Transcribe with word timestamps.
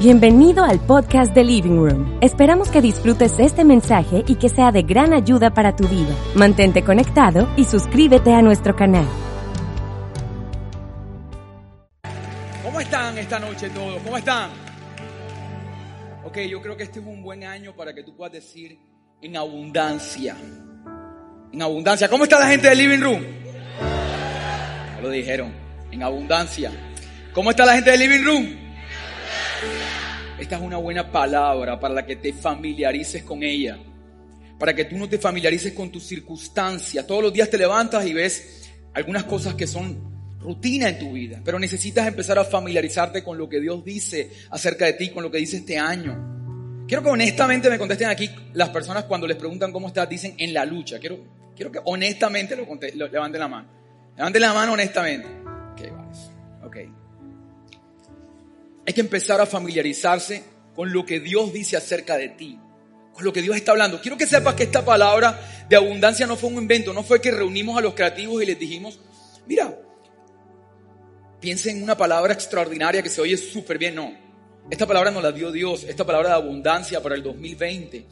Bienvenido 0.00 0.64
al 0.64 0.80
podcast 0.80 1.34
de 1.34 1.44
Living 1.44 1.76
Room. 1.76 2.18
Esperamos 2.22 2.70
que 2.70 2.80
disfrutes 2.80 3.38
este 3.38 3.66
mensaje 3.66 4.24
y 4.26 4.36
que 4.36 4.48
sea 4.48 4.72
de 4.72 4.80
gran 4.80 5.12
ayuda 5.12 5.52
para 5.52 5.76
tu 5.76 5.86
vida. 5.88 6.16
Mantente 6.34 6.82
conectado 6.82 7.46
y 7.58 7.64
suscríbete 7.64 8.32
a 8.32 8.40
nuestro 8.40 8.74
canal. 8.74 9.04
¿Cómo 12.64 12.80
están 12.80 13.18
esta 13.18 13.38
noche 13.40 13.68
todos? 13.68 14.00
¿Cómo 14.02 14.16
están? 14.16 14.48
Ok, 16.24 16.38
yo 16.48 16.62
creo 16.62 16.78
que 16.78 16.84
este 16.84 17.00
es 17.00 17.04
un 17.04 17.22
buen 17.22 17.44
año 17.44 17.76
para 17.76 17.92
que 17.92 18.02
tú 18.02 18.16
puedas 18.16 18.32
decir 18.32 18.78
en 19.20 19.36
abundancia. 19.36 20.34
En 21.52 21.60
abundancia. 21.60 22.08
¿Cómo 22.08 22.24
está 22.24 22.40
la 22.40 22.48
gente 22.48 22.70
de 22.70 22.74
Living 22.74 23.02
Room? 23.02 23.22
Ya 24.96 25.02
lo 25.02 25.10
dijeron. 25.10 25.52
En 25.90 26.02
abundancia. 26.02 26.72
¿Cómo 27.34 27.50
está 27.50 27.66
la 27.66 27.74
gente 27.74 27.90
de 27.90 27.98
Living 27.98 28.24
Room? 28.24 28.59
Esta 30.38 30.56
es 30.56 30.62
una 30.62 30.78
buena 30.78 31.10
palabra 31.10 31.78
para 31.78 31.94
la 31.94 32.06
que 32.06 32.16
te 32.16 32.32
familiarices 32.32 33.22
con 33.22 33.42
ella. 33.42 33.78
Para 34.58 34.74
que 34.74 34.84
tú 34.86 34.96
no 34.96 35.08
te 35.08 35.18
familiarices 35.18 35.72
con 35.72 35.90
tus 35.90 36.04
circunstancias. 36.04 37.06
Todos 37.06 37.22
los 37.22 37.32
días 37.32 37.50
te 37.50 37.58
levantas 37.58 38.06
y 38.06 38.12
ves 38.12 38.70
algunas 38.94 39.24
cosas 39.24 39.54
que 39.54 39.66
son 39.66 40.38
rutina 40.40 40.88
en 40.88 40.98
tu 40.98 41.12
vida. 41.12 41.40
Pero 41.44 41.58
necesitas 41.58 42.06
empezar 42.06 42.38
a 42.38 42.44
familiarizarte 42.44 43.22
con 43.22 43.38
lo 43.38 43.48
que 43.48 43.60
Dios 43.60 43.84
dice 43.84 44.30
acerca 44.50 44.86
de 44.86 44.94
ti, 44.94 45.10
con 45.10 45.22
lo 45.22 45.30
que 45.30 45.38
dice 45.38 45.58
este 45.58 45.78
año. 45.78 46.84
Quiero 46.88 47.02
que 47.04 47.10
honestamente 47.10 47.70
me 47.70 47.78
contesten 47.78 48.08
aquí 48.08 48.28
las 48.54 48.70
personas 48.70 49.04
cuando 49.04 49.26
les 49.26 49.36
preguntan 49.36 49.70
cómo 49.70 49.88
estás, 49.88 50.08
dicen 50.08 50.34
en 50.38 50.52
la 50.52 50.64
lucha. 50.64 50.98
Quiero, 50.98 51.18
quiero 51.54 51.70
que 51.70 51.78
honestamente 51.84 52.56
lo, 52.56 52.66
levanten 53.06 53.40
la 53.40 53.48
mano. 53.48 53.68
Levanten 54.16 54.42
la 54.42 54.52
mano 54.52 54.72
honestamente. 54.72 55.28
Hay 58.86 58.92
que 58.92 59.00
empezar 59.00 59.40
a 59.40 59.46
familiarizarse 59.46 60.42
con 60.74 60.92
lo 60.92 61.04
que 61.04 61.20
Dios 61.20 61.52
dice 61.52 61.76
acerca 61.76 62.16
de 62.16 62.28
ti, 62.30 62.58
con 63.12 63.24
lo 63.24 63.32
que 63.32 63.42
Dios 63.42 63.56
está 63.56 63.72
hablando. 63.72 64.00
Quiero 64.00 64.16
que 64.16 64.26
sepas 64.26 64.54
que 64.54 64.64
esta 64.64 64.84
palabra 64.84 65.40
de 65.68 65.76
abundancia 65.76 66.26
no 66.26 66.36
fue 66.36 66.50
un 66.50 66.56
invento, 66.56 66.92
no 66.92 67.02
fue 67.02 67.20
que 67.20 67.30
reunimos 67.30 67.76
a 67.76 67.80
los 67.80 67.94
creativos 67.94 68.42
y 68.42 68.46
les 68.46 68.58
dijimos, 68.58 68.98
mira, 69.46 69.76
piensa 71.40 71.70
en 71.70 71.82
una 71.82 71.96
palabra 71.96 72.32
extraordinaria 72.32 73.02
que 73.02 73.08
se 73.08 73.20
oye 73.20 73.36
súper 73.36 73.78
bien. 73.78 73.94
No, 73.94 74.12
esta 74.70 74.86
palabra 74.86 75.10
nos 75.10 75.22
la 75.22 75.32
dio 75.32 75.50
Dios, 75.52 75.84
esta 75.84 76.04
palabra 76.04 76.30
de 76.30 76.34
abundancia 76.36 77.02
para 77.02 77.14
el 77.14 77.22
2020. 77.22 78.06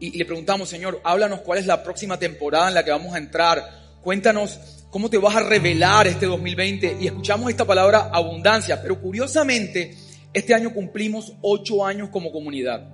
Y 0.00 0.16
le 0.16 0.24
preguntamos, 0.24 0.68
Señor, 0.68 1.00
háblanos 1.04 1.40
cuál 1.40 1.58
es 1.58 1.66
la 1.66 1.82
próxima 1.82 2.18
temporada 2.18 2.68
en 2.68 2.74
la 2.74 2.84
que 2.84 2.90
vamos 2.90 3.14
a 3.14 3.18
entrar. 3.18 3.98
Cuéntanos 4.00 4.79
¿Cómo 4.90 5.08
te 5.08 5.18
vas 5.18 5.36
a 5.36 5.48
revelar 5.48 6.08
este 6.08 6.26
2020? 6.26 6.96
Y 7.00 7.06
escuchamos 7.06 7.48
esta 7.48 7.64
palabra 7.64 8.10
abundancia, 8.12 8.82
pero 8.82 9.00
curiosamente, 9.00 9.94
este 10.32 10.52
año 10.52 10.74
cumplimos 10.74 11.32
ocho 11.42 11.86
años 11.86 12.08
como 12.08 12.32
comunidad. 12.32 12.90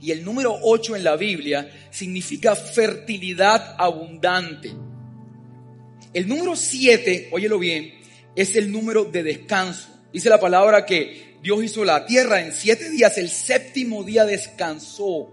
Y 0.00 0.10
el 0.10 0.24
número 0.24 0.56
ocho 0.60 0.96
en 0.96 1.04
la 1.04 1.14
Biblia 1.14 1.70
significa 1.90 2.56
fertilidad 2.56 3.76
abundante. 3.78 4.72
El 6.12 6.26
número 6.26 6.56
siete, 6.56 7.28
óyelo 7.30 7.60
bien, 7.60 7.94
es 8.34 8.56
el 8.56 8.72
número 8.72 9.04
de 9.04 9.22
descanso. 9.22 9.88
Dice 10.12 10.28
la 10.28 10.40
palabra 10.40 10.84
que 10.84 11.38
Dios 11.40 11.62
hizo 11.62 11.84
la 11.84 12.06
tierra 12.06 12.40
en 12.40 12.52
siete 12.52 12.90
días, 12.90 13.18
el 13.18 13.28
séptimo 13.28 14.02
día 14.02 14.24
descansó. 14.24 15.32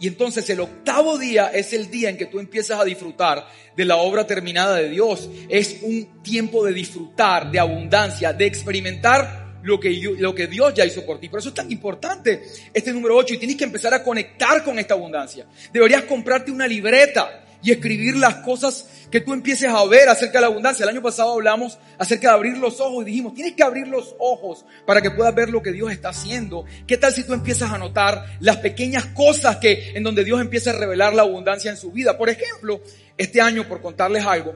Y 0.00 0.08
entonces 0.08 0.48
el 0.50 0.60
octavo 0.60 1.18
día 1.18 1.48
es 1.48 1.72
el 1.72 1.90
día 1.90 2.10
en 2.10 2.16
que 2.16 2.26
tú 2.26 2.38
empiezas 2.40 2.80
a 2.80 2.84
disfrutar 2.84 3.46
de 3.76 3.84
la 3.84 3.96
obra 3.96 4.26
terminada 4.26 4.76
de 4.76 4.88
Dios. 4.88 5.28
Es 5.48 5.78
un 5.82 6.22
tiempo 6.22 6.64
de 6.64 6.72
disfrutar, 6.72 7.50
de 7.50 7.58
abundancia, 7.58 8.32
de 8.32 8.46
experimentar 8.46 9.58
lo 9.62 9.78
que, 9.78 9.90
lo 10.18 10.34
que 10.34 10.46
Dios 10.46 10.74
ya 10.74 10.84
hizo 10.84 11.04
por 11.04 11.18
ti. 11.18 11.28
Por 11.28 11.40
eso 11.40 11.50
es 11.50 11.54
tan 11.54 11.70
importante 11.70 12.42
este 12.72 12.92
número 12.92 13.16
8 13.16 13.34
y 13.34 13.38
tienes 13.38 13.56
que 13.56 13.64
empezar 13.64 13.92
a 13.94 14.02
conectar 14.02 14.64
con 14.64 14.78
esta 14.78 14.94
abundancia. 14.94 15.46
Deberías 15.72 16.04
comprarte 16.04 16.50
una 16.50 16.66
libreta 16.66 17.44
y 17.62 17.72
escribir 17.72 18.16
las 18.16 18.36
cosas 18.36 18.86
que 19.10 19.20
tú 19.20 19.32
empieces 19.32 19.68
a 19.68 19.84
ver 19.86 20.08
acerca 20.08 20.38
de 20.38 20.42
la 20.42 20.46
abundancia. 20.48 20.84
El 20.84 20.90
año 20.90 21.02
pasado 21.02 21.32
hablamos 21.32 21.78
acerca 21.98 22.28
de 22.28 22.34
abrir 22.34 22.58
los 22.58 22.80
ojos 22.80 23.02
y 23.02 23.06
dijimos, 23.06 23.34
tienes 23.34 23.54
que 23.54 23.62
abrir 23.62 23.88
los 23.88 24.14
ojos 24.18 24.64
para 24.86 25.00
que 25.00 25.10
puedas 25.10 25.34
ver 25.34 25.48
lo 25.50 25.62
que 25.62 25.72
Dios 25.72 25.90
está 25.90 26.10
haciendo. 26.10 26.64
¿Qué 26.86 26.96
tal 26.96 27.12
si 27.12 27.24
tú 27.24 27.32
empiezas 27.32 27.70
a 27.70 27.78
notar 27.78 28.24
las 28.40 28.58
pequeñas 28.58 29.06
cosas 29.06 29.56
que 29.56 29.92
en 29.94 30.02
donde 30.02 30.24
Dios 30.24 30.40
empieza 30.40 30.70
a 30.70 30.74
revelar 30.74 31.14
la 31.14 31.22
abundancia 31.22 31.70
en 31.70 31.76
su 31.76 31.90
vida? 31.90 32.18
Por 32.18 32.28
ejemplo, 32.28 32.82
este 33.16 33.40
año, 33.40 33.66
por 33.66 33.80
contarles 33.80 34.24
algo, 34.24 34.54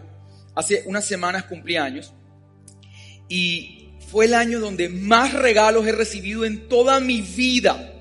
hace 0.55 0.83
unas 0.87 1.05
semanas 1.05 1.45
cumplí 1.45 1.77
años 1.77 2.13
y 3.29 3.89
fue 4.11 4.27
el 4.27 4.35
año 4.35 4.61
donde 4.61 4.91
más 4.91 5.33
regalos 5.33 5.87
he 5.87 5.93
recibido 5.93 6.45
en 6.45 6.69
toda 6.69 7.01
mi 7.01 7.23
vida. 7.23 7.95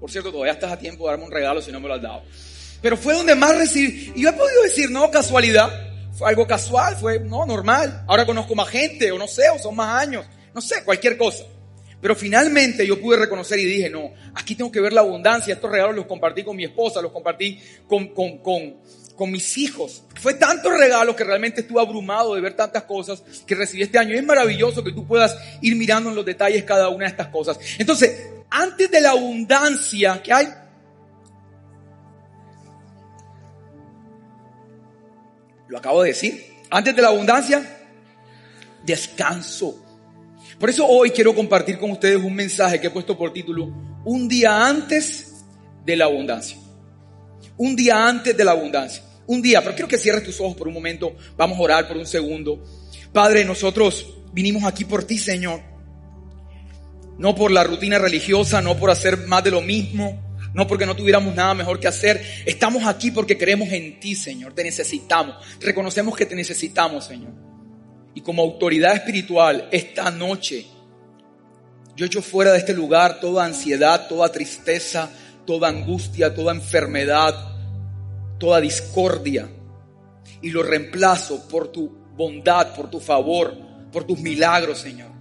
Por 0.00 0.10
cierto, 0.10 0.30
todavía 0.32 0.52
estás 0.52 0.72
a 0.72 0.78
tiempo 0.78 1.04
de 1.04 1.10
darme 1.10 1.26
un 1.26 1.30
regalo 1.30 1.60
si 1.60 1.70
no 1.70 1.80
me 1.80 1.88
lo 1.88 1.94
has 1.94 2.02
dado. 2.02 2.22
Pero 2.80 2.96
fue 2.96 3.14
donde 3.14 3.34
más 3.34 3.56
recibí. 3.56 4.12
Y 4.14 4.22
yo 4.22 4.30
he 4.30 4.32
podido 4.32 4.62
decir, 4.62 4.90
no, 4.90 5.10
casualidad. 5.10 5.70
Fue 6.12 6.28
algo 6.28 6.46
casual, 6.46 6.96
fue, 6.96 7.20
no, 7.20 7.46
normal. 7.46 8.04
Ahora 8.08 8.26
conozco 8.26 8.54
más 8.54 8.68
gente, 8.68 9.12
o 9.12 9.18
no 9.18 9.28
sé, 9.28 9.48
o 9.50 9.58
son 9.58 9.76
más 9.76 10.02
años. 10.02 10.26
No 10.54 10.60
sé, 10.60 10.82
cualquier 10.84 11.16
cosa. 11.16 11.44
Pero 12.00 12.14
finalmente 12.14 12.86
yo 12.86 13.00
pude 13.00 13.16
reconocer 13.16 13.58
y 13.58 13.64
dije, 13.64 13.90
no, 13.90 14.12
aquí 14.34 14.54
tengo 14.54 14.70
que 14.70 14.80
ver 14.80 14.92
la 14.92 15.00
abundancia. 15.00 15.54
Estos 15.54 15.70
regalos 15.70 15.96
los 15.96 16.06
compartí 16.06 16.44
con 16.44 16.56
mi 16.56 16.64
esposa, 16.64 17.02
los 17.02 17.12
compartí 17.12 17.60
con, 17.88 18.08
con, 18.08 18.38
con, 18.38 18.76
con 19.16 19.30
mis 19.32 19.58
hijos. 19.58 20.04
Fue 20.20 20.34
tantos 20.34 20.72
regalos 20.78 21.16
que 21.16 21.24
realmente 21.24 21.62
estuve 21.62 21.80
abrumado 21.80 22.36
de 22.36 22.40
ver 22.40 22.54
tantas 22.54 22.84
cosas 22.84 23.22
que 23.44 23.54
recibí 23.56 23.82
este 23.82 23.98
año. 23.98 24.14
es 24.14 24.24
maravilloso 24.24 24.84
que 24.84 24.92
tú 24.92 25.06
puedas 25.06 25.36
ir 25.60 25.74
mirando 25.74 26.10
en 26.10 26.16
los 26.16 26.24
detalles 26.24 26.62
cada 26.62 26.88
una 26.88 27.06
de 27.06 27.10
estas 27.10 27.28
cosas. 27.28 27.58
Entonces, 27.78 28.28
antes 28.48 28.90
de 28.90 29.00
la 29.00 29.10
abundancia 29.10 30.22
que 30.22 30.32
hay, 30.32 30.48
Lo 35.68 35.78
acabo 35.78 36.02
de 36.02 36.10
decir. 36.10 36.44
Antes 36.70 36.94
de 36.96 37.02
la 37.02 37.08
abundancia, 37.08 37.78
descanso. 38.84 39.84
Por 40.58 40.70
eso 40.70 40.86
hoy 40.86 41.10
quiero 41.10 41.34
compartir 41.34 41.78
con 41.78 41.90
ustedes 41.90 42.22
un 42.22 42.34
mensaje 42.34 42.80
que 42.80 42.88
he 42.88 42.90
puesto 42.90 43.16
por 43.16 43.32
título, 43.32 43.72
Un 44.04 44.28
día 44.28 44.66
antes 44.66 45.44
de 45.84 45.96
la 45.96 46.06
abundancia. 46.06 46.56
Un 47.56 47.76
día 47.76 48.06
antes 48.06 48.36
de 48.36 48.44
la 48.44 48.52
abundancia. 48.52 49.02
Un 49.26 49.42
día, 49.42 49.60
pero 49.60 49.74
quiero 49.74 49.88
que 49.88 49.98
cierres 49.98 50.24
tus 50.24 50.40
ojos 50.40 50.56
por 50.56 50.68
un 50.68 50.74
momento. 50.74 51.16
Vamos 51.36 51.58
a 51.58 51.62
orar 51.62 51.88
por 51.88 51.96
un 51.96 52.06
segundo. 52.06 52.64
Padre, 53.12 53.44
nosotros 53.44 54.06
vinimos 54.32 54.64
aquí 54.64 54.84
por 54.84 55.04
ti, 55.04 55.18
Señor. 55.18 55.60
No 57.18 57.34
por 57.34 57.50
la 57.50 57.64
rutina 57.64 57.98
religiosa, 57.98 58.62
no 58.62 58.76
por 58.76 58.90
hacer 58.90 59.26
más 59.26 59.44
de 59.44 59.50
lo 59.50 59.60
mismo, 59.60 60.27
no 60.58 60.66
porque 60.66 60.86
no 60.86 60.96
tuviéramos 60.96 61.36
nada 61.36 61.54
mejor 61.54 61.78
que 61.78 61.86
hacer. 61.86 62.20
Estamos 62.44 62.84
aquí 62.84 63.12
porque 63.12 63.38
creemos 63.38 63.68
en 63.68 64.00
ti, 64.00 64.16
Señor. 64.16 64.52
Te 64.54 64.64
necesitamos. 64.64 65.36
Reconocemos 65.60 66.16
que 66.16 66.26
te 66.26 66.34
necesitamos, 66.34 67.04
Señor. 67.04 67.30
Y 68.12 68.22
como 68.22 68.42
autoridad 68.42 68.92
espiritual, 68.94 69.68
esta 69.70 70.10
noche, 70.10 70.66
yo 71.94 72.06
echo 72.06 72.20
fuera 72.22 72.50
de 72.50 72.58
este 72.58 72.74
lugar 72.74 73.20
toda 73.20 73.44
ansiedad, 73.44 74.08
toda 74.08 74.32
tristeza, 74.32 75.08
toda 75.46 75.68
angustia, 75.68 76.34
toda 76.34 76.52
enfermedad, 76.52 77.34
toda 78.38 78.60
discordia. 78.60 79.48
Y 80.42 80.50
lo 80.50 80.64
reemplazo 80.64 81.48
por 81.48 81.68
tu 81.68 81.96
bondad, 82.16 82.74
por 82.74 82.90
tu 82.90 82.98
favor, 82.98 83.56
por 83.92 84.02
tus 84.02 84.18
milagros, 84.18 84.78
Señor. 84.78 85.17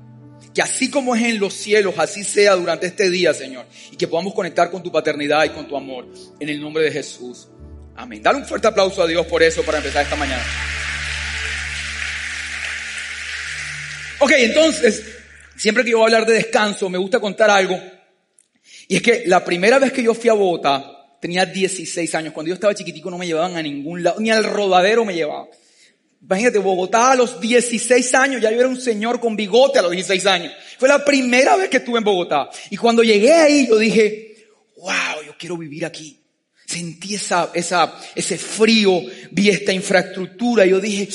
Que 0.57 0.63
así 0.63 0.89
como 0.89 1.15
es 1.15 1.21
en 1.21 1.39
los 1.39 1.53
cielos, 1.53 1.93
así 1.99 2.23
sea 2.23 2.55
durante 2.55 2.87
este 2.87 3.11
día, 3.11 3.31
Señor. 3.31 3.67
Y 3.91 3.95
que 3.95 4.07
podamos 4.07 4.33
conectar 4.33 4.71
con 4.71 4.81
tu 4.81 4.91
paternidad 4.91 5.45
y 5.45 5.49
con 5.49 5.67
tu 5.67 5.77
amor. 5.77 6.07
En 6.39 6.49
el 6.49 6.59
nombre 6.59 6.83
de 6.83 6.91
Jesús. 6.91 7.47
Amén. 7.95 8.23
Dale 8.23 8.39
un 8.39 8.45
fuerte 8.47 8.65
aplauso 8.65 9.03
a 9.03 9.05
Dios 9.05 9.27
por 9.27 9.43
eso 9.43 9.61
para 9.61 9.77
empezar 9.77 10.01
esta 10.01 10.15
mañana. 10.15 10.41
Ok, 14.17 14.31
entonces, 14.35 15.05
siempre 15.55 15.83
que 15.83 15.91
yo 15.91 15.99
voy 15.99 16.05
a 16.11 16.15
hablar 16.15 16.27
de 16.27 16.33
descanso, 16.33 16.89
me 16.89 16.97
gusta 16.97 17.19
contar 17.19 17.51
algo. 17.51 17.79
Y 18.87 18.95
es 18.95 19.03
que 19.03 19.25
la 19.27 19.45
primera 19.45 19.77
vez 19.77 19.91
que 19.91 20.01
yo 20.01 20.15
fui 20.15 20.31
a 20.31 20.33
Bogotá, 20.33 21.19
tenía 21.21 21.45
16 21.45 22.15
años. 22.15 22.33
Cuando 22.33 22.47
yo 22.47 22.55
estaba 22.55 22.73
chiquitico 22.73 23.11
no 23.11 23.19
me 23.19 23.27
llevaban 23.27 23.57
a 23.57 23.61
ningún 23.61 24.01
lado, 24.01 24.19
ni 24.19 24.31
al 24.31 24.43
rodadero 24.43 25.05
me 25.05 25.13
llevaban. 25.13 25.49
Imagínate, 26.21 26.57
Bogotá 26.59 27.11
a 27.11 27.15
los 27.15 27.39
16 27.39 28.13
años, 28.15 28.41
ya 28.41 28.51
yo 28.51 28.59
era 28.59 28.67
un 28.67 28.79
señor 28.79 29.19
con 29.19 29.35
bigote 29.35 29.79
a 29.79 29.81
los 29.81 29.91
16 29.91 30.25
años. 30.25 30.53
Fue 30.77 30.89
la 30.89 31.03
primera 31.03 31.55
vez 31.55 31.69
que 31.69 31.77
estuve 31.77 31.99
en 31.99 32.03
Bogotá. 32.03 32.49
Y 32.69 32.77
cuando 32.77 33.03
llegué 33.03 33.33
ahí, 33.33 33.67
yo 33.67 33.77
dije, 33.77 34.47
wow, 34.77 35.23
yo 35.25 35.35
quiero 35.37 35.57
vivir 35.57 35.85
aquí. 35.85 36.19
Sentí 36.65 37.15
esa, 37.15 37.51
esa, 37.53 37.97
ese 38.13 38.37
frío, 38.37 39.01
vi 39.31 39.49
esta 39.49 39.71
infraestructura, 39.71 40.65
y 40.65 40.71
yo 40.71 40.81
dije, 40.81 41.07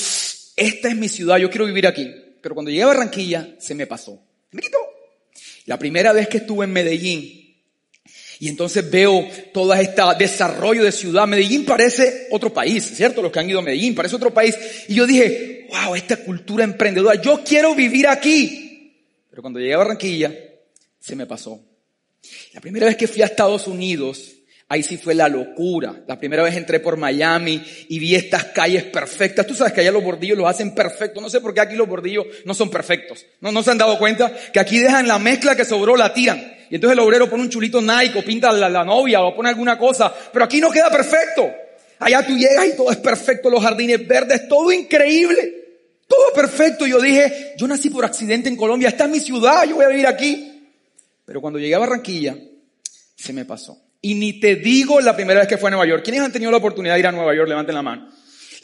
esta 0.55 0.89
es 0.89 0.95
mi 0.95 1.07
ciudad, 1.09 1.37
yo 1.37 1.49
quiero 1.49 1.65
vivir 1.65 1.85
aquí. 1.85 2.11
Pero 2.41 2.55
cuando 2.55 2.71
llegué 2.71 2.83
a 2.83 2.87
Barranquilla, 2.87 3.55
se 3.59 3.75
me 3.75 3.85
pasó. 3.85 4.19
me 4.51 4.61
quitó. 4.61 4.77
La 5.65 5.77
primera 5.77 6.11
vez 6.11 6.27
que 6.27 6.37
estuve 6.37 6.65
en 6.65 6.73
Medellín, 6.73 7.42
y 8.43 8.49
entonces 8.49 8.91
veo 8.91 9.25
todo 9.53 9.73
este 9.73 10.01
desarrollo 10.19 10.83
de 10.83 10.91
ciudad. 10.91 11.25
Medellín 11.25 11.63
parece 11.63 12.27
otro 12.29 12.53
país, 12.53 12.83
¿cierto? 12.83 13.21
Los 13.21 13.31
que 13.31 13.39
han 13.39 13.49
ido 13.49 13.59
a 13.59 13.61
Medellín, 13.61 13.95
parece 13.95 14.17
otro 14.17 14.33
país. 14.33 14.53
Y 14.89 14.95
yo 14.95 15.07
dije, 15.07 15.69
wow, 15.69 15.95
esta 15.95 16.17
cultura 16.17 16.65
emprendedora, 16.65 17.21
yo 17.21 17.41
quiero 17.41 17.73
vivir 17.73 18.05
aquí. 18.05 18.99
Pero 19.29 19.41
cuando 19.41 19.61
llegué 19.61 19.75
a 19.75 19.77
Barranquilla, 19.77 20.35
se 20.99 21.15
me 21.15 21.25
pasó. 21.25 21.57
La 22.51 22.59
primera 22.59 22.85
vez 22.85 22.97
que 22.97 23.07
fui 23.07 23.21
a 23.21 23.27
Estados 23.27 23.65
Unidos, 23.65 24.33
Ahí 24.69 24.81
sí 24.81 24.97
fue 24.97 25.13
la 25.13 25.29
locura. 25.29 26.03
La 26.07 26.17
primera 26.17 26.41
vez 26.41 26.55
entré 26.55 26.79
por 26.79 26.97
Miami 26.97 27.61
y 27.89 27.99
vi 27.99 28.15
estas 28.15 28.45
calles 28.45 28.83
perfectas. 28.85 29.45
Tú 29.45 29.53
sabes 29.53 29.71
que 29.71 29.81
allá 29.81 29.91
los 29.91 30.03
bordillos 30.03 30.35
los 30.35 30.49
hacen 30.49 30.73
perfectos. 30.73 31.21
No 31.21 31.29
sé 31.29 31.41
por 31.41 31.53
qué 31.53 31.61
aquí 31.61 31.75
los 31.75 31.87
bordillos 31.87 32.25
no 32.45 32.55
son 32.55 32.71
perfectos. 32.71 33.23
No, 33.39 33.51
no 33.51 33.61
se 33.61 33.69
han 33.69 33.77
dado 33.77 33.99
cuenta 33.99 34.33
que 34.51 34.59
aquí 34.59 34.79
dejan 34.79 35.07
la 35.07 35.19
mezcla 35.19 35.55
que 35.55 35.63
sobró, 35.63 35.95
la 35.95 36.11
tiran. 36.11 36.53
Y 36.73 36.77
entonces 36.77 36.97
el 36.97 37.05
obrero 37.05 37.29
pone 37.29 37.43
un 37.43 37.51
chulito 37.51 37.79
Nike 37.79 38.17
o 38.17 38.23
pinta 38.23 38.51
la, 38.51 38.67
la 38.67 38.83
novia 38.83 39.21
o 39.21 39.35
pone 39.35 39.49
alguna 39.49 39.77
cosa. 39.77 40.11
Pero 40.33 40.43
aquí 40.43 40.59
no 40.59 40.71
queda 40.71 40.89
perfecto. 40.89 41.47
Allá 41.99 42.25
tú 42.25 42.35
llegas 42.35 42.65
y 42.65 42.75
todo 42.75 42.89
es 42.89 42.97
perfecto, 42.97 43.51
los 43.51 43.61
jardines 43.61 44.07
verdes, 44.07 44.47
todo 44.47 44.71
increíble. 44.71 45.53
Todo 46.07 46.33
perfecto. 46.33 46.87
Yo 46.87 46.99
dije, 46.99 47.53
yo 47.59 47.67
nací 47.67 47.91
por 47.91 48.03
accidente 48.03 48.49
en 48.49 48.55
Colombia, 48.55 48.89
esta 48.89 49.03
es 49.03 49.11
mi 49.11 49.19
ciudad, 49.19 49.65
yo 49.69 49.75
voy 49.75 49.85
a 49.85 49.89
vivir 49.89 50.07
aquí. 50.07 50.67
Pero 51.23 51.41
cuando 51.41 51.59
llegué 51.59 51.75
a 51.75 51.77
Barranquilla, 51.77 52.35
se 53.17 53.33
me 53.33 53.45
pasó. 53.45 53.77
Y 54.01 54.15
ni 54.15 54.39
te 54.39 54.55
digo 54.55 54.99
la 54.99 55.15
primera 55.15 55.41
vez 55.41 55.49
que 55.49 55.59
fui 55.59 55.67
a 55.67 55.69
Nueva 55.69 55.85
York. 55.85 56.01
¿Quiénes 56.03 56.21
han 56.21 56.31
tenido 56.31 56.49
la 56.49 56.57
oportunidad 56.57 56.95
de 56.95 57.01
ir 57.01 57.05
a 57.07 57.11
Nueva 57.11 57.35
York? 57.35 57.49
Levanten 57.49 57.75
la 57.75 57.83
mano. 57.83 58.09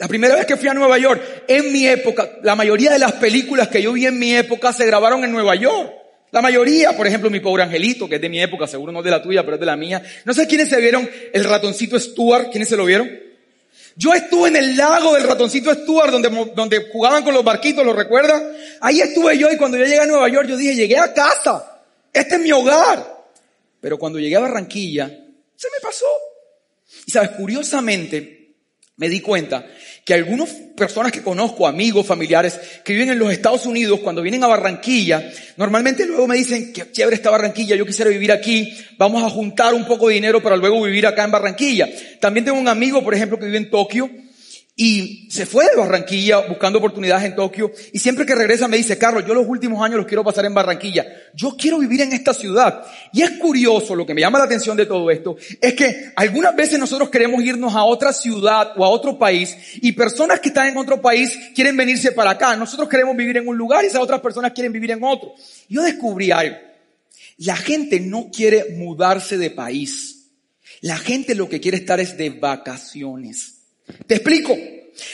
La 0.00 0.08
primera 0.08 0.34
vez 0.34 0.46
que 0.46 0.56
fui 0.56 0.68
a 0.68 0.74
Nueva 0.74 0.98
York, 0.98 1.44
en 1.46 1.72
mi 1.72 1.86
época, 1.86 2.28
la 2.42 2.56
mayoría 2.56 2.90
de 2.90 2.98
las 2.98 3.12
películas 3.12 3.68
que 3.68 3.80
yo 3.80 3.92
vi 3.92 4.06
en 4.06 4.18
mi 4.18 4.34
época 4.34 4.72
se 4.72 4.84
grabaron 4.84 5.22
en 5.22 5.30
Nueva 5.30 5.54
York. 5.54 5.99
La 6.32 6.40
mayoría, 6.40 6.96
por 6.96 7.06
ejemplo, 7.06 7.28
Mi 7.28 7.40
Pobre 7.40 7.64
Angelito, 7.64 8.08
que 8.08 8.16
es 8.16 8.20
de 8.20 8.28
mi 8.28 8.40
época, 8.40 8.66
seguro 8.66 8.92
no 8.92 9.00
es 9.00 9.04
de 9.04 9.10
la 9.10 9.22
tuya, 9.22 9.42
pero 9.42 9.54
es 9.54 9.60
de 9.60 9.66
la 9.66 9.76
mía. 9.76 10.02
No 10.24 10.32
sé 10.32 10.46
quiénes 10.46 10.68
se 10.68 10.80
vieron 10.80 11.08
el 11.32 11.44
ratoncito 11.44 11.98
Stuart, 11.98 12.50
¿quiénes 12.50 12.68
se 12.68 12.76
lo 12.76 12.84
vieron? 12.84 13.10
Yo 13.96 14.14
estuve 14.14 14.48
en 14.48 14.56
el 14.56 14.76
lago 14.76 15.14
del 15.14 15.24
ratoncito 15.24 15.74
Stuart, 15.74 16.12
donde, 16.12 16.28
donde 16.54 16.88
jugaban 16.92 17.24
con 17.24 17.34
los 17.34 17.42
barquitos, 17.42 17.84
¿lo 17.84 17.92
recuerdan? 17.92 18.42
Ahí 18.80 19.00
estuve 19.00 19.36
yo 19.36 19.50
y 19.50 19.56
cuando 19.56 19.76
yo 19.76 19.84
llegué 19.84 19.98
a 19.98 20.06
Nueva 20.06 20.28
York, 20.28 20.48
yo 20.48 20.56
dije, 20.56 20.74
llegué 20.74 20.98
a 20.98 21.12
casa. 21.12 21.82
Este 22.12 22.36
es 22.36 22.40
mi 22.40 22.52
hogar. 22.52 23.24
Pero 23.80 23.98
cuando 23.98 24.18
llegué 24.18 24.36
a 24.36 24.40
Barranquilla, 24.40 25.08
se 25.08 25.68
me 25.68 25.80
pasó. 25.82 26.06
Y 27.06 27.10
sabes, 27.10 27.30
curiosamente, 27.30 28.54
me 28.96 29.08
di 29.08 29.20
cuenta 29.20 29.66
que 30.10 30.14
algunas 30.14 30.48
personas 30.76 31.12
que 31.12 31.22
conozco, 31.22 31.68
amigos, 31.68 32.04
familiares, 32.04 32.58
que 32.82 32.94
viven 32.94 33.10
en 33.10 33.18
los 33.20 33.30
Estados 33.30 33.64
Unidos, 33.64 34.00
cuando 34.00 34.22
vienen 34.22 34.42
a 34.42 34.48
Barranquilla, 34.48 35.30
normalmente 35.56 36.04
luego 36.04 36.26
me 36.26 36.34
dicen 36.34 36.72
que 36.72 36.90
chévere 36.90 37.14
esta 37.14 37.30
Barranquilla, 37.30 37.76
yo 37.76 37.86
quisiera 37.86 38.10
vivir 38.10 38.32
aquí, 38.32 38.76
vamos 38.98 39.22
a 39.22 39.30
juntar 39.30 39.72
un 39.72 39.86
poco 39.86 40.08
de 40.08 40.14
dinero 40.14 40.42
para 40.42 40.56
luego 40.56 40.82
vivir 40.82 41.06
acá 41.06 41.22
en 41.22 41.30
Barranquilla. 41.30 41.88
También 42.18 42.44
tengo 42.44 42.58
un 42.58 42.66
amigo, 42.66 43.04
por 43.04 43.14
ejemplo, 43.14 43.38
que 43.38 43.44
vive 43.44 43.58
en 43.58 43.70
Tokio, 43.70 44.10
y 44.76 45.28
se 45.30 45.44
fue 45.44 45.68
de 45.68 45.76
Barranquilla 45.76 46.38
buscando 46.48 46.78
oportunidades 46.78 47.24
en 47.24 47.36
Tokio 47.36 47.70
y 47.92 47.98
siempre 47.98 48.24
que 48.24 48.34
regresa 48.34 48.66
me 48.66 48.78
dice, 48.78 48.96
Carlos, 48.96 49.24
yo 49.26 49.34
los 49.34 49.46
últimos 49.46 49.84
años 49.84 49.98
los 49.98 50.06
quiero 50.06 50.24
pasar 50.24 50.46
en 50.46 50.54
Barranquilla. 50.54 51.06
Yo 51.34 51.54
quiero 51.56 51.78
vivir 51.78 52.00
en 52.00 52.12
esta 52.12 52.32
ciudad. 52.32 52.84
Y 53.12 53.20
es 53.22 53.32
curioso, 53.32 53.94
lo 53.94 54.06
que 54.06 54.14
me 54.14 54.22
llama 54.22 54.38
la 54.38 54.44
atención 54.44 54.76
de 54.76 54.86
todo 54.86 55.10
esto, 55.10 55.36
es 55.60 55.74
que 55.74 56.12
algunas 56.16 56.56
veces 56.56 56.78
nosotros 56.78 57.10
queremos 57.10 57.42
irnos 57.42 57.74
a 57.74 57.84
otra 57.84 58.12
ciudad 58.12 58.72
o 58.76 58.84
a 58.84 58.88
otro 58.88 59.18
país 59.18 59.54
y 59.82 59.92
personas 59.92 60.40
que 60.40 60.48
están 60.48 60.68
en 60.68 60.78
otro 60.78 61.00
país 61.00 61.38
quieren 61.54 61.76
venirse 61.76 62.12
para 62.12 62.30
acá. 62.30 62.56
Nosotros 62.56 62.88
queremos 62.88 63.14
vivir 63.14 63.36
en 63.36 63.48
un 63.48 63.58
lugar 63.58 63.84
y 63.84 63.88
esas 63.88 64.00
otras 64.00 64.20
personas 64.20 64.52
quieren 64.52 64.72
vivir 64.72 64.92
en 64.92 65.04
otro. 65.04 65.34
Yo 65.68 65.82
descubrí 65.82 66.30
algo. 66.30 66.56
La 67.36 67.56
gente 67.56 68.00
no 68.00 68.30
quiere 68.30 68.76
mudarse 68.76 69.36
de 69.36 69.50
país. 69.50 70.28
La 70.80 70.96
gente 70.96 71.34
lo 71.34 71.48
que 71.48 71.60
quiere 71.60 71.76
estar 71.76 72.00
es 72.00 72.16
de 72.16 72.30
vacaciones. 72.30 73.59
Te 74.06 74.14
explico. 74.16 74.56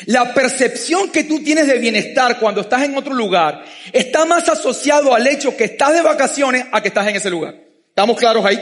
La 0.07 0.35
percepción 0.35 1.11
que 1.11 1.25
tú 1.25 1.43
tienes 1.45 1.67
de 1.67 1.79
bienestar 1.79 2.39
cuando 2.41 2.63
estás 2.63 2.83
en 2.83 2.97
otro 2.97 3.15
lugar 3.15 3.65
está 3.93 4.25
más 4.25 4.49
asociado 4.49 5.15
al 5.15 5.27
hecho 5.27 5.57
que 5.57 5.65
estás 5.65 5.93
de 5.93 6.03
vacaciones 6.03 6.67
a 6.73 6.81
que 6.81 6.89
estás 6.89 7.07
en 7.07 7.17
ese 7.17 7.31
lugar. 7.31 7.55
¿Estamos 7.89 8.19
claros 8.19 8.45
ahí? 8.45 8.59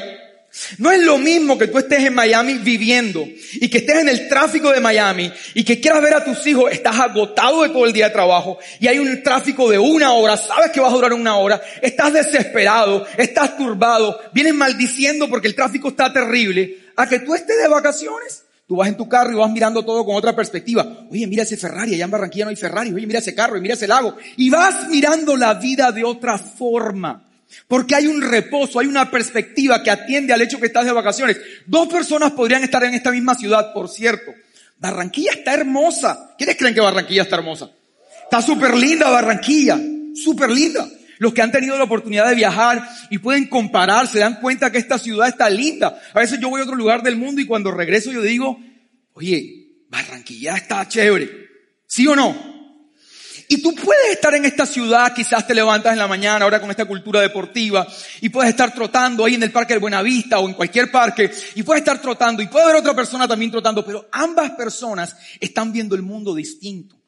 No 0.78 0.92
es 0.92 1.00
lo 1.00 1.18
mismo 1.18 1.58
que 1.58 1.66
tú 1.66 1.78
estés 1.78 2.04
en 2.04 2.14
Miami 2.14 2.54
viviendo 2.54 3.26
y 3.54 3.68
que 3.68 3.78
estés 3.78 3.96
en 3.96 4.08
el 4.08 4.28
tráfico 4.28 4.70
de 4.70 4.78
Miami 4.78 5.32
y 5.52 5.64
que 5.64 5.80
quieras 5.80 6.00
ver 6.00 6.14
a 6.14 6.24
tus 6.24 6.46
hijos, 6.46 6.70
estás 6.70 6.96
agotado 7.00 7.62
de 7.62 7.70
todo 7.70 7.84
el 7.86 7.92
día 7.92 8.06
de 8.06 8.14
trabajo 8.14 8.58
y 8.78 8.86
hay 8.86 9.00
un 9.00 9.20
tráfico 9.24 9.68
de 9.68 9.80
una 9.80 10.12
hora, 10.12 10.36
sabes 10.36 10.70
que 10.70 10.78
vas 10.78 10.92
a 10.92 10.94
durar 10.94 11.12
una 11.12 11.36
hora, 11.38 11.60
estás 11.82 12.12
desesperado, 12.12 13.04
estás 13.16 13.56
turbado, 13.56 14.20
vienes 14.32 14.54
maldiciendo 14.54 15.28
porque 15.28 15.48
el 15.48 15.56
tráfico 15.56 15.88
está 15.88 16.12
terrible, 16.12 16.78
a 16.94 17.08
que 17.08 17.18
tú 17.18 17.34
estés 17.34 17.60
de 17.60 17.68
vacaciones. 17.68 18.43
Tú 18.66 18.76
vas 18.76 18.88
en 18.88 18.96
tu 18.96 19.08
carro 19.08 19.32
y 19.32 19.34
vas 19.34 19.50
mirando 19.50 19.84
todo 19.84 20.04
con 20.06 20.16
otra 20.16 20.34
perspectiva. 20.34 21.06
Oye, 21.10 21.26
mira 21.26 21.42
ese 21.42 21.56
Ferrari, 21.56 21.94
allá 21.94 22.04
en 22.04 22.10
Barranquilla 22.10 22.46
no 22.46 22.50
hay 22.50 22.56
Ferrari. 22.56 22.92
Oye, 22.92 23.06
mira 23.06 23.18
ese 23.18 23.34
carro 23.34 23.58
y 23.58 23.60
mira 23.60 23.74
ese 23.74 23.86
lago. 23.86 24.16
Y 24.36 24.48
vas 24.48 24.88
mirando 24.88 25.36
la 25.36 25.54
vida 25.54 25.92
de 25.92 26.02
otra 26.02 26.38
forma. 26.38 27.28
Porque 27.68 27.94
hay 27.94 28.06
un 28.06 28.22
reposo, 28.22 28.80
hay 28.80 28.86
una 28.86 29.10
perspectiva 29.10 29.82
que 29.82 29.90
atiende 29.90 30.32
al 30.32 30.40
hecho 30.40 30.58
que 30.58 30.66
estás 30.66 30.86
de 30.86 30.92
vacaciones. 30.92 31.38
Dos 31.66 31.88
personas 31.88 32.32
podrían 32.32 32.64
estar 32.64 32.82
en 32.84 32.94
esta 32.94 33.10
misma 33.10 33.34
ciudad, 33.34 33.72
por 33.74 33.88
cierto. 33.88 34.32
Barranquilla 34.78 35.32
está 35.32 35.54
hermosa. 35.54 36.34
¿Quiénes 36.38 36.56
creen 36.56 36.74
que 36.74 36.80
Barranquilla 36.80 37.22
está 37.22 37.36
hermosa? 37.36 37.70
Está 38.24 38.40
súper 38.40 38.74
linda 38.74 39.10
Barranquilla. 39.10 39.78
Súper 40.14 40.50
linda. 40.50 40.88
Los 41.18 41.32
que 41.32 41.42
han 41.42 41.52
tenido 41.52 41.76
la 41.78 41.84
oportunidad 41.84 42.28
de 42.28 42.34
viajar 42.34 42.88
y 43.10 43.18
pueden 43.18 43.46
comparar, 43.46 44.06
se 44.06 44.18
dan 44.18 44.40
cuenta 44.40 44.70
que 44.70 44.78
esta 44.78 44.98
ciudad 44.98 45.28
está 45.28 45.48
linda. 45.48 46.00
A 46.12 46.20
veces 46.20 46.40
yo 46.40 46.48
voy 46.48 46.60
a 46.60 46.64
otro 46.64 46.76
lugar 46.76 47.02
del 47.02 47.16
mundo 47.16 47.40
y 47.40 47.46
cuando 47.46 47.70
regreso 47.70 48.12
yo 48.12 48.22
digo, 48.22 48.58
oye, 49.12 49.64
Barranquilla 49.88 50.56
está 50.56 50.86
chévere. 50.88 51.48
¿Sí 51.86 52.06
o 52.06 52.16
no? 52.16 52.54
Y 53.48 53.62
tú 53.62 53.74
puedes 53.74 54.12
estar 54.12 54.34
en 54.34 54.44
esta 54.44 54.64
ciudad, 54.64 55.12
quizás 55.14 55.46
te 55.46 55.54
levantas 55.54 55.92
en 55.92 55.98
la 55.98 56.08
mañana 56.08 56.44
ahora 56.44 56.60
con 56.60 56.70
esta 56.70 56.86
cultura 56.86 57.20
deportiva 57.20 57.86
y 58.20 58.28
puedes 58.28 58.50
estar 58.50 58.72
trotando 58.72 59.24
ahí 59.24 59.34
en 59.34 59.42
el 59.42 59.52
Parque 59.52 59.74
del 59.74 59.80
Buenavista 59.80 60.38
o 60.38 60.48
en 60.48 60.54
cualquier 60.54 60.90
parque 60.90 61.30
y 61.54 61.62
puedes 61.62 61.82
estar 61.82 62.00
trotando 62.00 62.42
y 62.42 62.46
puede 62.46 62.64
haber 62.64 62.76
otra 62.76 62.94
persona 62.94 63.28
también 63.28 63.50
trotando, 63.50 63.84
pero 63.84 64.08
ambas 64.12 64.52
personas 64.52 65.16
están 65.38 65.72
viendo 65.72 65.94
el 65.94 66.02
mundo 66.02 66.34
distinto. 66.34 67.03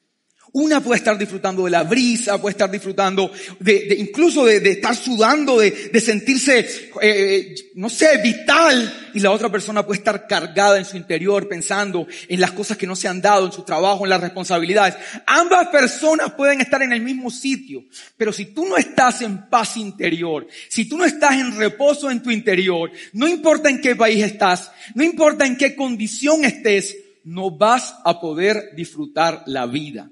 Una 0.59 0.81
puede 0.81 0.97
estar 0.97 1.19
disfrutando 1.19 1.67
de 1.67 1.71
la 1.71 1.83
brisa, 1.83 2.41
puede 2.41 2.53
estar 2.53 2.71
disfrutando 2.71 3.31
de, 3.61 3.95
incluso 3.99 4.47
de, 4.47 4.57
estar 4.71 4.97
sudando, 4.97 5.59
de, 5.59 6.01
sentirse, 6.01 6.67
eh, 7.03 7.55
no 7.75 7.91
sé, 7.91 8.17
vital. 8.23 9.11
Y 9.13 9.21
la 9.21 9.33
otra 9.33 9.53
persona 9.53 9.85
puede 9.85 9.99
estar 9.99 10.27
cargada 10.27 10.79
en 10.79 10.87
su 10.87 10.97
interior 10.97 11.47
pensando 11.47 12.07
en 12.27 12.41
las 12.41 12.53
cosas 12.53 12.79
que 12.79 12.87
no 12.87 12.97
se 12.97 13.07
han 13.07 13.21
dado, 13.21 13.45
en 13.45 13.53
su 13.53 13.65
trabajo, 13.65 14.05
en 14.05 14.09
las 14.09 14.23
responsabilidades. 14.23 14.95
Ambas 15.27 15.69
personas 15.69 16.33
pueden 16.33 16.63
estar 16.63 16.81
en 16.81 16.95
el 16.95 17.03
mismo 17.03 17.31
sitio. 17.31 17.85
Pero 18.17 18.33
si 18.33 18.47
tú 18.47 18.65
no 18.65 18.79
estás 18.79 19.21
en 19.21 19.51
paz 19.51 19.77
interior, 19.77 20.47
si 20.71 20.89
tú 20.89 20.97
no 20.97 21.05
estás 21.05 21.35
en 21.35 21.55
reposo 21.59 22.11
en 22.11 22.23
tu 22.23 22.31
interior, 22.31 22.91
no 23.13 23.29
importa 23.29 23.69
en 23.69 23.83
qué 23.83 23.95
país 23.95 24.25
estás, 24.25 24.71
no 24.95 25.05
importa 25.05 25.45
en 25.45 25.59
qué 25.59 25.77
condición 25.77 26.47
estés, 26.47 26.97
no 27.25 27.51
vas 27.51 27.95
a 28.07 28.19
poder 28.19 28.71
disfrutar 28.75 29.43
la 29.45 29.67
vida 29.67 30.11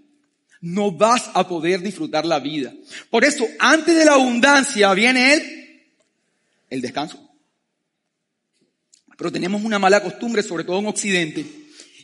no 0.64 0.90
vas 0.90 1.30
a 1.34 1.46
poder 1.46 1.82
disfrutar 1.82 2.24
la 2.24 2.40
vida. 2.40 2.72
Por 3.10 3.22
eso, 3.22 3.46
antes 3.58 3.94
de 3.94 4.06
la 4.06 4.14
abundancia 4.14 4.94
viene 4.94 5.34
el, 5.34 5.82
el 6.70 6.80
descanso. 6.80 7.20
Pero 9.18 9.30
tenemos 9.30 9.62
una 9.62 9.78
mala 9.78 10.02
costumbre, 10.02 10.42
sobre 10.42 10.64
todo 10.64 10.78
en 10.78 10.86
Occidente, 10.86 11.44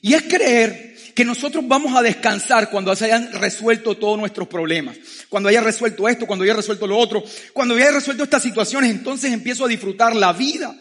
y 0.02 0.12
es 0.12 0.23
creer 0.25 0.95
que 1.14 1.25
nosotros 1.25 1.67
vamos 1.67 1.97
a 1.97 2.02
descansar 2.02 2.69
cuando 2.71 2.95
se 2.95 3.07
hayan 3.07 3.33
resuelto 3.33 3.97
todos 3.97 4.19
nuestros 4.19 4.47
problemas. 4.47 4.99
Cuando 5.31 5.49
haya 5.49 5.62
resuelto 5.62 6.07
esto, 6.07 6.26
cuando 6.26 6.45
haya 6.45 6.55
resuelto 6.55 6.87
lo 6.87 6.99
otro, 6.99 7.25
cuando 7.55 7.75
haya 7.75 7.93
resuelto 7.93 8.25
estas 8.25 8.43
situaciones, 8.43 8.90
entonces 8.90 9.33
empiezo 9.33 9.64
a 9.64 9.69
disfrutar 9.69 10.14
la 10.14 10.35
vida. 10.35 10.79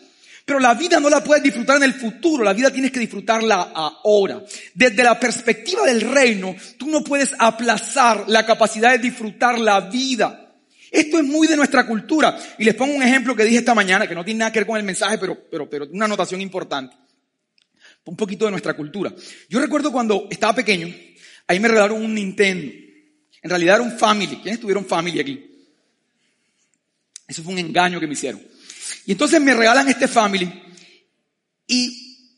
Pero 0.50 0.60
la 0.60 0.74
vida 0.74 1.00
no 1.00 1.12
la 1.12 1.24
puedes 1.24 1.44
disfrutar 1.44 1.77
en 1.77 1.84
el 1.84 1.94
futuro, 1.94 2.44
la 2.44 2.53
vida 2.53 2.72
tienes 2.72 2.91
que 2.91 3.00
disfrutarla 3.00 3.72
ahora. 3.72 4.44
Desde 4.74 5.03
la 5.03 5.20
perspectiva 5.20 5.86
del 5.86 6.01
reino, 6.01 6.56
tú 6.75 6.88
no 6.88 7.03
puedes 7.03 7.36
aplazar 7.38 8.24
la 8.27 8.44
capacidad 8.48 8.94
de 8.94 8.98
disfrutar 8.98 9.60
la 9.60 9.79
vida. 9.79 10.56
Esto 10.89 11.20
es 11.20 11.24
muy 11.24 11.46
de 11.46 11.56
nuestra 11.56 11.86
cultura. 11.86 12.36
Y 12.58 12.63
les 12.63 12.74
pongo 12.74 12.96
un 12.96 13.03
ejemplo 13.03 13.36
que 13.36 13.44
dije 13.44 13.60
esta 13.60 13.75
mañana, 13.75 14.08
que 14.08 14.15
no 14.15 14.25
tiene 14.25 14.39
nada 14.39 14.51
que 14.51 14.58
ver 14.58 14.65
con 14.65 14.77
el 14.77 14.84
mensaje, 14.84 15.20
pero, 15.20 15.38
pero, 15.51 15.70
pero 15.70 15.86
una 15.91 16.06
anotación 16.06 16.41
importante. 16.41 16.96
Un 18.06 18.15
poquito 18.15 18.46
de 18.46 18.51
nuestra 18.51 18.74
cultura. 18.74 19.13
Yo 19.50 19.60
recuerdo 19.60 19.91
cuando 19.91 20.27
estaba 20.32 20.56
pequeño, 20.56 20.91
ahí 21.46 21.60
me 21.60 21.68
regalaron 21.68 22.03
un 22.03 22.15
Nintendo. 22.15 22.74
En 23.44 23.50
realidad 23.51 23.75
era 23.75 23.84
un 23.84 23.96
Family. 24.00 24.38
¿Quiénes 24.38 24.60
tuvieron 24.60 24.84
Family 24.84 25.20
aquí? 25.20 25.46
Eso 27.27 27.44
fue 27.44 27.53
un 27.53 27.60
engaño 27.60 28.00
que 28.00 28.08
me 28.08 28.13
hicieron. 28.13 28.41
Y 29.09 29.13
entonces 29.13 29.41
me 29.41 29.55
regalan 29.55 29.89
este 29.89 30.07
family 30.07 30.53
y, 31.65 32.29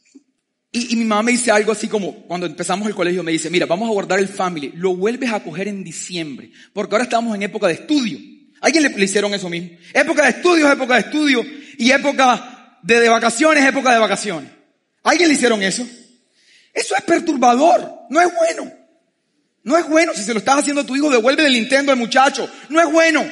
y, 0.72 0.96
mi 0.96 1.04
mamá 1.04 1.22
me 1.22 1.34
dice 1.34 1.52
algo 1.52 1.74
así 1.74 1.90
como, 1.90 2.26
cuando 2.28 2.46
empezamos 2.46 2.88
el 2.88 2.96
colegio, 2.96 3.24
me 3.24 3.34
dice, 3.34 3.50
mira, 3.50 3.66
vamos 3.66 3.90
a 3.90 3.92
guardar 3.92 4.20
el 4.20 4.30
family, 4.30 4.72
lo 4.76 4.96
vuelves 4.96 5.34
a 5.34 5.44
coger 5.44 5.68
en 5.68 5.84
diciembre, 5.84 6.50
porque 6.72 6.96
ahora 6.96 7.04
estamos 7.04 7.36
en 7.36 7.44
época 7.44 7.68
de 7.68 7.74
estudio. 7.74 8.20
¿Alguien 8.62 8.84
le, 8.84 8.90
le 8.90 9.04
hicieron 9.04 9.34
eso 9.34 9.50
mismo? 9.50 9.72
Época 9.94 10.24
de 10.24 10.30
estudio 10.30 10.72
época 10.72 10.94
de 10.94 11.00
estudio 11.02 11.46
y 11.78 11.92
época 11.92 12.80
de, 12.82 13.02
de 13.02 13.10
vacaciones, 13.10 13.66
época 13.66 13.92
de 13.92 14.00
vacaciones. 14.00 14.50
¿Alguien 15.04 15.28
le 15.28 15.36
hicieron 15.36 15.62
eso? 15.62 15.86
Eso 16.74 16.96
es 16.96 17.04
perturbador, 17.04 18.06
no 18.10 18.22
es 18.22 18.34
bueno. 18.34 18.72
No 19.64 19.78
es 19.78 19.90
bueno. 19.90 20.14
Si 20.16 20.24
se 20.24 20.32
lo 20.32 20.40
estás 20.40 20.60
haciendo 20.60 20.84
a 20.84 20.86
tu 20.86 20.96
hijo, 20.96 21.10
devuelve 21.10 21.46
el 21.46 21.52
Nintendo 21.52 21.92
al 21.92 21.98
muchacho. 21.98 22.50
No 22.70 22.80
es 22.80 22.90
bueno. 22.90 23.30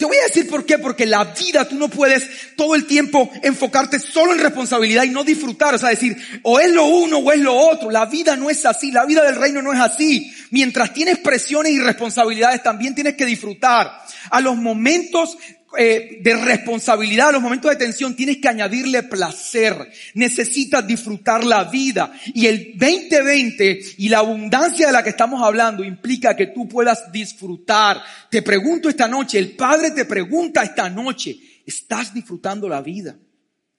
Te 0.00 0.06
voy 0.06 0.16
a 0.16 0.28
decir 0.28 0.48
por 0.48 0.64
qué, 0.64 0.78
porque 0.78 1.04
la 1.04 1.24
vida 1.24 1.68
tú 1.68 1.74
no 1.74 1.90
puedes 1.90 2.56
todo 2.56 2.74
el 2.74 2.86
tiempo 2.86 3.30
enfocarte 3.42 3.98
solo 3.98 4.32
en 4.32 4.38
responsabilidad 4.38 5.04
y 5.04 5.10
no 5.10 5.24
disfrutar, 5.24 5.74
o 5.74 5.78
sea, 5.78 5.90
decir, 5.90 6.16
o 6.42 6.58
es 6.58 6.72
lo 6.72 6.86
uno 6.86 7.18
o 7.18 7.30
es 7.30 7.38
lo 7.38 7.54
otro. 7.54 7.90
La 7.90 8.06
vida 8.06 8.34
no 8.34 8.48
es 8.48 8.64
así, 8.64 8.90
la 8.90 9.04
vida 9.04 9.22
del 9.22 9.36
reino 9.36 9.60
no 9.60 9.74
es 9.74 9.78
así. 9.78 10.32
Mientras 10.52 10.94
tienes 10.94 11.18
presiones 11.18 11.72
y 11.72 11.80
responsabilidades, 11.80 12.62
también 12.62 12.94
tienes 12.94 13.14
que 13.14 13.26
disfrutar. 13.26 13.92
A 14.30 14.40
los 14.40 14.56
momentos 14.56 15.36
eh, 15.78 16.18
de 16.20 16.34
responsabilidad, 16.34 17.28
a 17.28 17.32
los 17.32 17.42
momentos 17.42 17.70
de 17.70 17.76
tensión, 17.76 18.16
tienes 18.16 18.38
que 18.38 18.48
añadirle 18.48 19.04
placer. 19.04 19.88
Necesitas 20.14 20.84
disfrutar 20.84 21.44
la 21.44 21.64
vida. 21.64 22.12
Y 22.34 22.46
el 22.46 22.72
2020 22.76 23.80
y 23.98 24.08
la 24.08 24.18
abundancia 24.18 24.88
de 24.88 24.92
la 24.92 25.04
que 25.04 25.10
estamos 25.10 25.40
hablando 25.42 25.84
implica 25.84 26.34
que 26.34 26.48
tú 26.48 26.68
puedas 26.68 27.12
disfrutar. 27.12 28.02
Te 28.28 28.42
pregunto 28.42 28.88
esta 28.88 29.06
noche, 29.06 29.38
el 29.38 29.52
Padre 29.52 29.92
te 29.92 30.06
pregunta 30.06 30.64
esta 30.64 30.90
noche, 30.90 31.38
¿estás 31.64 32.12
disfrutando 32.12 32.68
la 32.68 32.82
vida? 32.82 33.16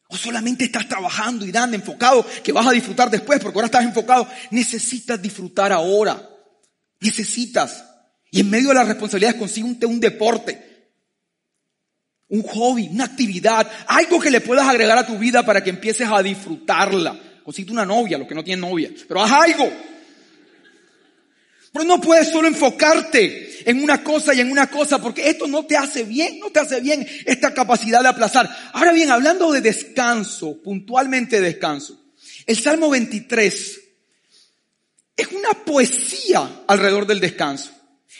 ¿O 0.07 0.15
solamente 0.15 0.63
estás 0.63 0.87
trabajando 0.87 1.45
y 1.45 1.51
dando, 1.51 1.75
enfocado, 1.75 2.25
que 2.41 2.53
vas 2.53 2.67
a 2.67 2.71
disfrutar 2.71 3.09
después, 3.09 3.39
porque 3.41 3.57
ahora 3.57 3.65
estás 3.65 3.83
enfocado? 3.83 4.27
Necesitas 4.51 5.21
disfrutar 5.21 5.73
ahora. 5.73 6.21
Necesitas. 7.01 7.83
Y 8.31 8.39
en 8.39 8.49
medio 8.49 8.69
de 8.69 8.75
las 8.75 8.87
responsabilidades 8.87 9.37
consigue 9.37 9.85
un 9.85 9.99
deporte 9.99 10.70
un 12.31 12.43
hobby, 12.43 12.87
una 12.87 13.05
actividad, 13.05 13.69
algo 13.87 14.19
que 14.19 14.31
le 14.31 14.39
puedas 14.39 14.67
agregar 14.67 14.97
a 14.97 15.05
tu 15.05 15.17
vida 15.17 15.45
para 15.45 15.61
que 15.61 15.69
empieces 15.69 16.07
a 16.09 16.23
disfrutarla. 16.23 17.19
Consigue 17.43 17.71
una 17.71 17.85
novia, 17.85 18.17
los 18.17 18.27
que 18.27 18.35
no 18.35 18.43
tienen 18.43 18.61
novia, 18.61 18.89
pero 19.07 19.21
haz 19.21 19.31
algo. 19.31 19.69
Pero 21.73 21.85
no 21.85 21.99
puedes 21.99 22.29
solo 22.29 22.47
enfocarte 22.47 23.69
en 23.69 23.83
una 23.83 24.01
cosa 24.01 24.33
y 24.33 24.39
en 24.39 24.49
una 24.49 24.67
cosa, 24.67 25.01
porque 25.01 25.29
esto 25.29 25.45
no 25.45 25.65
te 25.65 25.75
hace 25.75 26.03
bien, 26.03 26.39
no 26.39 26.51
te 26.51 26.61
hace 26.61 26.79
bien 26.79 27.05
esta 27.25 27.53
capacidad 27.53 28.01
de 28.01 28.07
aplazar. 28.07 28.49
Ahora 28.73 28.93
bien, 28.93 29.11
hablando 29.11 29.51
de 29.51 29.59
descanso, 29.59 30.61
puntualmente 30.61 31.41
descanso, 31.41 31.99
el 32.45 32.57
Salmo 32.57 32.89
23 32.89 33.81
es 35.17 35.27
una 35.27 35.49
poesía 35.65 36.63
alrededor 36.65 37.05
del 37.05 37.19
descanso 37.19 37.71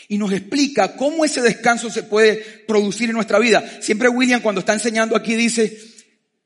y 0.08 0.18
nos 0.18 0.32
explica 0.32 0.96
cómo 0.96 1.24
ese 1.24 1.40
descanso 1.40 1.90
se 1.90 2.02
puede 2.02 2.36
producir 2.66 3.08
en 3.08 3.16
nuestra 3.16 3.38
vida. 3.38 3.62
Siempre 3.80 4.08
William 4.08 4.40
cuando 4.40 4.60
está 4.60 4.72
enseñando 4.72 5.16
aquí 5.16 5.34
dice 5.34 5.76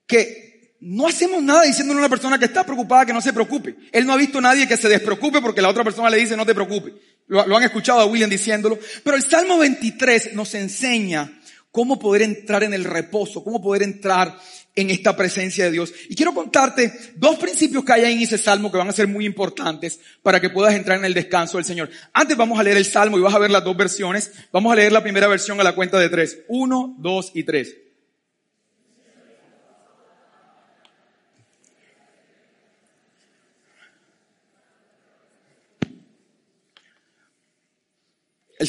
que 0.07 0.77
no 0.81 1.07
hacemos 1.07 1.43
nada 1.43 1.63
diciéndole 1.63 1.99
a 1.99 2.03
una 2.03 2.09
persona 2.09 2.39
que 2.39 2.45
está 2.45 2.65
preocupada 2.65 3.07
que 3.07 3.13
no 3.13 3.21
se 3.21 3.33
preocupe. 3.33 3.77
Él 3.93 4.07
no 4.07 4.13
ha 4.13 4.17
visto 4.17 4.39
a 4.39 4.43
nadie 4.43 4.69
que 4.69 4.77
se 4.77 4.89
despreocupe 4.89 5.41
porque 5.41 5.63
la 5.63 5.69
otra 5.69 5.85
persona 5.85 6.11
le 6.11 6.19
dice 6.19 6.37
no 6.37 6.47
te 6.47 6.55
preocupes. 6.55 6.95
Lo, 7.27 7.47
lo 7.47 7.57
han 7.57 7.65
escuchado 7.65 8.01
a 8.01 8.07
William 8.07 8.31
diciéndolo. 8.31 8.79
Pero 9.03 9.17
el 9.17 9.23
Salmo 9.23 9.59
23 9.59 10.35
nos 10.35 10.55
enseña 10.55 11.41
cómo 11.71 11.99
poder 11.99 12.23
entrar 12.23 12.63
en 12.63 12.73
el 12.73 12.85
reposo, 12.85 13.43
cómo 13.43 13.61
poder 13.61 13.83
entrar 13.83 14.39
en 14.77 14.91
esta 14.91 15.17
presencia 15.17 15.65
de 15.65 15.73
Dios. 15.73 15.93
Y 16.09 16.15
quiero 16.15 16.35
contarte 16.35 16.93
dos 17.17 17.39
principios 17.39 17.85
que 17.85 17.93
hay 17.95 18.05
ahí 18.05 18.13
en 18.13 18.23
ese 18.23 18.39
salmo 18.39 18.71
que 18.71 18.79
van 18.79 18.89
a 18.89 18.93
ser 18.93 19.09
muy 19.09 19.27
importantes 19.27 19.99
para 20.23 20.41
que 20.41 20.51
puedas 20.51 20.75
entrar 20.75 20.99
en 20.99 21.05
el 21.07 21.15
descanso 21.15 21.57
del 21.57 21.65
Señor. 21.65 21.91
Antes 22.13 22.37
vamos 22.37 22.61
a 22.61 22.63
leer 22.63 22.77
el 22.77 22.85
salmo 22.85 23.19
y 23.19 23.23
vas 23.23 23.35
a 23.35 23.39
ver 23.39 23.51
las 23.51 23.65
dos 23.65 23.77
versiones. 23.77 24.31
Vamos 24.53 24.73
a 24.73 24.77
leer 24.77 24.93
la 24.93 25.03
primera 25.03 25.27
versión 25.27 25.59
a 25.61 25.65
la 25.65 25.75
cuenta 25.75 25.99
de 25.99 26.11
tres. 26.11 26.41
Uno, 26.49 26.95
dos 26.99 27.33
y 27.35 27.43
tres. 27.43 27.75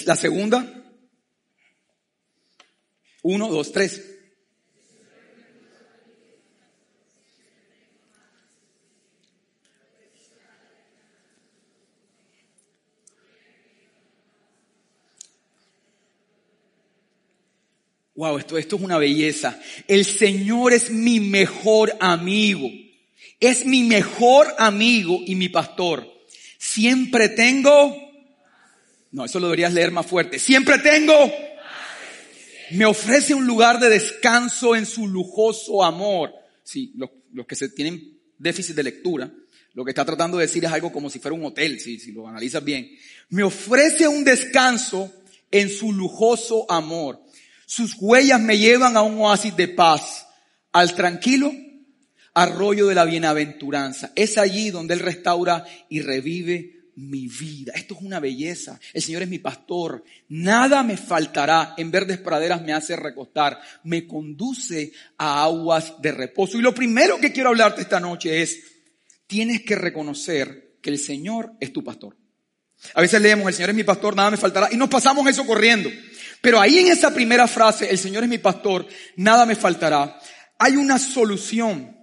La 0.05 0.15
segunda. 0.15 0.65
Uno, 3.23 3.49
dos, 3.49 3.71
tres. 3.71 4.16
Wow, 18.17 18.39
esto, 18.39 18.57
esto 18.57 18.77
es 18.77 18.81
una 18.81 18.97
belleza. 18.97 19.59
El 19.87 20.03
Señor 20.03 20.73
es 20.73 20.89
mi 20.89 21.19
mejor 21.19 21.95
amigo. 21.99 22.67
Es 23.39 23.63
mi 23.63 23.83
mejor 23.83 24.47
amigo 24.57 25.19
y 25.23 25.35
mi 25.35 25.49
pastor. 25.49 26.11
Siempre 26.57 27.29
tengo... 27.29 27.95
No, 29.11 29.23
eso 29.23 29.39
lo 29.39 29.45
deberías 29.45 29.71
leer 29.71 29.91
más 29.91 30.07
fuerte. 30.07 30.39
Siempre 30.39 30.79
tengo... 30.79 31.31
Me 32.71 32.85
ofrece 32.85 33.35
un 33.35 33.45
lugar 33.45 33.79
de 33.79 33.87
descanso 33.87 34.75
en 34.75 34.87
su 34.87 35.07
lujoso 35.07 35.83
amor. 35.83 36.33
Sí, 36.63 36.91
los, 36.95 37.11
los 37.31 37.45
que 37.45 37.55
se 37.55 37.69
tienen 37.69 38.17
déficit 38.37 38.75
de 38.75 38.83
lectura, 38.83 39.31
lo 39.75 39.85
que 39.85 39.91
está 39.91 40.03
tratando 40.03 40.37
de 40.37 40.47
decir 40.47 40.65
es 40.65 40.71
algo 40.71 40.91
como 40.91 41.11
si 41.11 41.19
fuera 41.19 41.35
un 41.35 41.45
hotel, 41.45 41.79
si, 41.79 41.99
si 41.99 42.11
lo 42.11 42.27
analizas 42.27 42.63
bien. 42.63 42.89
Me 43.29 43.43
ofrece 43.43 44.07
un 44.07 44.23
descanso 44.23 45.13
en 45.51 45.69
su 45.69 45.93
lujoso 45.93 46.69
amor. 46.69 47.21
Sus 47.67 47.97
huellas 47.99 48.39
me 48.39 48.57
llevan 48.57 48.95
a 48.95 49.01
un 49.01 49.19
oasis 49.19 49.55
de 49.57 49.67
paz, 49.67 50.25
al 50.71 50.95
tranquilo 50.95 51.51
arroyo 52.33 52.87
de 52.87 52.95
la 52.95 53.03
bienaventuranza. 53.03 54.13
Es 54.15 54.37
allí 54.37 54.69
donde 54.69 54.93
Él 54.93 55.01
restaura 55.01 55.65
y 55.89 56.01
revive 56.01 56.91
mi 56.95 57.27
vida. 57.27 57.73
Esto 57.75 57.95
es 57.95 58.01
una 58.01 58.21
belleza. 58.21 58.79
El 58.93 59.01
Señor 59.01 59.23
es 59.23 59.27
mi 59.27 59.39
pastor. 59.39 60.03
Nada 60.29 60.81
me 60.81 60.95
faltará. 60.95 61.73
En 61.77 61.91
verdes 61.91 62.19
praderas 62.19 62.61
me 62.61 62.73
hace 62.73 62.95
recostar. 62.95 63.59
Me 63.83 64.07
conduce 64.07 64.93
a 65.17 65.43
aguas 65.43 65.95
de 65.99 66.13
reposo. 66.13 66.57
Y 66.57 66.61
lo 66.61 66.73
primero 66.73 67.19
que 67.19 67.33
quiero 67.33 67.49
hablarte 67.49 67.81
esta 67.81 67.99
noche 67.99 68.41
es, 68.41 68.61
tienes 69.25 69.63
que 69.63 69.75
reconocer 69.75 70.77
que 70.79 70.91
el 70.91 70.99
Señor 70.99 71.51
es 71.59 71.73
tu 71.73 71.83
pastor. 71.83 72.15
A 72.93 73.01
veces 73.01 73.21
leemos, 73.21 73.47
el 73.47 73.53
Señor 73.55 73.71
es 73.71 73.75
mi 73.75 73.83
pastor, 73.83 74.15
nada 74.15 74.31
me 74.31 74.37
faltará. 74.37 74.69
Y 74.71 74.77
nos 74.77 74.89
pasamos 74.89 75.27
eso 75.27 75.45
corriendo. 75.45 75.89
Pero 76.41 76.59
ahí 76.59 76.79
en 76.79 76.87
esa 76.87 77.13
primera 77.13 77.47
frase, 77.47 77.89
el 77.89 77.97
Señor 77.97 78.23
es 78.23 78.29
mi 78.29 78.37
pastor, 78.37 78.87
nada 79.15 79.45
me 79.45 79.55
faltará, 79.55 80.19
hay 80.57 80.75
una 80.75 80.99
solución. 80.99 81.96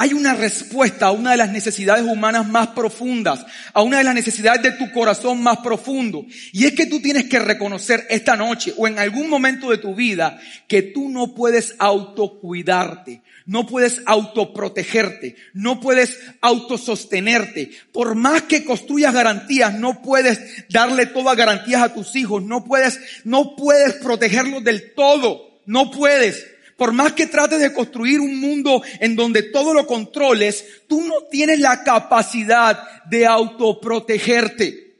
Hay 0.00 0.14
una 0.14 0.32
respuesta 0.32 1.08
a 1.08 1.10
una 1.10 1.32
de 1.32 1.36
las 1.36 1.50
necesidades 1.50 2.06
humanas 2.06 2.48
más 2.48 2.68
profundas, 2.68 3.44
a 3.74 3.82
una 3.82 3.98
de 3.98 4.04
las 4.04 4.14
necesidades 4.14 4.62
de 4.62 4.72
tu 4.72 4.90
corazón 4.92 5.42
más 5.42 5.58
profundo. 5.58 6.24
Y 6.54 6.64
es 6.64 6.72
que 6.72 6.86
tú 6.86 7.02
tienes 7.02 7.24
que 7.24 7.38
reconocer 7.38 8.06
esta 8.08 8.34
noche 8.34 8.72
o 8.78 8.88
en 8.88 8.98
algún 8.98 9.28
momento 9.28 9.70
de 9.70 9.76
tu 9.76 9.94
vida 9.94 10.40
que 10.68 10.80
tú 10.80 11.10
no 11.10 11.34
puedes 11.34 11.74
autocuidarte, 11.78 13.20
no 13.44 13.66
puedes 13.66 14.00
autoprotegerte, 14.06 15.36
no 15.52 15.80
puedes 15.80 16.16
autosostenerte. 16.40 17.70
Por 17.92 18.14
más 18.14 18.44
que 18.44 18.64
construyas 18.64 19.12
garantías, 19.12 19.74
no 19.74 20.00
puedes 20.00 20.40
darle 20.70 21.04
todas 21.04 21.36
garantías 21.36 21.82
a 21.82 21.92
tus 21.92 22.16
hijos, 22.16 22.42
no 22.42 22.64
puedes, 22.64 22.98
no 23.24 23.54
puedes 23.54 23.96
protegerlos 23.96 24.64
del 24.64 24.94
todo, 24.94 25.60
no 25.66 25.90
puedes. 25.90 26.46
Por 26.80 26.94
más 26.94 27.12
que 27.12 27.26
trates 27.26 27.60
de 27.60 27.74
construir 27.74 28.20
un 28.20 28.40
mundo 28.40 28.82
en 29.00 29.14
donde 29.14 29.42
todo 29.42 29.74
lo 29.74 29.86
controles, 29.86 30.64
tú 30.88 31.02
no 31.02 31.24
tienes 31.30 31.60
la 31.60 31.84
capacidad 31.84 33.04
de 33.04 33.26
autoprotegerte. 33.26 34.96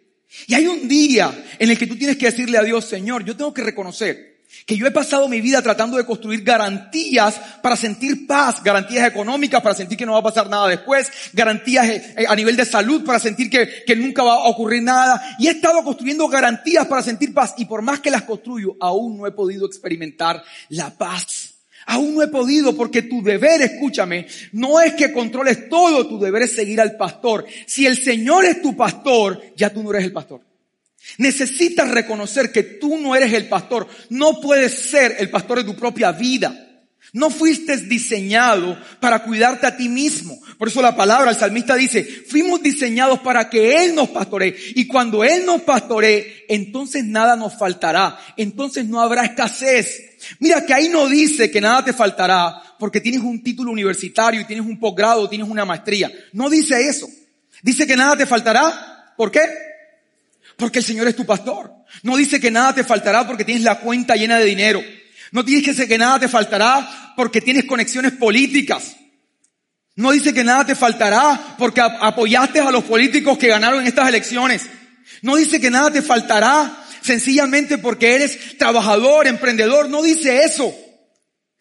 Y 0.47 0.53
hay 0.53 0.67
un 0.67 0.87
día 0.87 1.33
en 1.59 1.71
el 1.71 1.79
que 1.79 1.87
tú 1.87 1.97
tienes 1.97 2.19
que 2.19 2.27
decirle 2.27 2.59
a 2.59 2.65
Dios, 2.65 2.85
Señor, 2.85 3.25
yo 3.25 3.35
tengo 3.35 3.55
que 3.55 3.63
reconocer 3.63 4.43
que 4.67 4.77
yo 4.77 4.87
he 4.87 4.91
pasado 4.91 5.27
mi 5.27 5.41
vida 5.41 5.63
tratando 5.63 5.97
de 5.97 6.05
construir 6.05 6.43
garantías 6.43 7.41
para 7.63 7.77
sentir 7.77 8.27
paz, 8.27 8.63
garantías 8.63 9.09
económicas 9.09 9.63
para 9.63 9.75
sentir 9.75 9.97
que 9.97 10.05
no 10.05 10.13
va 10.13 10.19
a 10.19 10.23
pasar 10.23 10.51
nada 10.51 10.69
después, 10.69 11.11
garantías 11.33 11.89
eh, 11.89 12.15
eh, 12.19 12.27
a 12.29 12.37
nivel 12.37 12.57
de 12.57 12.67
salud 12.67 13.07
para 13.07 13.19
sentir 13.19 13.49
que, 13.49 13.85
que 13.87 13.97
nunca 13.97 14.23
va 14.23 14.35
a 14.35 14.49
ocurrir 14.49 14.83
nada. 14.83 15.35
Y 15.39 15.49
he 15.49 15.53
estado 15.53 15.83
construyendo 15.83 16.29
garantías 16.29 16.87
para 16.87 17.03
sentir 17.03 17.33
paz 17.33 17.55
y 17.57 17.65
por 17.65 17.81
más 17.81 18.01
que 18.01 18.11
las 18.11 18.25
construyo, 18.25 18.77
aún 18.81 19.17
no 19.17 19.27
he 19.27 19.33
podido 19.33 19.65
experimentar 19.65 20.45
la 20.69 20.91
paz. 20.91 21.40
Aún 21.87 22.15
no 22.15 22.23
he 22.23 22.29
podido 22.29 22.77
porque 22.77 23.03
tu 23.03 23.23
deber, 23.23 23.63
escúchame, 23.63 24.27
no 24.53 24.81
es 24.81 24.95
que 24.95 25.13
controles 25.13 25.69
todo, 25.69 26.07
tu 26.07 26.19
deber 26.19 26.43
es 26.43 26.55
seguir 26.55 26.81
al 26.81 26.97
pastor. 26.97 27.47
Si 27.67 27.87
el 27.87 27.97
Señor 27.97 28.45
es 28.45 28.63
tu 28.63 28.77
pastor, 28.77 29.41
ya 29.57 29.71
tú 29.71 29.83
no 29.83 29.91
eres 29.91 30.05
el 30.05 30.13
pastor. 30.13 30.43
Necesitas 31.19 31.91
reconocer 31.91 32.53
que 32.53 32.63
tú 32.63 32.99
no 32.99 33.17
eres 33.17 33.33
el 33.33 33.49
pastor. 33.49 33.89
No 34.11 34.41
puedes 34.41 34.73
ser 34.73 35.17
el 35.19 35.31
pastor 35.31 35.59
de 35.59 35.65
tu 35.65 35.75
propia 35.75 36.13
vida. 36.13 36.70
No 37.13 37.31
fuiste 37.31 37.77
diseñado 37.77 38.79
para 39.01 39.25
cuidarte 39.25 39.67
a 39.67 39.77
ti 39.77 39.89
mismo. 39.89 40.41
Por 40.59 40.69
eso 40.69 40.81
la 40.81 40.95
palabra, 40.95 41.31
el 41.31 41.37
salmista 41.37 41.75
dice, 41.75 42.05
fuimos 42.05 42.63
diseñados 42.63 43.21
para 43.21 43.49
que 43.51 43.85
Él 43.85 43.95
nos 43.95 44.11
pastoree. 44.11 44.57
Y 44.75 44.87
cuando 44.87 45.25
Él 45.25 45.45
nos 45.45 45.63
pastoree, 45.63 46.45
entonces 46.49 47.05
nada 47.05 47.35
nos 47.35 47.59
faltará. 47.59 48.19
Entonces 48.37 48.87
no 48.87 49.01
habrá 49.01 49.25
escasez. 49.25 50.03
Mira 50.39 50.65
que 50.65 50.75
ahí 50.75 50.89
no 50.89 51.09
dice 51.09 51.51
que 51.51 51.61
nada 51.61 51.85
te 51.85 51.93
faltará 51.93 52.63
porque 52.79 53.01
tienes 53.01 53.21
un 53.21 53.43
título 53.43 53.71
universitario 53.71 54.47
tienes 54.47 54.67
un 54.67 54.79
posgrado, 54.79 55.29
tienes 55.29 55.49
una 55.49 55.65
maestría. 55.65 56.11
No 56.33 56.49
dice 56.49 56.89
eso. 56.89 57.09
Dice 57.63 57.87
que 57.87 57.97
nada 57.97 58.17
te 58.17 58.27
faltará. 58.27 59.15
¿Por 59.17 59.31
qué? 59.31 59.41
Porque 60.57 60.79
el 60.79 60.85
Señor 60.85 61.09
es 61.09 61.17
tu 61.17 61.27
pastor. 61.27 61.73
No 62.03 62.17
dice 62.17 62.41
que 62.41 62.51
nada 62.51 62.75
te 62.75 62.85
faltará 62.85 63.27
porque 63.27 63.45
tienes 63.45 63.65
la 63.65 63.81
cuenta 63.81 64.17
llena 64.17 64.39
de 64.39 64.45
dinero. 64.45 64.83
No 65.33 65.43
dice 65.43 65.87
que 65.87 65.99
nada 65.99 66.19
te 66.19 66.29
faltará 66.29 67.15
porque 67.17 67.41
tienes 67.41 67.65
conexiones 67.65 68.13
políticas. 68.13 68.97
No 69.97 70.13
dice 70.13 70.33
que 70.33 70.45
nada 70.45 70.65
te 70.65 70.75
faltará 70.75 71.57
porque 71.59 71.81
apoyaste 71.81 72.61
a 72.61 72.71
los 72.71 72.85
políticos 72.85 73.39
que 73.39 73.49
ganaron 73.49 73.81
en 73.81 73.87
estas 73.87 74.09
elecciones. 74.09 74.67
No 75.23 75.37
dice 75.37 75.61
que 75.61 75.71
nada 75.71 75.91
te 75.91 76.03
faltará 76.03 76.85
sencillamente 77.03 77.79
porque 77.79 78.15
eres 78.15 78.57
trabajador, 78.59 79.27
emprendedor. 79.27 79.89
No 79.89 80.03
dice 80.03 80.45
eso. 80.45 80.75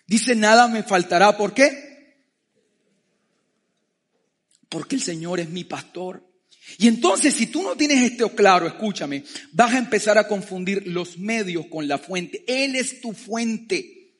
Dice 0.07 0.35
nada 0.35 0.67
me 0.67 0.83
faltará. 0.83 1.37
¿Por 1.37 1.53
qué? 1.53 1.89
Porque 4.69 4.95
el 4.95 5.01
Señor 5.01 5.39
es 5.39 5.49
mi 5.49 5.63
pastor. 5.63 6.28
Y 6.81 6.87
entonces, 6.87 7.33
si 7.33 7.47
tú 7.47 7.61
no 7.61 7.75
tienes 7.75 8.09
esto 8.09 8.33
claro, 8.33 8.65
escúchame, 8.65 9.25
vas 9.51 9.73
a 9.73 9.77
empezar 9.77 10.17
a 10.17 10.29
confundir 10.29 10.87
los 10.87 11.17
medios 11.17 11.65
con 11.65 11.89
la 11.89 11.97
fuente. 11.97 12.45
Él 12.47 12.77
es 12.77 13.01
tu 13.01 13.11
fuente. 13.11 14.13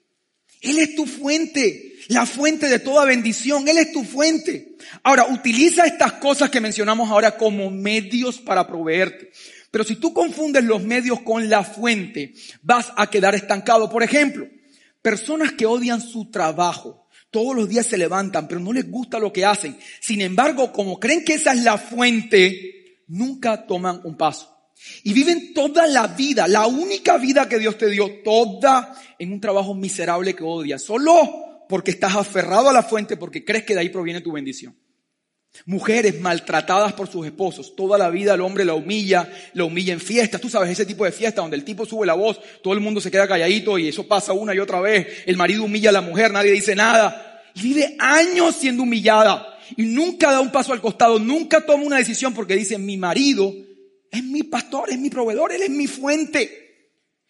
Él 0.60 0.78
es 0.78 0.94
tu 0.94 1.06
fuente, 1.06 1.94
la 2.10 2.26
fuente 2.26 2.68
de 2.68 2.80
toda 2.80 3.06
bendición. 3.06 3.66
Él 3.70 3.78
es 3.78 3.94
tu 3.94 4.04
fuente. 4.04 4.76
Ahora, 5.04 5.28
utiliza 5.28 5.86
estas 5.86 6.14
cosas 6.14 6.50
que 6.50 6.60
mencionamos 6.60 7.10
ahora 7.10 7.38
como 7.38 7.72
medios 7.72 8.40
para 8.40 8.68
proveerte. 8.68 9.32
Pero 9.72 9.86
si 9.86 9.96
tú 9.96 10.14
confundes 10.14 10.66
los 10.66 10.84
medios 10.84 11.22
con 11.22 11.50
la 11.50 11.64
fuente, 11.64 12.34
vas 12.62 12.92
a 12.98 13.10
quedar 13.10 13.36
estancado. 13.36 13.90
Por 13.90 14.04
ejemplo, 14.04 14.50
personas 15.02 15.54
que 15.54 15.66
odian 15.66 16.02
su 16.02 16.30
trabajo, 16.30 17.08
todos 17.32 17.56
los 17.56 17.70
días 17.70 17.86
se 17.86 17.98
levantan, 17.98 18.48
pero 18.48 18.60
no 18.60 18.74
les 18.74 18.90
gusta 18.90 19.20
lo 19.20 19.32
que 19.32 19.46
hacen. 19.46 19.78
Sin 20.02 20.22
embargo, 20.22 20.72
como 20.72 21.00
creen 21.00 21.24
que 21.24 21.34
esa 21.34 21.54
es 21.54 21.64
la 21.64 21.78
fuente, 21.78 23.04
nunca 23.08 23.66
toman 23.66 24.02
un 24.04 24.18
paso. 24.18 24.56
Y 25.04 25.14
viven 25.14 25.54
toda 25.54 25.88
la 25.88 26.08
vida, 26.08 26.48
la 26.48 26.66
única 26.68 27.18
vida 27.18 27.50
que 27.50 27.60
Dios 27.60 27.78
te 27.78 27.90
dio, 27.90 28.22
toda 28.24 28.96
en 29.20 29.34
un 29.34 29.42
trabajo 29.42 29.76
miserable 29.76 30.36
que 30.36 30.44
odias, 30.44 30.82
solo 30.82 31.66
porque 31.68 31.92
estás 31.92 32.16
aferrado 32.16 32.70
a 32.70 32.74
la 32.74 32.84
fuente, 32.84 33.18
porque 33.18 33.46
crees 33.46 33.66
que 33.66 33.74
de 33.74 33.82
ahí 33.82 33.90
proviene 33.90 34.22
tu 34.22 34.32
bendición. 34.32 34.76
Mujeres 35.66 36.20
maltratadas 36.20 36.94
por 36.94 37.10
sus 37.10 37.26
esposos. 37.26 37.76
Toda 37.76 37.98
la 37.98 38.10
vida 38.10 38.34
el 38.34 38.42
hombre 38.42 38.66
la 38.66 38.76
humilla, 38.76 39.30
la 39.54 39.66
humilla 39.66 39.94
en 39.94 40.00
fiestas. 40.00 40.40
Tú 40.40 40.50
sabes, 40.50 40.70
ese 40.70 40.86
tipo 40.86 41.06
de 41.06 41.12
fiesta 41.12 41.42
donde 41.42 41.58
el 41.58 41.64
tipo 41.64 41.86
sube 41.86 42.06
la 42.06 42.14
voz, 42.14 42.40
todo 42.64 42.74
el 42.74 42.80
mundo 42.80 43.02
se 43.02 43.12
queda 43.12 43.28
calladito 43.28 43.78
y 43.78 43.88
eso 43.88 44.08
pasa 44.08 44.34
una 44.34 44.56
y 44.56 44.60
otra 44.60 44.80
vez. 44.80 45.08
El 45.26 45.38
marido 45.38 45.64
humilla 45.64 45.90
a 45.90 45.94
la 45.94 46.02
mujer, 46.02 46.32
nadie 46.32 46.52
dice 46.52 46.76
nada. 46.76 47.44
Y 47.56 47.62
vive 47.62 47.96
años 48.00 48.56
siendo 48.56 48.84
humillada. 48.84 49.58
Y 49.76 49.84
nunca 49.84 50.32
da 50.32 50.40
un 50.40 50.52
paso 50.52 50.74
al 50.74 50.82
costado, 50.82 51.20
nunca 51.20 51.66
toma 51.66 51.84
una 51.84 51.98
decisión 51.98 52.34
porque 52.34 52.56
dice, 52.56 52.78
mi 52.78 52.98
marido 52.98 53.54
es 54.12 54.24
mi 54.24 54.44
pastor, 54.44 54.90
es 54.90 54.98
mi 54.98 55.10
proveedor, 55.10 55.52
él 55.52 55.62
es 55.62 55.70
mi 55.70 55.88
fuente. 55.88 56.69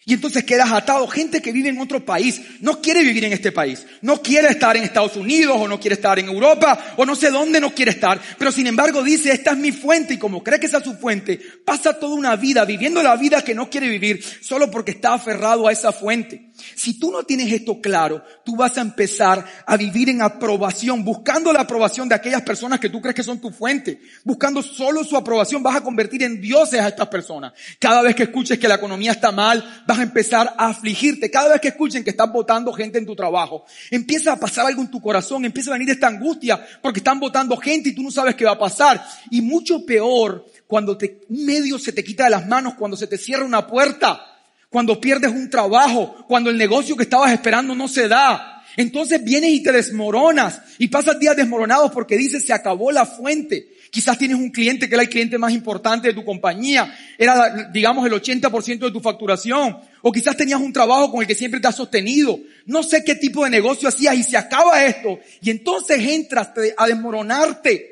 Y 0.05 0.13
entonces 0.13 0.43
quedas 0.43 0.71
atado. 0.71 1.07
Gente 1.07 1.41
que 1.41 1.51
vive 1.51 1.69
en 1.69 1.79
otro 1.79 2.03
país 2.03 2.41
no 2.61 2.81
quiere 2.81 3.03
vivir 3.03 3.25
en 3.25 3.33
este 3.33 3.51
país. 3.51 3.85
No 4.01 4.21
quiere 4.21 4.47
estar 4.47 4.75
en 4.75 4.83
Estados 4.83 5.15
Unidos 5.17 5.57
o 5.59 5.67
no 5.67 5.79
quiere 5.79 5.95
estar 5.95 6.17
en 6.17 6.27
Europa 6.27 6.95
o 6.97 7.05
no 7.05 7.15
sé 7.15 7.29
dónde 7.29 7.59
no 7.59 7.75
quiere 7.75 7.91
estar. 7.91 8.19
Pero 8.37 8.51
sin 8.51 8.67
embargo 8.67 9.03
dice, 9.03 9.31
esta 9.31 9.51
es 9.51 9.57
mi 9.57 9.71
fuente 9.71 10.15
y 10.15 10.17
como 10.17 10.43
cree 10.43 10.59
que 10.59 10.67
esa 10.67 10.77
es 10.77 10.83
su 10.85 10.95
fuente, 10.95 11.39
pasa 11.65 11.99
toda 11.99 12.15
una 12.15 12.35
vida 12.35 12.65
viviendo 12.65 13.03
la 13.03 13.15
vida 13.17 13.43
que 13.43 13.53
no 13.53 13.69
quiere 13.69 13.89
vivir 13.89 14.23
solo 14.41 14.71
porque 14.71 14.91
está 14.91 15.13
aferrado 15.13 15.67
a 15.67 15.71
esa 15.71 15.91
fuente. 15.91 16.48
Si 16.75 16.99
tú 16.99 17.11
no 17.11 17.23
tienes 17.23 17.51
esto 17.51 17.81
claro, 17.81 18.23
tú 18.43 18.55
vas 18.55 18.77
a 18.77 18.81
empezar 18.81 19.45
a 19.65 19.77
vivir 19.77 20.09
en 20.09 20.21
aprobación, 20.21 21.03
buscando 21.03 21.51
la 21.53 21.61
aprobación 21.61 22.09
de 22.09 22.15
aquellas 22.15 22.41
personas 22.41 22.79
que 22.79 22.89
tú 22.89 23.01
crees 23.01 23.15
que 23.15 23.23
son 23.23 23.39
tu 23.39 23.51
fuente. 23.51 24.01
Buscando 24.23 24.61
solo 24.61 25.03
su 25.03 25.17
aprobación, 25.17 25.63
vas 25.63 25.75
a 25.75 25.81
convertir 25.81 26.23
en 26.23 26.41
dioses 26.41 26.79
a 26.79 26.87
estas 26.87 27.07
personas. 27.07 27.53
Cada 27.79 28.01
vez 28.01 28.15
que 28.15 28.23
escuches 28.23 28.59
que 28.59 28.67
la 28.67 28.75
economía 28.75 29.11
está 29.11 29.31
mal, 29.31 29.83
vas 29.87 29.99
a 29.99 30.03
empezar 30.03 30.53
a 30.57 30.67
afligirte. 30.67 31.31
Cada 31.31 31.49
vez 31.49 31.61
que 31.61 31.69
escuchen 31.69 32.03
que 32.03 32.11
están 32.11 32.31
votando 32.31 32.71
gente 32.73 32.97
en 32.97 33.05
tu 33.05 33.15
trabajo, 33.15 33.65
empieza 33.91 34.33
a 34.33 34.39
pasar 34.39 34.65
algo 34.65 34.81
en 34.81 34.91
tu 34.91 35.01
corazón, 35.01 35.45
empieza 35.45 35.71
a 35.71 35.73
venir 35.73 35.89
esta 35.89 36.07
angustia 36.07 36.65
porque 36.81 36.99
están 36.99 37.19
votando 37.19 37.55
gente 37.57 37.89
y 37.89 37.93
tú 37.93 38.03
no 38.03 38.11
sabes 38.11 38.35
qué 38.35 38.45
va 38.45 38.51
a 38.51 38.59
pasar. 38.59 39.03
Y 39.29 39.41
mucho 39.41 39.85
peor 39.85 40.45
cuando 40.67 40.97
te, 40.97 41.21
un 41.29 41.45
medio 41.45 41.79
se 41.79 41.91
te 41.91 42.03
quita 42.03 42.25
de 42.25 42.29
las 42.31 42.47
manos, 42.47 42.75
cuando 42.75 42.95
se 42.95 43.07
te 43.07 43.17
cierra 43.17 43.43
una 43.43 43.65
puerta 43.65 44.25
cuando 44.69 45.01
pierdes 45.01 45.31
un 45.31 45.49
trabajo, 45.49 46.15
cuando 46.27 46.49
el 46.49 46.57
negocio 46.57 46.95
que 46.95 47.03
estabas 47.03 47.31
esperando 47.31 47.75
no 47.75 47.87
se 47.87 48.07
da. 48.07 48.63
Entonces 48.77 49.23
vienes 49.23 49.49
y 49.51 49.63
te 49.63 49.71
desmoronas 49.71 50.61
y 50.77 50.87
pasas 50.87 51.19
días 51.19 51.35
desmoronados 51.35 51.91
porque 51.91 52.17
dices 52.17 52.45
se 52.45 52.53
acabó 52.53 52.91
la 52.91 53.05
fuente. 53.05 53.73
Quizás 53.91 54.17
tienes 54.17 54.37
un 54.37 54.51
cliente 54.51 54.87
que 54.87 54.93
era 54.93 55.03
el 55.03 55.09
cliente 55.09 55.39
más 55.39 55.51
importante 55.51 56.09
de 56.09 56.13
tu 56.13 56.23
compañía, 56.23 56.95
era 57.17 57.69
digamos 57.73 58.05
el 58.05 58.13
80% 58.13 58.79
de 58.79 58.91
tu 58.91 58.99
facturación, 58.99 59.79
o 60.03 60.11
quizás 60.11 60.37
tenías 60.37 60.61
un 60.61 60.71
trabajo 60.71 61.11
con 61.11 61.21
el 61.21 61.27
que 61.27 61.33
siempre 61.33 61.59
te 61.59 61.67
has 61.67 61.75
sostenido. 61.75 62.39
No 62.67 62.83
sé 62.83 63.03
qué 63.03 63.15
tipo 63.15 63.43
de 63.43 63.49
negocio 63.49 63.89
hacías 63.89 64.15
y 64.15 64.23
se 64.23 64.37
acaba 64.37 64.85
esto 64.85 65.19
y 65.41 65.49
entonces 65.49 65.99
entras 65.99 66.51
a 66.77 66.87
desmoronarte. 66.87 67.88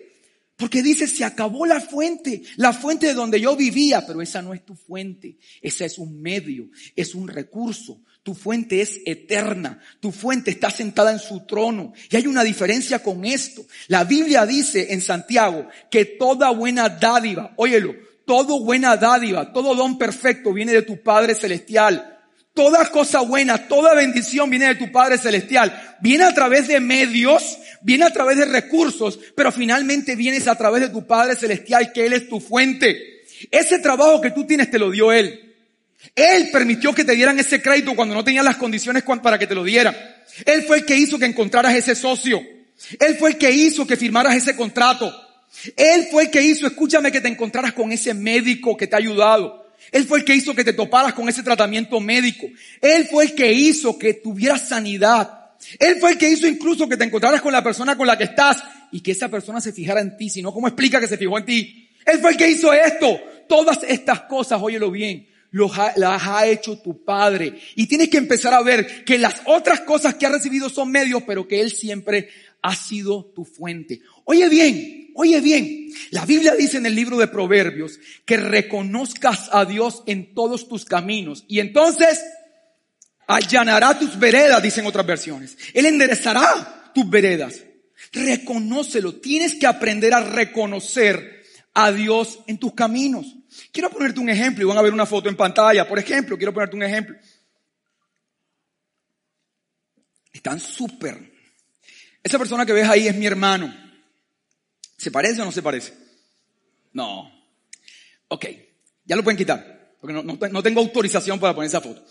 Porque 0.58 0.82
dice, 0.82 1.08
se 1.08 1.24
acabó 1.24 1.68
la 1.68 1.80
fuente, 1.80 2.42
la 2.56 2.74
fuente 2.74 3.06
de 3.06 3.14
donde 3.14 3.40
yo 3.40 3.56
vivía, 3.56 4.06
pero 4.08 4.24
esa 4.24 4.42
no 4.42 4.56
es 4.56 4.66
tu 4.66 4.76
fuente, 4.76 5.38
esa 5.62 5.86
es 5.86 6.00
un 6.00 6.20
medio, 6.20 6.70
es 6.96 7.14
un 7.14 7.28
recurso. 7.28 8.02
Tu 8.24 8.34
fuente 8.34 8.82
es 8.82 9.00
eterna, 9.06 9.80
tu 10.00 10.12
fuente 10.12 10.50
está 10.50 10.72
sentada 10.72 11.12
en 11.12 11.20
su 11.20 11.46
trono. 11.46 11.94
Y 12.10 12.16
hay 12.16 12.26
una 12.26 12.44
diferencia 12.44 13.04
con 13.04 13.24
esto. 13.24 13.66
La 13.88 14.04
Biblia 14.04 14.48
dice 14.48 14.94
en 14.94 15.02
Santiago 15.02 15.68
que 15.92 16.06
toda 16.06 16.50
buena 16.50 16.90
dádiva, 16.90 17.54
óyelo, 17.56 17.94
todo 18.26 18.60
buena 18.60 18.98
dádiva, 18.98 19.54
todo 19.54 19.76
don 19.76 20.00
perfecto 20.00 20.52
viene 20.54 20.74
de 20.74 20.82
tu 20.82 21.02
Padre 21.04 21.36
Celestial 21.36 22.17
Toda 22.58 22.90
cosa 22.90 23.22
buena, 23.22 23.68
toda 23.68 23.94
bendición 23.94 24.50
viene 24.50 24.70
de 24.70 24.76
tu 24.76 24.92
Padre 24.92 25.20
Celestial. 25.20 25.96
Viene 26.02 26.24
a 26.24 26.34
través 26.34 26.68
de 26.68 26.80
medios, 26.80 27.60
viene 27.84 28.06
a 28.06 28.10
través 28.10 28.36
de 28.36 28.46
recursos, 28.46 29.20
pero 29.36 29.52
finalmente 29.52 30.16
vienes 30.16 30.48
a 30.48 30.56
través 30.56 30.82
de 30.82 30.90
tu 30.90 31.06
Padre 31.06 31.36
Celestial, 31.36 31.94
que 31.94 32.08
Él 32.08 32.14
es 32.14 32.28
tu 32.28 32.40
fuente. 32.40 33.22
Ese 33.52 33.78
trabajo 33.78 34.20
que 34.22 34.32
tú 34.32 34.48
tienes 34.48 34.72
te 34.72 34.80
lo 34.80 34.90
dio 34.90 35.12
Él. 35.12 35.54
Él 36.16 36.50
permitió 36.52 36.96
que 36.96 37.06
te 37.06 37.14
dieran 37.14 37.38
ese 37.38 37.62
crédito 37.62 37.96
cuando 37.96 38.16
no 38.16 38.24
tenías 38.24 38.44
las 38.44 38.58
condiciones 38.58 39.04
para 39.04 39.38
que 39.38 39.46
te 39.46 39.54
lo 39.54 39.64
dieran. 39.64 39.96
Él 40.44 40.64
fue 40.64 40.78
el 40.78 40.86
que 40.86 40.98
hizo 40.98 41.20
que 41.20 41.26
encontraras 41.26 41.76
ese 41.76 41.94
socio. 41.94 42.42
Él 43.00 43.18
fue 43.20 43.30
el 43.30 43.38
que 43.38 43.52
hizo 43.52 43.86
que 43.86 43.98
firmaras 43.98 44.36
ese 44.36 44.56
contrato. 44.56 45.14
Él 45.76 46.08
fue 46.10 46.24
el 46.24 46.32
que 46.32 46.42
hizo, 46.42 46.66
escúchame, 46.66 47.12
que 47.12 47.22
te 47.22 47.28
encontraras 47.28 47.74
con 47.74 47.92
ese 47.92 48.16
médico 48.16 48.76
que 48.76 48.88
te 48.88 48.96
ha 48.96 48.98
ayudado. 48.98 49.67
Él 49.92 50.06
fue 50.06 50.20
el 50.20 50.26
que 50.26 50.36
hizo 50.36 50.54
que 50.54 50.64
te 50.64 50.74
toparas 50.74 51.14
con 51.14 51.30
ese 51.30 51.44
tratamiento 51.44 52.00
médico. 52.00 52.48
Él 52.82 53.08
fue 53.10 53.26
el 53.26 53.36
que 53.36 53.52
hizo 53.52 53.98
que 53.98 54.16
tuvieras 54.16 54.68
sanidad. 54.68 55.52
Él 55.80 55.98
fue 56.00 56.12
el 56.12 56.18
que 56.18 56.30
hizo 56.30 56.48
incluso 56.48 56.88
que 56.88 56.98
te 56.98 57.04
encontraras 57.04 57.42
con 57.42 57.52
la 57.52 57.64
persona 57.64 57.98
con 57.98 58.08
la 58.08 58.18
que 58.18 58.26
estás 58.26 58.64
y 58.92 59.02
que 59.02 59.12
esa 59.12 59.30
persona 59.30 59.62
se 59.62 59.74
fijara 59.74 60.02
en 60.02 60.18
ti, 60.18 60.30
sino 60.30 60.54
cómo 60.54 60.68
explica 60.68 61.00
que 61.00 61.08
se 61.08 61.18
fijó 61.18 61.38
en 61.38 61.46
ti. 61.46 61.90
Él 62.06 62.20
fue 62.20 62.32
el 62.32 62.38
que 62.38 62.50
hizo 62.50 62.72
esto. 62.74 63.20
Todas 63.48 63.80
estas 63.84 64.22
cosas, 64.22 64.62
óyelo 64.62 64.92
bien, 64.92 65.28
las 65.96 66.28
ha 66.28 66.48
hecho 66.48 66.78
tu 66.78 67.04
Padre. 67.04 67.60
Y 67.76 67.88
tienes 67.88 68.10
que 68.10 68.18
empezar 68.18 68.54
a 68.54 68.62
ver 68.62 69.04
que 69.04 69.18
las 69.18 69.42
otras 69.46 69.82
cosas 69.82 70.16
que 70.16 70.26
has 70.26 70.32
recibido 70.32 70.70
son 70.70 70.92
medios, 70.92 71.24
pero 71.26 71.48
que 71.48 71.62
Él 71.62 71.72
siempre 71.72 72.30
ha 72.62 72.76
sido 72.76 73.26
tu 73.36 73.46
fuente. 73.46 74.02
Oye 74.26 74.50
bien, 74.50 75.07
oye 75.18 75.42
bien, 75.42 75.90
la 76.12 76.26
Biblia 76.26 76.56
dice 76.56 76.78
en 76.78 76.86
el 76.86 76.96
libro 76.96 77.18
de 77.18 77.28
Proverbios 77.28 78.00
que 78.26 78.38
reconozcas 78.38 79.50
a 79.52 79.66
Dios 79.66 80.04
en 80.08 80.34
todos 80.34 80.68
tus 80.68 80.86
caminos 80.86 81.44
y 81.48 81.60
entonces 81.60 82.24
allanará 83.28 84.00
tus 84.00 84.18
veredas, 84.18 84.64
dicen 84.64 84.86
otras 84.86 85.06
versiones. 85.06 85.58
Él 85.74 85.86
enderezará 85.86 86.92
tus 86.94 87.10
veredas. 87.10 87.62
Reconócelo, 88.12 89.16
tienes 89.16 89.56
que 89.56 89.68
aprender 89.68 90.14
a 90.14 90.22
reconocer 90.22 91.44
a 91.74 91.92
Dios 91.92 92.40
en 92.48 92.58
tus 92.58 92.74
caminos. 92.74 93.36
Quiero 93.72 93.90
ponerte 93.90 94.20
un 94.20 94.30
ejemplo 94.30 94.64
y 94.64 94.68
van 94.68 94.78
a 94.78 94.82
ver 94.82 94.94
una 94.94 95.06
foto 95.06 95.30
en 95.30 95.36
pantalla. 95.36 95.88
Por 95.88 96.00
ejemplo, 96.00 96.38
quiero 96.38 96.54
ponerte 96.54 96.76
un 96.76 96.84
ejemplo. 96.84 97.16
Están 100.32 100.60
súper 100.60 101.38
esa 102.28 102.38
persona 102.38 102.66
que 102.66 102.74
ves 102.74 102.90
ahí 102.90 103.08
es 103.08 103.16
mi 103.16 103.26
hermano. 103.26 103.74
¿Se 104.98 105.12
parece 105.12 105.42
o 105.42 105.46
no 105.46 105.52
se 105.52 105.62
parece? 105.62 105.94
No. 106.94 107.32
Ok, 108.30 108.46
ya 109.06 109.16
lo 109.16 109.24
pueden 109.24 109.38
quitar, 109.38 109.96
porque 110.02 110.14
no, 110.14 110.64
tengo 110.64 110.82
autorización 110.82 111.40
para 111.40 111.54
poner 111.54 111.68
esa 111.68 111.82
foto. 111.82 112.04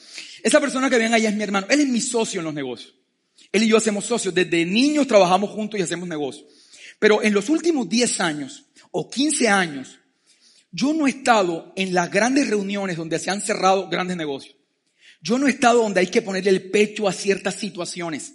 Esa 0.43 0.61
persona 0.61 0.89
que 0.89 0.99
ven 0.99 1.13
ahí 1.13 1.27
es 1.27 1.35
mi 1.35 1.43
hermano. 1.43 1.67
Él 1.69 1.81
es 1.81 1.89
mi 1.89 2.01
socio 2.01 2.41
en 2.41 2.45
los 2.45 2.55
negocios. 2.55 2.95
Él 3.53 3.65
y 3.65 3.69
yo 3.69 3.77
hacemos 3.77 4.05
socios. 4.05 4.33
Desde 4.33 4.65
niños 4.65 5.07
trabajamos 5.07 5.51
juntos 5.51 5.79
y 5.79 5.83
hacemos 5.83 6.09
negocios. 6.09 6.47
Pero 6.99 7.23
en 7.23 7.35
los 7.35 7.49
últimos 7.49 7.89
10 7.89 8.21
años 8.21 8.65
o 8.91 9.11
15 9.11 9.49
años, 9.49 9.99
yo 10.71 10.93
no 10.95 11.07
he 11.07 11.11
estado 11.11 11.73
en 11.77 11.93
las 11.93 12.11
grandes 12.11 12.49
reuniones 12.49 12.97
donde 12.97 13.19
se 13.19 13.31
han 13.31 13.43
cerrado 13.43 13.89
grandes 13.89 14.17
negocios. 14.17 14.57
Yo 15.21 15.39
no 15.39 15.47
he 15.47 15.51
estado 15.51 15.83
donde 15.83 16.01
hay 16.01 16.07
que 16.07 16.23
ponerle 16.23 16.51
el 16.51 16.71
pecho 16.71 17.09
a 17.09 17.13
ciertas 17.13 17.57
situaciones. 17.57 18.35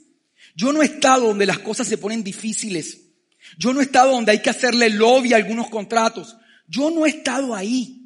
Yo 0.55 0.73
no 0.73 0.81
he 0.81 0.85
estado 0.85 1.27
donde 1.27 1.45
las 1.45 1.59
cosas 1.59 1.87
se 1.87 1.97
ponen 1.97 2.23
difíciles. 2.23 3.10
Yo 3.57 3.73
no 3.73 3.79
he 3.79 3.83
estado 3.83 4.11
donde 4.11 4.31
hay 4.31 4.41
que 4.41 4.49
hacerle 4.49 4.89
lobby 4.89 5.33
a 5.33 5.37
algunos 5.37 5.69
contratos. 5.69 6.37
Yo 6.67 6.89
no 6.89 7.05
he 7.05 7.09
estado 7.09 7.55
ahí. 7.55 7.97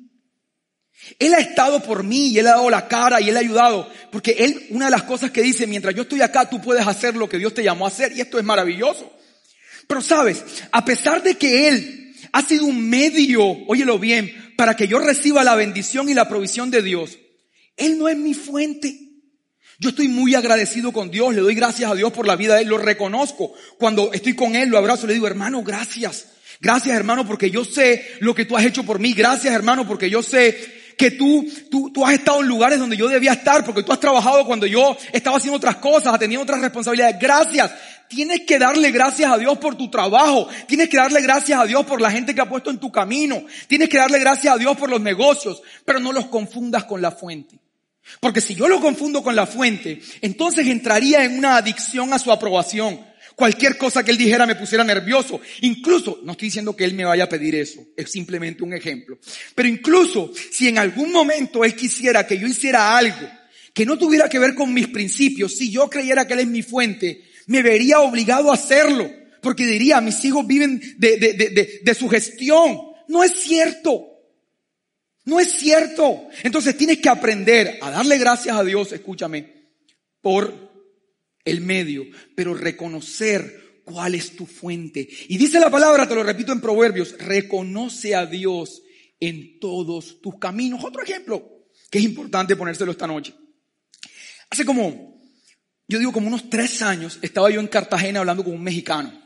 Él 1.20 1.34
ha 1.34 1.40
estado 1.40 1.84
por 1.84 2.04
mí 2.04 2.30
y 2.30 2.40
Él 2.40 2.48
ha 2.48 2.52
dado 2.52 2.70
la 2.70 2.88
cara 2.88 3.22
y 3.22 3.30
Él 3.30 3.38
ha 3.38 3.42
ayudado. 3.42 3.90
Porque 4.12 4.32
Él, 4.40 4.66
una 4.70 4.86
de 4.86 4.92
las 4.92 5.04
cosas 5.04 5.32
que 5.32 5.42
dice, 5.42 5.68
mientras 5.68 5.94
yo 5.94 6.04
estoy 6.04 6.22
acá, 6.22 6.50
tú 6.50 6.62
puedes 6.62 6.86
hacer 6.88 7.16
lo 7.16 7.30
que 7.30 7.38
Dios 7.38 7.54
te 7.54 7.64
llamó 7.64 7.86
a 7.86 7.90
hacer. 7.90 8.14
Y 8.14 8.22
esto 8.22 8.40
es 8.40 8.44
maravilloso. 8.44 9.12
Pero 9.88 10.02
sabes, 10.02 10.44
a 10.72 10.84
pesar 10.84 11.22
de 11.22 11.36
que 11.36 11.68
Él 11.68 12.16
ha 12.32 12.42
sido 12.42 12.66
un 12.66 12.90
medio, 12.90 13.44
óyelo 13.68 14.00
bien, 14.00 14.54
para 14.58 14.76
que 14.76 14.88
yo 14.88 15.00
reciba 15.00 15.44
la 15.44 15.56
bendición 15.56 16.10
y 16.10 16.14
la 16.14 16.28
provisión 16.28 16.72
de 16.72 16.82
Dios, 16.82 17.20
Él 17.78 18.00
no 18.00 18.08
es 18.08 18.18
mi 18.18 18.34
fuente. 18.34 19.05
Yo 19.80 19.90
estoy 19.90 20.08
muy 20.08 20.36
agradecido 20.36 20.94
con 20.94 21.12
Dios, 21.12 21.36
le 21.36 21.42
doy 21.42 21.54
gracias 21.54 21.92
a 21.92 21.96
Dios 21.96 22.14
por 22.14 22.26
la 22.26 22.36
vida 22.36 22.56
de 22.56 22.62
Él, 22.62 22.70
lo 22.70 22.78
reconozco. 22.78 23.54
Cuando 23.78 24.14
estoy 24.14 24.34
con 24.34 24.56
Él, 24.56 24.70
lo 24.70 24.78
abrazo, 24.78 25.06
le 25.06 25.14
digo, 25.14 25.28
hermano, 25.28 25.64
gracias. 25.64 26.28
Gracias, 26.62 26.96
hermano, 26.96 27.28
porque 27.28 27.52
yo 27.52 27.66
sé 27.66 28.06
lo 28.22 28.34
que 28.34 28.46
tú 28.46 28.56
has 28.56 28.66
hecho 28.66 28.84
por 28.84 29.00
mí. 29.00 29.14
Gracias, 29.14 29.54
hermano, 29.54 29.86
porque 29.86 30.10
yo 30.10 30.24
sé 30.24 30.94
que 30.98 31.12
tú, 31.12 31.46
tú, 31.70 31.92
tú 31.92 32.06
has 32.06 32.14
estado 32.14 32.42
en 32.42 32.48
lugares 32.48 32.80
donde 32.80 32.96
yo 32.96 33.10
debía 33.10 33.34
estar, 33.34 33.66
porque 33.66 33.84
tú 33.84 33.92
has 33.92 34.00
trabajado 34.00 34.46
cuando 34.46 34.66
yo 34.66 34.96
estaba 35.12 35.38
haciendo 35.38 35.58
otras 35.58 35.76
cosas, 35.78 36.14
atendiendo 36.14 36.44
otras 36.44 36.62
responsabilidades. 36.62 37.18
Gracias. 37.20 37.72
Tienes 38.08 38.42
que 38.42 38.60
darle 38.60 38.92
gracias 38.92 39.30
a 39.30 39.38
Dios 39.38 39.58
por 39.58 39.76
tu 39.76 39.90
trabajo. 39.90 40.48
Tienes 40.68 40.90
que 40.90 40.98
darle 40.98 41.22
gracias 41.22 41.60
a 41.60 41.66
Dios 41.66 41.86
por 41.86 42.00
la 42.00 42.12
gente 42.12 42.34
que 42.34 42.42
ha 42.42 42.48
puesto 42.48 42.70
en 42.70 42.78
tu 42.78 42.92
camino. 42.92 43.44
Tienes 43.68 43.90
que 43.90 43.98
darle 43.98 44.20
gracias 44.20 44.54
a 44.54 44.58
Dios 44.58 44.78
por 44.78 44.90
los 44.90 45.02
negocios, 45.02 45.62
pero 45.84 46.00
no 46.00 46.14
los 46.14 46.28
confundas 46.28 46.86
con 46.86 47.02
la 47.02 47.12
fuente. 47.12 47.60
Porque 48.20 48.42
si 48.42 48.56
yo 48.56 48.68
lo 48.68 48.80
confundo 48.80 49.24
con 49.24 49.36
la 49.36 49.48
fuente, 49.48 50.00
entonces 50.22 50.68
entraría 50.68 51.24
en 51.24 51.38
una 51.38 51.58
adicción 51.58 52.14
a 52.14 52.20
su 52.20 52.32
aprobación. 52.32 53.00
Cualquier 53.36 53.78
cosa 53.78 54.04
que 54.04 54.12
él 54.12 54.18
dijera 54.18 54.46
me 54.46 54.56
pusiera 54.56 54.84
nervioso. 54.84 55.42
Incluso, 55.62 56.22
no 56.24 56.34
estoy 56.34 56.48
diciendo 56.48 56.76
que 56.76 56.86
él 56.86 56.94
me 56.94 57.04
vaya 57.04 57.26
a 57.26 57.30
pedir 57.30 57.56
eso, 57.56 57.86
es 57.98 58.10
simplemente 58.10 58.64
un 58.64 58.74
ejemplo. 58.74 59.18
Pero 59.54 59.68
incluso 59.68 60.32
si 60.52 60.70
en 60.70 60.78
algún 60.78 61.12
momento 61.12 61.66
él 61.66 61.76
quisiera 61.76 62.26
que 62.26 62.38
yo 62.38 62.48
hiciera 62.48 62.98
algo 62.98 63.28
que 63.74 63.86
no 63.86 63.98
tuviera 63.98 64.30
que 64.30 64.40
ver 64.40 64.56
con 64.56 64.74
mis 64.74 64.88
principios, 64.88 65.58
si 65.58 65.70
yo 65.70 65.90
creyera 65.90 66.26
que 66.26 66.34
él 66.34 66.40
es 66.40 66.48
mi 66.48 66.62
fuente, 66.62 67.24
me 67.48 67.62
vería 67.62 68.00
obligado 68.00 68.50
a 68.50 68.54
hacerlo. 68.54 69.12
Porque 69.42 69.66
diría, 69.66 70.00
mis 70.00 70.24
hijos 70.24 70.48
viven 70.48 70.82
de, 70.98 71.18
de, 71.18 71.34
de, 71.34 71.82
de 71.84 71.94
su 71.94 72.08
gestión. 72.08 72.80
No 73.10 73.22
es 73.22 73.34
cierto. 73.34 74.15
No 75.26 75.40
es 75.40 75.52
cierto. 75.52 76.28
Entonces 76.44 76.78
tienes 76.78 77.00
que 77.00 77.10
aprender 77.10 77.80
a 77.82 77.92
darle 77.92 78.18
gracias 78.18 78.56
a 78.56 78.64
Dios, 78.64 78.92
escúchame, 78.92 79.54
por 80.22 80.72
el 81.44 81.62
medio, 81.62 82.06
pero 82.36 82.54
reconocer 82.54 83.82
cuál 83.84 84.16
es 84.16 84.36
tu 84.36 84.46
fuente. 84.46 85.08
Y 85.28 85.38
dice 85.38 85.60
la 85.60 85.70
palabra, 85.70 86.08
te 86.08 86.16
lo 86.16 86.24
repito 86.24 86.52
en 86.52 86.62
Proverbios, 86.62 87.16
reconoce 87.20 88.16
a 88.16 88.26
Dios 88.26 88.82
en 89.20 89.60
todos 89.60 90.22
tus 90.22 90.38
caminos. 90.40 90.84
Otro 90.84 91.04
ejemplo 91.04 91.68
que 91.90 92.00
es 92.00 92.04
importante 92.06 92.56
ponérselo 92.56 92.92
esta 92.92 93.08
noche. 93.08 93.34
Hace 94.50 94.66
como, 94.66 95.22
yo 95.88 96.00
digo 96.00 96.12
como 96.12 96.28
unos 96.28 96.50
tres 96.50 96.82
años, 96.82 97.20
estaba 97.22 97.50
yo 97.50 97.60
en 97.60 97.68
Cartagena 97.68 98.20
hablando 98.20 98.44
con 98.44 98.54
un 98.54 98.64
mexicano. 98.64 99.22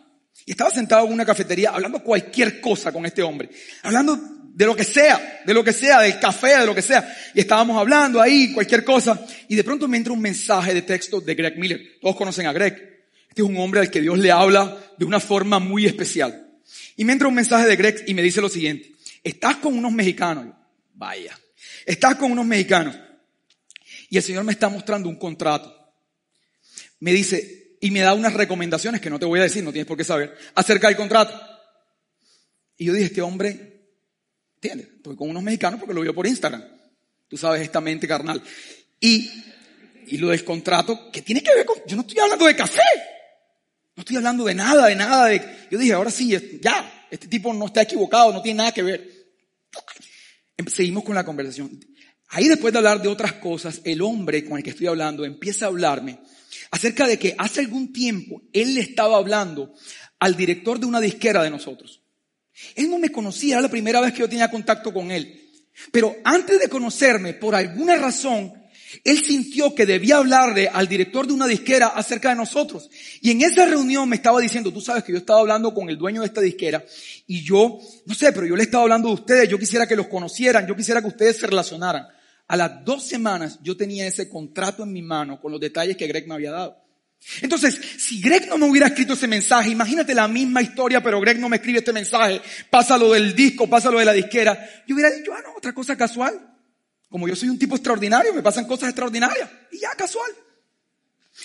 Y 0.46 0.52
estaba 0.52 0.70
sentado 0.70 1.08
en 1.08 1.14
una 1.14 1.26
cafetería 1.26 1.72
hablando 1.72 2.04
cualquier 2.04 2.62
cosa 2.62 2.92
con 2.92 3.06
este 3.06 3.22
hombre. 3.22 3.50
Hablando 3.84 4.39
de 4.60 4.66
lo 4.66 4.76
que 4.76 4.84
sea, 4.84 5.42
de 5.46 5.54
lo 5.54 5.64
que 5.64 5.72
sea, 5.72 6.02
del 6.02 6.20
café, 6.20 6.60
de 6.60 6.66
lo 6.66 6.76
que 6.76 6.82
sea. 6.82 7.16
Y 7.34 7.40
estábamos 7.40 7.78
hablando 7.78 8.22
ahí, 8.22 8.52
cualquier 8.52 8.84
cosa. 8.84 9.26
Y 9.48 9.56
de 9.56 9.64
pronto 9.64 9.88
me 9.88 9.96
entra 9.96 10.12
un 10.12 10.20
mensaje 10.20 10.74
de 10.74 10.82
texto 10.82 11.22
de 11.22 11.34
Greg 11.34 11.58
Miller. 11.58 11.98
Todos 12.02 12.18
conocen 12.18 12.46
a 12.46 12.52
Greg. 12.52 12.74
Este 13.30 13.42
es 13.42 13.48
un 13.48 13.56
hombre 13.56 13.80
al 13.80 13.90
que 13.90 14.02
Dios 14.02 14.20
le 14.20 14.34
habla 14.34 14.78
de 14.98 15.06
una 15.06 15.22
forma 15.22 15.60
muy 15.60 15.86
especial. 15.86 16.60
Y 16.98 17.06
me 17.06 17.14
entra 17.14 17.30
un 17.30 17.36
mensaje 17.36 17.68
de 17.68 17.76
Greg 17.78 18.04
y 18.06 18.14
me 18.14 18.22
dice 18.22 18.42
lo 18.42 18.50
siguiente. 18.50 18.96
Estás 19.24 19.56
con 19.56 19.78
unos 19.78 19.94
mexicanos. 19.94 20.54
Vaya. 20.94 21.40
Estás 21.86 22.16
con 22.16 22.30
unos 22.30 22.46
mexicanos. 22.46 23.00
Y 24.10 24.18
el 24.18 24.24
Señor 24.24 24.44
me 24.44 24.52
está 24.52 24.68
mostrando 24.68 25.08
un 25.08 25.16
contrato. 25.16 25.74
Me 27.00 27.14
dice, 27.14 27.78
y 27.80 27.92
me 27.92 28.02
da 28.02 28.14
unas 28.14 28.34
recomendaciones 28.34 29.00
que 29.00 29.10
no 29.10 29.20
te 29.20 29.26
voy 29.26 29.40
a 29.40 29.44
decir, 29.44 29.64
no 29.64 29.72
tienes 29.72 29.88
por 29.88 29.98
qué 29.98 30.04
saber, 30.04 30.38
acerca 30.54 30.88
del 30.88 30.98
contrato. 30.98 31.34
Y 32.76 32.84
yo 32.86 32.94
dije, 32.94 33.06
este 33.06 33.22
hombre 33.22 33.69
¿Entiendes? 34.62 34.90
Estoy 34.98 35.16
con 35.16 35.30
unos 35.30 35.42
mexicanos 35.42 35.80
porque 35.80 35.94
lo 35.94 36.02
vio 36.02 36.14
por 36.14 36.28
Instagram. 36.28 36.62
Tú 37.30 37.38
sabes 37.38 37.62
esta 37.62 37.80
mente 37.80 38.10
carnal. 38.10 38.44
Y, 39.00 39.32
y 40.08 40.18
lo 40.18 40.30
del 40.30 40.44
contrato, 40.44 41.10
que 41.12 41.22
tiene 41.22 41.42
que 41.42 41.56
ver 41.56 41.66
con, 41.66 41.78
yo 41.88 41.96
no 41.96 42.02
estoy 42.02 42.20
hablando 42.20 42.46
de 42.46 42.56
café. 42.58 42.82
No 43.96 44.02
estoy 44.02 44.18
hablando 44.18 44.44
de 44.44 44.56
nada, 44.56 44.88
de 44.88 44.96
nada 44.96 45.30
yo 45.72 45.78
dije, 45.78 45.94
ahora 45.94 46.12
sí, 46.12 46.38
ya, 46.62 47.08
este 47.10 47.28
tipo 47.28 47.54
no 47.54 47.68
está 47.68 47.84
equivocado, 47.84 48.34
no 48.34 48.42
tiene 48.42 48.58
nada 48.58 48.74
que 48.74 48.84
ver. 48.84 49.10
Em, 50.58 50.68
seguimos 50.68 51.06
con 51.06 51.16
la 51.16 51.24
conversación. 51.24 51.80
Ahí 52.28 52.50
después 52.50 52.74
de 52.74 52.80
hablar 52.80 53.02
de 53.02 53.08
otras 53.08 53.34
cosas, 53.34 53.80
el 53.86 54.02
hombre 54.02 54.44
con 54.44 54.58
el 54.58 54.64
que 54.64 54.72
estoy 54.72 54.88
hablando 54.88 55.24
empieza 55.24 55.66
a 55.66 55.68
hablarme 55.70 56.20
acerca 56.72 57.08
de 57.08 57.18
que 57.18 57.34
hace 57.38 57.62
algún 57.62 57.94
tiempo 57.94 58.42
él 58.52 58.74
le 58.76 58.82
estaba 58.82 59.16
hablando 59.16 59.74
al 60.20 60.36
director 60.36 60.80
de 60.80 60.86
una 60.86 61.00
disquera 61.00 61.44
de 61.44 61.50
nosotros. 61.50 62.02
Él 62.76 62.90
no 62.90 63.00
me 63.00 63.12
conocía, 63.12 63.56
era 63.56 63.62
la 63.62 63.70
primera 63.70 64.02
vez 64.02 64.14
que 64.14 64.20
yo 64.20 64.30
tenía 64.30 64.52
contacto 64.52 64.94
con 64.94 65.12
él. 65.12 65.50
Pero 65.92 66.16
antes 66.24 66.60
de 66.60 66.70
conocerme, 66.70 67.34
por 67.34 67.56
alguna 67.56 67.96
razón, 67.96 68.54
él 69.04 69.24
sintió 69.24 69.76
que 69.76 69.86
debía 69.86 70.18
hablarle 70.18 70.68
al 70.68 70.88
director 70.88 71.28
de 71.28 71.34
una 71.34 71.48
disquera 71.48 71.88
acerca 71.88 72.30
de 72.30 72.36
nosotros. 72.36 72.90
Y 73.22 73.32
en 73.32 73.42
esa 73.42 73.66
reunión 73.66 74.10
me 74.10 74.16
estaba 74.16 74.40
diciendo, 74.42 74.74
tú 74.74 74.82
sabes 74.82 75.04
que 75.04 75.12
yo 75.12 75.20
estaba 75.20 75.40
hablando 75.40 75.74
con 75.74 75.90
el 75.90 75.98
dueño 75.98 76.22
de 76.22 76.28
esta 76.28 76.42
disquera 76.42 76.84
y 77.28 77.44
yo, 77.44 77.80
no 78.06 78.16
sé, 78.16 78.32
pero 78.34 78.48
yo 78.48 78.56
le 78.56 78.64
estaba 78.64 78.84
hablando 78.84 79.10
de 79.10 79.16
ustedes, 79.16 79.50
yo 79.50 79.60
quisiera 79.60 79.88
que 79.88 79.96
los 79.96 80.08
conocieran, 80.08 80.68
yo 80.68 80.76
quisiera 80.76 81.02
que 81.02 81.08
ustedes 81.08 81.38
se 81.38 81.48
relacionaran. 81.48 82.08
A 82.48 82.58
las 82.58 82.84
dos 82.84 83.04
semanas 83.04 83.60
yo 83.62 83.78
tenía 83.78 84.08
ese 84.08 84.28
contrato 84.28 84.84
en 84.84 84.92
mi 84.92 85.04
mano 85.04 85.40
con 85.40 85.52
los 85.52 85.62
detalles 85.62 85.96
que 85.96 86.08
Greg 86.08 86.28
me 86.28 86.34
había 86.34 86.52
dado. 86.52 86.89
Entonces, 87.42 87.80
si 87.98 88.22
Greg 88.22 88.48
no 88.48 88.58
me 88.58 88.70
hubiera 88.70 88.88
escrito 88.88 89.14
ese 89.14 89.28
mensaje, 89.28 89.70
imagínate 89.70 90.16
la 90.16 90.28
misma 90.28 90.62
historia, 90.62 91.02
pero 91.02 91.22
Greg 91.22 91.40
no 91.40 91.50
me 91.50 91.58
escribe 91.58 91.80
este 91.80 91.94
mensaje, 91.94 92.42
pasa 92.70 92.98
lo 92.98 93.12
del 93.12 93.36
disco, 93.36 93.70
pasa 93.70 93.92
lo 93.92 94.00
de 94.00 94.06
la 94.06 94.14
disquera, 94.14 94.58
yo 94.88 94.96
hubiera 94.96 95.12
dicho, 95.12 95.32
ah, 95.34 95.42
no, 95.44 95.54
otra 95.56 95.74
cosa 95.74 95.96
casual. 95.96 96.40
Como 97.10 97.28
yo 97.28 97.36
soy 97.36 97.50
un 97.50 97.58
tipo 97.58 97.76
extraordinario, 97.76 98.34
me 98.34 98.44
pasan 98.44 98.66
cosas 98.66 98.90
extraordinarias, 98.90 99.50
y 99.72 99.80
ya 99.80 99.90
casual. 99.98 100.32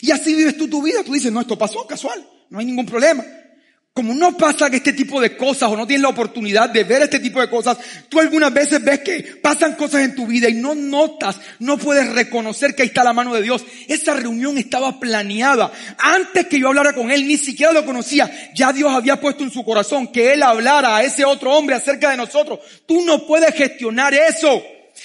Y 0.00 0.10
así 0.10 0.34
vives 0.34 0.56
tú 0.56 0.68
tu 0.68 0.82
vida, 0.82 1.02
tú 1.04 1.12
dices, 1.12 1.32
no, 1.32 1.40
esto 1.40 1.58
pasó 1.58 1.86
casual, 1.86 2.26
no 2.50 2.58
hay 2.58 2.66
ningún 2.66 2.86
problema. 2.86 3.24
Como 3.94 4.12
no 4.12 4.36
pasa 4.36 4.66
este 4.66 4.92
tipo 4.92 5.20
de 5.20 5.36
cosas 5.36 5.70
o 5.70 5.76
no 5.76 5.86
tienes 5.86 6.02
la 6.02 6.08
oportunidad 6.08 6.68
de 6.68 6.82
ver 6.82 7.02
este 7.02 7.20
tipo 7.20 7.40
de 7.40 7.48
cosas, 7.48 7.78
tú 8.08 8.18
algunas 8.18 8.52
veces 8.52 8.82
ves 8.82 8.98
que 9.02 9.22
pasan 9.40 9.76
cosas 9.76 10.02
en 10.02 10.16
tu 10.16 10.26
vida 10.26 10.48
y 10.48 10.54
no 10.54 10.74
notas, 10.74 11.40
no 11.60 11.78
puedes 11.78 12.12
reconocer 12.12 12.74
que 12.74 12.82
ahí 12.82 12.88
está 12.88 13.04
la 13.04 13.12
mano 13.12 13.32
de 13.32 13.42
Dios. 13.42 13.64
Esa 13.86 14.14
reunión 14.14 14.58
estaba 14.58 14.98
planeada. 14.98 15.70
Antes 15.96 16.48
que 16.48 16.58
yo 16.58 16.66
hablara 16.66 16.92
con 16.92 17.12
él, 17.12 17.24
ni 17.28 17.36
siquiera 17.36 17.72
lo 17.72 17.84
conocía. 17.84 18.28
Ya 18.52 18.72
Dios 18.72 18.92
había 18.92 19.20
puesto 19.20 19.44
en 19.44 19.52
su 19.52 19.64
corazón 19.64 20.08
que 20.08 20.32
él 20.32 20.42
hablara 20.42 20.96
a 20.96 21.04
ese 21.04 21.24
otro 21.24 21.52
hombre 21.52 21.76
acerca 21.76 22.10
de 22.10 22.16
nosotros. 22.16 22.58
Tú 22.86 23.04
no 23.04 23.24
puedes 23.28 23.54
gestionar 23.54 24.12
eso. 24.12 24.60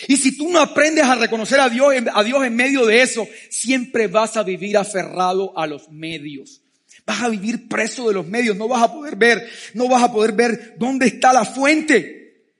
Y 0.07 0.17
si 0.17 0.35
tú 0.35 0.49
no 0.49 0.59
aprendes 0.59 1.03
a 1.03 1.13
reconocer 1.13 1.59
a 1.59 1.69
Dios, 1.69 1.93
a 2.11 2.23
Dios 2.23 2.43
en 2.43 2.55
medio 2.55 2.87
de 2.87 3.03
eso, 3.03 3.27
siempre 3.51 4.07
vas 4.07 4.35
a 4.35 4.41
vivir 4.41 4.77
aferrado 4.77 5.55
a 5.55 5.67
los 5.67 5.89
medios. 5.89 6.63
Vas 7.09 7.23
a 7.23 7.29
vivir 7.29 7.67
preso 7.67 8.07
de 8.07 8.13
los 8.13 8.27
medios, 8.27 8.55
no 8.55 8.67
vas 8.67 8.83
a 8.83 8.93
poder 8.93 9.15
ver, 9.15 9.49
no 9.73 9.87
vas 9.87 10.03
a 10.03 10.13
poder 10.13 10.31
ver 10.33 10.75
dónde 10.77 11.07
está 11.07 11.33
la 11.33 11.43
fuente. 11.43 12.53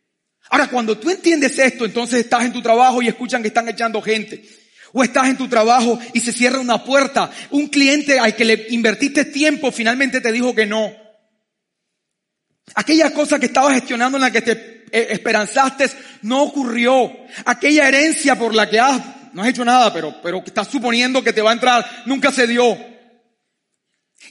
Ahora, 0.49 0.71
cuando 0.71 0.97
tú 0.97 1.11
entiendes 1.11 1.59
esto, 1.59 1.85
entonces 1.85 2.21
estás 2.21 2.45
en 2.45 2.51
tu 2.51 2.59
trabajo 2.59 2.99
y 2.99 3.07
escuchan 3.07 3.43
que 3.43 3.49
están 3.49 3.69
echando 3.69 4.01
gente. 4.01 4.43
O 4.91 5.03
estás 5.03 5.27
en 5.27 5.37
tu 5.37 5.47
trabajo 5.47 5.99
y 6.15 6.19
se 6.19 6.33
cierra 6.33 6.57
una 6.57 6.83
puerta. 6.83 7.29
Un 7.51 7.67
cliente 7.67 8.17
al 8.17 8.35
que 8.35 8.43
le 8.43 8.65
invertiste 8.71 9.25
tiempo 9.25 9.71
finalmente 9.71 10.19
te 10.19 10.31
dijo 10.31 10.55
que 10.55 10.65
no. 10.65 10.91
Aquella 12.73 13.13
cosa 13.13 13.37
que 13.37 13.45
estabas 13.45 13.75
gestionando 13.75 14.17
en 14.17 14.23
la 14.23 14.31
que 14.31 14.41
te 14.41 14.51
eh, 14.91 15.09
esperanzaste 15.11 15.91
no 16.23 16.41
ocurrió. 16.41 17.15
Aquella 17.45 17.87
herencia 17.87 18.33
por 18.33 18.55
la 18.55 18.67
que 18.67 18.79
has, 18.79 18.99
no 19.31 19.43
has 19.43 19.49
hecho 19.49 19.63
nada, 19.63 19.93
pero, 19.93 20.19
pero 20.23 20.41
estás 20.43 20.67
suponiendo 20.69 21.23
que 21.23 21.33
te 21.33 21.43
va 21.43 21.51
a 21.51 21.53
entrar, 21.53 22.03
nunca 22.07 22.31
se 22.31 22.47
dio. 22.47 22.97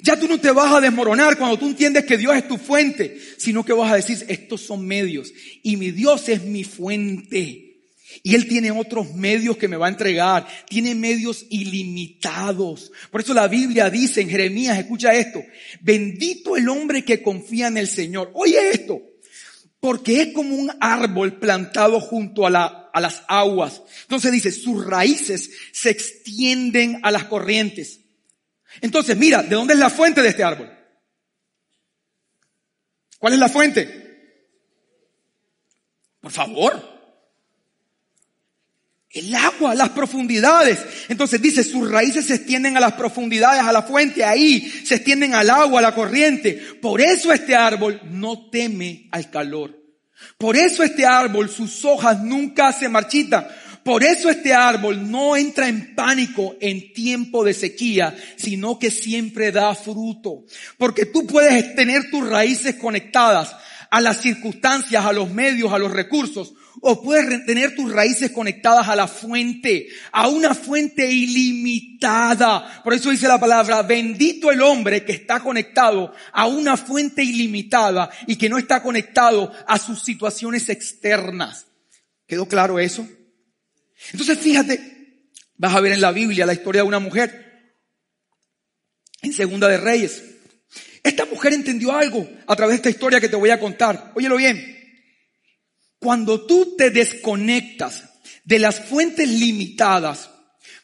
Ya 0.03 0.19
tú 0.19 0.29
no 0.29 0.39
te 0.39 0.51
vas 0.51 0.73
a 0.73 0.81
desmoronar 0.81 1.37
cuando 1.37 1.59
tú 1.59 1.67
entiendes 1.67 2.05
que 2.05 2.17
Dios 2.17 2.37
es 2.37 2.47
tu 2.47 2.57
fuente, 2.57 3.19
sino 3.37 3.65
que 3.65 3.73
vas 3.73 3.93
a 3.93 3.97
decir, 3.97 4.25
estos 4.29 4.61
son 4.61 4.87
medios 4.87 5.33
y 5.63 5.77
mi 5.77 5.91
Dios 5.91 6.29
es 6.29 6.45
mi 6.45 6.65
fuente. 6.65 7.69
Y 8.23 8.35
Él 8.35 8.49
tiene 8.49 8.71
otros 8.71 9.15
medios 9.15 9.57
que 9.57 9.69
me 9.69 9.77
va 9.77 9.87
a 9.87 9.91
entregar. 9.91 10.47
Tiene 10.69 10.95
medios 10.95 11.47
ilimitados. 11.51 12.91
Por 13.11 13.21
eso 13.21 13.35
la 13.35 13.49
Biblia 13.49 13.91
dice 13.91 14.21
en 14.21 14.31
Jeremías, 14.31 14.79
escucha 14.79 15.15
esto, 15.15 15.43
bendito 15.81 16.57
el 16.57 16.69
hombre 16.69 17.05
que 17.05 17.23
confía 17.23 17.69
en 17.69 17.77
el 17.77 17.89
Señor. 17.89 18.31
Oye 18.35 18.71
esto, 18.71 19.01
porque 19.81 20.23
es 20.23 20.33
como 20.33 20.57
un 20.57 20.71
árbol 20.81 21.39
plantado 21.39 22.01
junto 22.01 22.47
a, 22.47 22.51
la, 22.51 22.91
a 22.93 23.01
las 23.01 23.23
aguas. 23.29 23.83
Entonces 24.03 24.33
dice, 24.33 24.53
sus 24.53 24.85
raíces 24.85 25.51
se 25.73 25.91
extienden 25.91 27.01
a 27.03 27.11
las 27.11 27.25
corrientes. 27.25 28.01
Entonces, 28.81 29.17
mira, 29.17 29.43
¿de 29.43 29.55
dónde 29.55 29.75
es 29.75 29.81
la 29.81 29.91
fuente 29.91 30.23
de 30.23 30.29
este 30.29 30.45
árbol? 30.45 30.71
¿Cuál 33.19 33.33
es 33.33 33.39
la 33.39 33.49
fuente? 33.49 34.09
Por 36.21 36.31
favor. 36.31 36.99
El 39.11 39.35
agua, 39.35 39.75
las 39.75 39.91
profundidades. 39.91 40.85
Entonces 41.09 41.41
dice, 41.41 41.65
sus 41.65 41.91
raíces 41.91 42.27
se 42.27 42.35
extienden 42.35 42.77
a 42.77 42.81
las 42.81 42.93
profundidades, 42.93 43.63
a 43.63 43.73
la 43.73 43.83
fuente, 43.83 44.23
ahí 44.23 44.61
se 44.85 44.97
extienden 44.97 45.35
al 45.35 45.51
agua, 45.51 45.81
a 45.81 45.83
la 45.83 45.95
corriente. 45.95 46.55
Por 46.81 47.01
eso 47.01 47.33
este 47.33 47.57
árbol 47.57 48.01
no 48.05 48.51
teme 48.51 49.09
al 49.11 49.31
calor. 49.31 49.77
Por 50.37 50.57
eso 50.57 50.83
este 50.83 51.07
árbol, 51.07 51.49
sus 51.49 51.85
hojas 51.85 52.23
nunca 52.23 52.73
se 52.73 52.89
marchitan. 52.89 53.49
Por 53.89 54.05
eso 54.05 54.29
este 54.29 54.53
árbol 54.53 55.11
no 55.11 55.35
entra 55.35 55.67
en 55.67 55.95
pánico 55.95 56.57
en 56.61 56.93
tiempo 56.93 57.43
de 57.43 57.55
sequía, 57.55 58.15
sino 58.37 58.79
que 58.79 58.91
siempre 58.91 59.51
da 59.51 59.75
fruto. 59.75 60.45
Porque 60.77 61.07
tú 61.07 61.27
puedes 61.27 61.75
tener 61.75 62.11
tus 62.11 62.29
raíces 62.29 62.75
conectadas 62.75 63.57
a 63.91 64.03
las 64.03 64.21
circunstancias, 64.21 65.07
a 65.07 65.15
los 65.15 65.31
medios, 65.31 65.73
a 65.73 65.79
los 65.79 65.91
recursos, 65.91 66.53
o 66.83 67.03
puedes 67.03 67.47
tener 67.47 67.75
tus 67.75 67.91
raíces 67.91 68.31
conectadas 68.31 68.89
a 68.89 68.95
la 68.95 69.09
fuente, 69.09 69.89
a 70.13 70.29
una 70.29 70.55
fuente 70.55 71.11
ilimitada. 71.11 72.83
Por 72.85 72.93
eso 72.93 73.11
dice 73.11 73.27
la 73.27 73.41
palabra, 73.41 73.81
bendito 73.81 74.53
el 74.53 74.61
hombre 74.61 75.03
que 75.03 75.13
está 75.13 75.41
conectado 75.41 76.13
a 76.35 76.47
una 76.47 76.77
fuente 76.77 77.25
ilimitada 77.25 78.11
y 78.27 78.37
que 78.37 78.51
no 78.51 78.59
está 78.59 78.83
conectado 78.83 79.51
a 79.67 79.79
sus 79.79 80.05
situaciones 80.05 80.69
externas. 80.69 81.69
¿Quedó 82.27 82.47
claro 82.47 82.79
eso? 82.79 83.09
Entonces 84.13 84.39
fíjate, 84.39 85.31
vas 85.57 85.75
a 85.75 85.81
ver 85.81 85.93
en 85.93 86.01
la 86.01 86.13
Biblia 86.13 86.47
la 86.47 86.55
historia 86.55 86.83
de 86.83 86.89
una 86.89 86.99
mujer, 86.99 87.47
en 89.23 89.33
Segunda 89.33 89.69
de 89.69 89.79
Reyes. 89.79 90.23
Esta 91.03 91.25
mujer 91.27 91.53
entendió 91.53 91.93
algo 91.93 92.29
a 92.47 92.57
través 92.57 92.75
de 92.75 92.77
esta 92.77 92.91
historia 92.91 93.21
que 93.21 93.29
te 93.29 93.37
voy 93.37 93.51
a 93.51 93.61
contar. 93.61 94.13
Óyelo 94.15 94.37
bien. 94.37 94.77
Cuando 95.99 96.47
tú 96.47 96.77
te 96.77 96.91
desconectas 96.91 98.05
de 98.45 98.59
las 98.59 98.81
fuentes 98.81 99.29
limitadas, 99.29 100.31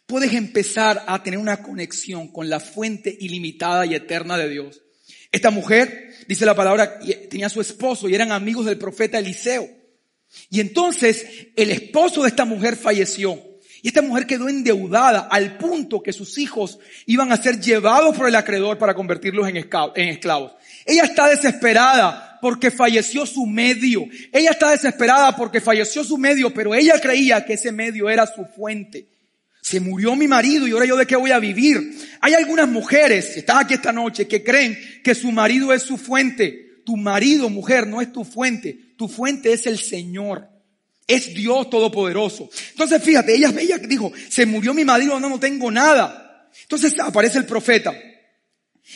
puedes 0.07 0.33
empezar 0.33 1.05
a 1.07 1.23
tener 1.23 1.39
una 1.39 1.63
conexión 1.63 2.29
con 2.29 2.49
la 2.49 2.61
fuente 2.61 3.17
ilimitada 3.21 3.87
y 3.87 3.95
eterna 3.95 4.37
de 4.37 4.49
Dios. 4.49 4.83
Esta 5.31 5.51
mujer, 5.51 6.15
dice 6.29 6.47
la 6.47 6.55
palabra, 6.55 6.99
tenía 7.31 7.49
su 7.49 7.61
esposo 7.61 8.09
y 8.09 8.15
eran 8.15 8.33
amigos 8.33 8.67
del 8.67 8.79
profeta 8.79 9.19
Eliseo. 9.19 9.69
Y 10.51 10.61
entonces 10.61 11.27
el 11.57 11.71
esposo 11.71 12.23
de 12.23 12.29
esta 12.29 12.45
mujer 12.45 12.77
falleció. 12.77 13.39
Y 13.83 13.89
esta 13.89 14.01
mujer 14.01 14.27
quedó 14.27 14.49
endeudada 14.49 15.29
al 15.31 15.59
punto 15.59 16.03
que 16.03 16.15
sus 16.15 16.39
hijos 16.39 16.79
iban 17.05 17.33
a 17.33 17.37
ser 17.37 17.61
llevados 17.61 18.17
por 18.17 18.27
el 18.27 18.35
acreedor 18.35 18.79
para 18.79 18.95
convertirlos 18.95 19.47
en 19.47 19.59
esclavos. 20.09 20.53
Ella 20.87 21.03
está 21.05 21.29
desesperada 21.29 22.39
porque 22.41 22.71
falleció 22.71 23.27
su 23.27 23.45
medio. 23.47 24.07
Ella 24.33 24.53
está 24.53 24.71
desesperada 24.71 25.37
porque 25.37 25.61
falleció 25.61 26.03
su 26.03 26.17
medio, 26.17 26.53
pero 26.53 26.75
ella 26.75 26.99
creía 27.01 27.45
que 27.45 27.55
ese 27.55 27.73
medio 27.73 28.09
era 28.09 28.27
su 28.27 28.47
fuente. 28.47 29.07
Se 29.61 29.81
murió 29.81 30.15
mi 30.15 30.29
marido 30.29 30.69
y 30.69 30.73
ahora 30.73 30.85
yo 30.85 30.97
de 30.97 31.07
qué 31.07 31.17
voy 31.17 31.31
a 31.31 31.39
vivir. 31.39 31.99
Hay 32.21 32.35
algunas 32.35 32.69
mujeres, 32.69 33.33
si 33.33 33.41
estás 33.41 33.63
aquí 33.63 33.75
esta 33.75 33.93
noche, 33.93 34.29
que 34.29 34.45
creen 34.45 34.79
que 35.03 35.15
su 35.15 35.33
marido 35.33 35.73
es 35.73 35.83
su 35.83 35.97
fuente. 35.97 36.83
Tu 36.85 36.97
marido, 36.99 37.49
mujer, 37.49 37.87
no 37.87 38.03
es 38.03 38.13
tu 38.13 38.25
fuente. 38.25 38.79
Tu 38.97 39.09
fuente 39.09 39.53
es 39.53 39.67
el 39.67 39.79
Señor. 39.79 40.49
Es 41.07 41.35
Dios 41.35 41.69
Todopoderoso. 41.69 42.49
Entonces 42.71 43.03
fíjate, 43.03 43.35
ella, 43.35 43.53
ella 43.59 43.79
dijo, 43.79 44.13
se 44.29 44.47
murió 44.47 44.73
mi 44.73 44.85
marido, 44.85 45.21
no, 45.21 45.29
no 45.29 45.39
tengo 45.39 45.71
nada. 45.71 46.51
Entonces 46.63 46.99
aparece 46.99 47.39
el 47.39 47.47
profeta. 47.47 47.95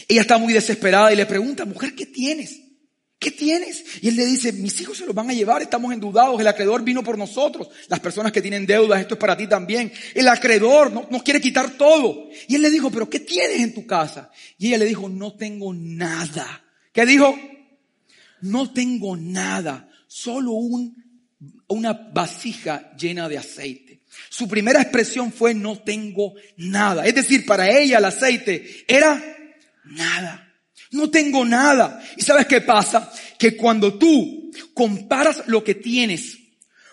Ella 0.06 0.20
está 0.20 0.38
muy 0.38 0.52
desesperada 0.52 1.12
y 1.12 1.16
le 1.16 1.26
pregunta, 1.26 1.64
mujer, 1.64 1.94
¿qué 1.94 2.06
tienes? 2.06 2.60
¿Qué 3.18 3.32
tienes? 3.32 3.84
Y 4.00 4.08
él 4.08 4.16
le 4.16 4.24
dice, 4.24 4.52
mis 4.52 4.80
hijos 4.80 4.96
se 4.96 5.04
los 5.04 5.14
van 5.14 5.28
a 5.28 5.32
llevar, 5.32 5.60
estamos 5.60 5.92
endeudados, 5.92 6.40
el 6.40 6.46
acreedor 6.46 6.84
vino 6.84 7.02
por 7.02 7.18
nosotros. 7.18 7.68
Las 7.88 7.98
personas 7.98 8.30
que 8.30 8.40
tienen 8.40 8.64
deudas, 8.64 9.00
esto 9.00 9.14
es 9.14 9.20
para 9.20 9.36
ti 9.36 9.48
también. 9.48 9.92
El 10.14 10.28
acreedor 10.28 11.10
nos 11.10 11.22
quiere 11.24 11.40
quitar 11.40 11.76
todo. 11.76 12.28
Y 12.46 12.54
él 12.54 12.62
le 12.62 12.70
dijo, 12.70 12.90
pero 12.90 13.10
¿qué 13.10 13.18
tienes 13.18 13.60
en 13.60 13.74
tu 13.74 13.86
casa? 13.86 14.30
Y 14.56 14.68
ella 14.68 14.78
le 14.78 14.84
dijo, 14.84 15.08
no 15.08 15.34
tengo 15.34 15.74
nada. 15.74 16.64
¿Qué 16.92 17.04
dijo? 17.06 17.36
No 18.42 18.72
tengo 18.72 19.16
nada, 19.16 19.88
solo 20.06 20.52
un 20.52 21.08
una 21.68 21.92
vasija 21.92 22.92
llena 22.96 23.28
de 23.28 23.38
aceite. 23.38 24.02
Su 24.28 24.48
primera 24.48 24.82
expresión 24.82 25.32
fue 25.32 25.54
no 25.54 25.78
tengo 25.78 26.34
nada. 26.56 27.06
Es 27.06 27.14
decir, 27.14 27.46
para 27.46 27.70
ella 27.70 27.98
el 27.98 28.04
aceite 28.04 28.84
era 28.88 29.22
nada. 29.84 30.52
No 30.90 31.10
tengo 31.10 31.44
nada. 31.44 32.02
¿Y 32.16 32.22
sabes 32.22 32.46
qué 32.46 32.60
pasa? 32.60 33.12
Que 33.38 33.56
cuando 33.56 33.98
tú 33.98 34.50
comparas 34.74 35.42
lo 35.46 35.62
que 35.62 35.74
tienes 35.74 36.38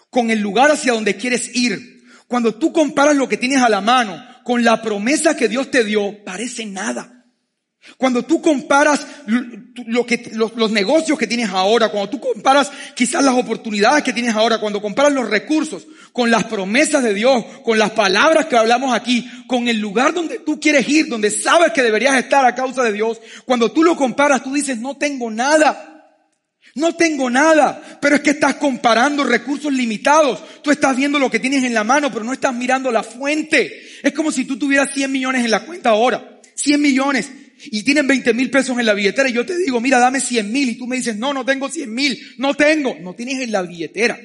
con 0.10 0.29
el 0.29 0.39
lugar 0.39 0.71
hacia 0.71 0.93
donde 0.93 1.15
quieres 1.15 1.55
ir, 1.55 2.03
cuando 2.27 2.55
tú 2.55 2.73
comparas 2.73 3.15
lo 3.15 3.27
que 3.27 3.38
tienes 3.38 3.62
a 3.62 3.69
la 3.69 3.81
mano 3.81 4.23
con 4.43 4.63
la 4.63 4.81
promesa 4.81 5.36
que 5.36 5.47
Dios 5.47 5.71
te 5.71 5.84
dio, 5.84 6.23
parece 6.23 6.65
nada. 6.65 7.25
Cuando 7.97 8.23
tú 8.23 8.41
comparas 8.41 9.05
lo 9.28 10.06
que, 10.06 10.32
los, 10.34 10.72
negocios 10.72 11.18
que 11.18 11.28
tienes 11.28 11.50
ahora, 11.50 11.90
cuando 11.90 12.10
tú 12.10 12.20
comparas 12.20 12.72
quizás 12.96 13.24
las 13.24 13.36
oportunidades 13.36 14.04
que 14.04 14.14
tienes 14.14 14.36
ahora, 14.36 14.60
cuando 14.60 14.82
comparas 14.82 15.14
los 15.14 15.30
recursos 15.30 15.88
con 16.14 16.32
las 16.32 16.46
promesas 16.46 17.04
de 17.04 17.14
Dios, 17.14 17.44
con 17.64 17.78
las 17.78 17.92
palabras 17.92 18.46
que 18.46 18.58
hablamos 18.58 18.94
aquí, 18.94 19.30
con 19.48 19.68
el 19.68 19.80
lugar 19.80 20.14
donde 20.14 20.40
tú 20.40 20.60
quieres 20.60 20.88
ir, 20.88 21.08
donde 21.08 21.32
sabes 21.32 21.72
que 21.72 21.84
deberías 21.84 22.16
estar 22.16 22.46
a 22.46 22.56
causa 22.56 22.84
de 22.84 22.94
Dios, 22.94 23.20
cuando 23.46 23.72
tú 23.72 23.84
lo 23.84 23.96
comparas, 23.96 24.44
tú 24.44 24.54
dices, 24.54 24.80
no 24.80 24.96
tengo 24.98 25.30
nada. 25.30 25.92
No 26.74 26.94
tengo 26.94 27.30
nada, 27.30 27.82
pero 28.02 28.18
es 28.18 28.22
que 28.22 28.32
estás 28.32 28.56
comparando 28.56 29.24
recursos 29.24 29.72
limitados. 29.72 30.44
Tú 30.62 30.72
estás 30.72 30.98
viendo 30.98 31.18
lo 31.18 31.32
que 31.32 31.40
tienes 31.40 31.64
en 31.64 31.74
la 31.74 31.86
mano, 31.86 32.12
pero 32.12 32.26
no 32.26 32.34
estás 32.34 32.54
mirando 32.54 32.92
la 32.92 33.02
fuente. 33.02 33.82
Es 34.04 34.12
como 34.12 34.30
si 34.30 34.44
tú 34.44 34.60
tuvieras 34.60 34.94
100 34.94 35.10
millones 35.10 35.46
en 35.46 35.52
la 35.52 35.66
cuenta 35.66 35.92
ahora. 35.92 36.42
100 36.56 36.82
millones 36.82 37.32
y 37.71 37.84
tienen 37.84 38.08
20 38.08 38.34
mil 38.34 38.49
pesos 38.49 38.78
en 38.80 38.86
la 38.86 38.93
billetera 38.93 39.30
y 39.30 39.34
yo 39.34 39.45
te 39.45 39.58
digo, 39.58 39.80
mira, 39.82 39.99
dame 39.99 40.19
100 40.19 40.51
mil 40.51 40.69
y 40.69 40.75
tú 40.75 40.88
me 40.88 40.97
dices, 40.97 41.17
no, 41.17 41.34
no 41.34 41.45
tengo 41.45 41.69
100 41.69 41.93
mil, 41.93 42.19
no 42.38 42.54
tengo, 42.54 42.97
no 43.01 43.13
tienes 43.13 43.41
en 43.41 43.51
la 43.51 43.62
billetera. 43.62 44.19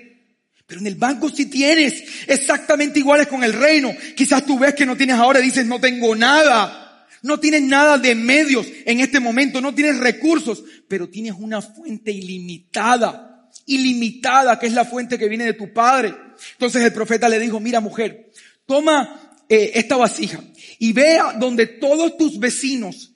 Pero 0.66 0.80
en 0.80 0.86
el 0.86 0.94
banco 0.94 1.28
sí 1.30 1.46
tienes, 1.46 2.04
exactamente 2.28 3.00
iguales 3.00 3.26
con 3.26 3.42
el 3.42 3.52
reino. 3.52 3.92
Quizás 4.14 4.46
tú 4.46 4.56
ves 4.56 4.74
que 4.74 4.86
no 4.86 4.96
tienes 4.96 5.16
ahora 5.16 5.40
y 5.40 5.44
dices, 5.44 5.66
no 5.66 5.80
tengo 5.80 6.14
nada. 6.14 7.08
No 7.22 7.40
tienes 7.40 7.62
nada 7.62 7.98
de 7.98 8.14
medios 8.14 8.66
en 8.86 9.00
este 9.00 9.20
momento, 9.20 9.60
no 9.60 9.74
tienes 9.74 9.98
recursos, 9.98 10.62
pero 10.88 11.08
tienes 11.08 11.34
una 11.36 11.60
fuente 11.60 12.12
ilimitada, 12.12 13.50
ilimitada, 13.66 14.58
que 14.58 14.68
es 14.68 14.72
la 14.72 14.84
fuente 14.84 15.18
que 15.18 15.28
viene 15.28 15.44
de 15.44 15.54
tu 15.54 15.72
padre. 15.72 16.14
Entonces 16.52 16.82
el 16.82 16.92
profeta 16.92 17.28
le 17.28 17.38
dijo, 17.38 17.60
mira 17.60 17.80
mujer, 17.80 18.30
toma 18.64 19.34
eh, 19.48 19.72
esta 19.74 19.96
vasija 19.96 20.40
y 20.78 20.92
vea 20.92 21.34
donde 21.38 21.66
todos 21.66 22.16
tus 22.16 22.38
vecinos 22.38 23.09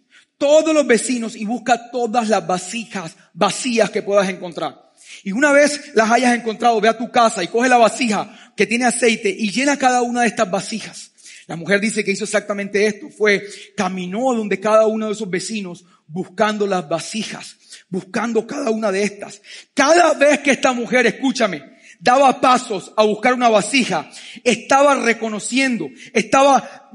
todos 0.44 0.74
los 0.74 0.86
vecinos 0.86 1.36
y 1.36 1.46
busca 1.46 1.90
todas 1.90 2.28
las 2.28 2.46
vasijas 2.46 3.16
vacías 3.32 3.88
que 3.88 4.02
puedas 4.02 4.28
encontrar. 4.28 4.92
Y 5.22 5.32
una 5.32 5.52
vez 5.52 5.94
las 5.94 6.10
hayas 6.10 6.34
encontrado, 6.34 6.82
ve 6.82 6.88
a 6.90 6.98
tu 6.98 7.10
casa 7.10 7.42
y 7.42 7.48
coge 7.48 7.66
la 7.66 7.78
vasija 7.78 8.52
que 8.54 8.66
tiene 8.66 8.84
aceite 8.84 9.30
y 9.30 9.50
llena 9.50 9.78
cada 9.78 10.02
una 10.02 10.20
de 10.20 10.26
estas 10.26 10.50
vasijas. 10.50 11.12
La 11.46 11.56
mujer 11.56 11.80
dice 11.80 12.04
que 12.04 12.10
hizo 12.10 12.24
exactamente 12.24 12.86
esto, 12.86 13.08
fue, 13.08 13.48
caminó 13.74 14.34
donde 14.34 14.60
cada 14.60 14.86
uno 14.86 15.06
de 15.06 15.12
esos 15.12 15.30
vecinos 15.30 15.86
buscando 16.06 16.66
las 16.66 16.86
vasijas, 16.86 17.56
buscando 17.88 18.46
cada 18.46 18.68
una 18.68 18.92
de 18.92 19.02
estas. 19.02 19.40
Cada 19.72 20.12
vez 20.12 20.40
que 20.40 20.50
esta 20.50 20.74
mujer, 20.74 21.06
escúchame, 21.06 21.73
daba 22.04 22.38
pasos 22.38 22.92
a 22.96 23.02
buscar 23.02 23.32
una 23.32 23.48
vasija, 23.48 24.10
estaba 24.44 24.94
reconociendo, 24.94 25.88
estaba 26.12 26.90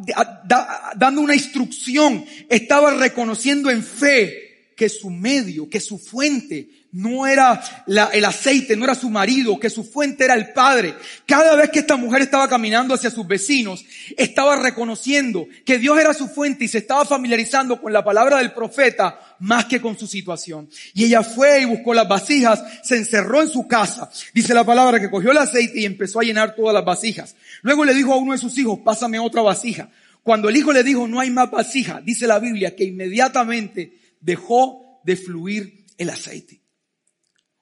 dando 0.96 1.22
una 1.22 1.34
instrucción, 1.34 2.24
estaba 2.48 2.92
reconociendo 2.92 3.72
en 3.72 3.84
fe 3.84 4.72
que 4.78 4.88
su 4.88 5.10
medio, 5.10 5.68
que 5.68 5.80
su 5.80 5.98
fuente 5.98 6.70
no 6.92 7.28
era 7.28 7.62
el 7.88 8.26
aceite, 8.26 8.76
no 8.76 8.84
era 8.84 8.96
su 8.96 9.10
marido, 9.10 9.60
que 9.60 9.70
su 9.70 9.84
fuente 9.84 10.26
era 10.26 10.34
el 10.34 10.54
padre. 10.54 10.96
Cada 11.28 11.56
vez 11.56 11.70
que 11.70 11.80
esta 11.80 11.98
mujer 11.98 12.24
estaba 12.24 12.48
caminando 12.48 12.96
hacia 12.96 13.12
sus 13.12 13.28
vecinos, 13.28 13.86
estaba 14.18 14.56
reconociendo 14.56 15.48
que 15.66 15.78
Dios 15.78 16.00
era 16.00 16.14
su 16.16 16.28
fuente 16.28 16.66
y 16.66 16.68
se 16.68 16.80
estaba 16.80 17.06
familiarizando 17.06 17.80
con 17.80 17.94
la 17.94 18.04
palabra 18.04 18.38
del 18.38 18.54
profeta 18.54 19.20
más 19.40 19.66
que 19.66 19.80
con 19.80 19.98
su 20.00 20.08
situación. 20.08 20.68
Y 20.96 21.06
ella 21.06 21.22
fue 21.22 21.62
y 21.62 21.66
buscó 21.66 21.94
las 21.94 22.08
vasijas, 22.08 22.64
se 22.84 22.98
encerró 22.98 23.42
en 23.42 23.50
su 23.50 23.68
casa. 23.68 24.10
Dice 24.34 24.56
la 24.56 24.64
palabra 24.64 25.00
que 25.00 25.12
cogió 25.12 25.32
el 25.32 25.38
aceite 25.38 25.82
y 25.82 25.86
empezó 25.86 26.20
a 26.20 26.24
llenar 26.24 26.56
todas 26.56 26.74
las 26.74 26.86
vasijas. 26.86 27.36
Luego 27.62 27.86
le 27.86 27.94
dijo 27.94 28.14
a 28.14 28.18
uno 28.18 28.32
de 28.32 28.40
sus 28.40 28.58
hijos, 28.58 28.80
pásame 28.84 29.20
otra 29.20 29.44
vasija. 29.44 29.90
Cuando 30.24 30.50
el 30.50 30.58
hijo 30.58 30.74
le 30.74 30.84
dijo, 30.84 31.08
no 31.08 31.20
hay 31.20 31.30
más 31.30 31.52
vasija, 31.52 32.02
dice 32.02 32.26
la 32.26 32.40
Biblia 32.40 32.76
que 32.76 32.84
inmediatamente 32.84 33.94
dejó 34.20 35.02
de 35.04 35.16
fluir 35.16 35.86
el 35.98 36.10
aceite. 36.10 36.59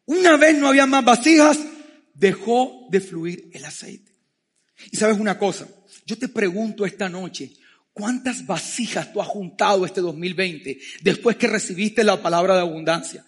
Una 0.07 0.35
vez 0.37 0.57
no 0.57 0.69
había 0.69 0.87
más 0.87 1.05
vasijas, 1.05 1.59
dejó 2.13 2.87
de 2.89 2.99
fluir 2.99 3.49
el 3.53 3.63
aceite. 3.63 4.11
Y 4.91 4.97
sabes 4.97 5.19
una 5.19 5.37
cosa, 5.37 5.67
yo 6.05 6.17
te 6.17 6.27
pregunto 6.27 6.85
esta 6.85 7.07
noche, 7.07 7.53
¿cuántas 7.93 8.45
vasijas 8.45 9.13
tú 9.13 9.21
has 9.21 9.27
juntado 9.27 9.85
este 9.85 10.01
2020 10.01 10.79
después 11.01 11.35
que 11.35 11.47
recibiste 11.47 12.03
la 12.03 12.21
palabra 12.21 12.55
de 12.55 12.61
abundancia? 12.61 13.23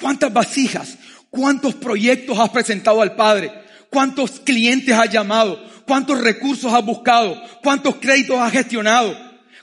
¿Cuántas 0.00 0.32
vasijas? 0.32 0.96
¿Cuántos 1.28 1.74
proyectos 1.74 2.38
has 2.38 2.48
presentado 2.48 3.02
al 3.02 3.14
Padre? 3.14 3.52
¿Cuántos 3.90 4.40
clientes 4.40 4.94
has 4.94 5.10
llamado? 5.12 5.68
cuántos 5.88 6.20
recursos 6.20 6.72
has 6.72 6.84
buscado, 6.84 7.42
cuántos 7.62 7.96
créditos 7.96 8.38
has 8.38 8.52
gestionado, 8.52 9.16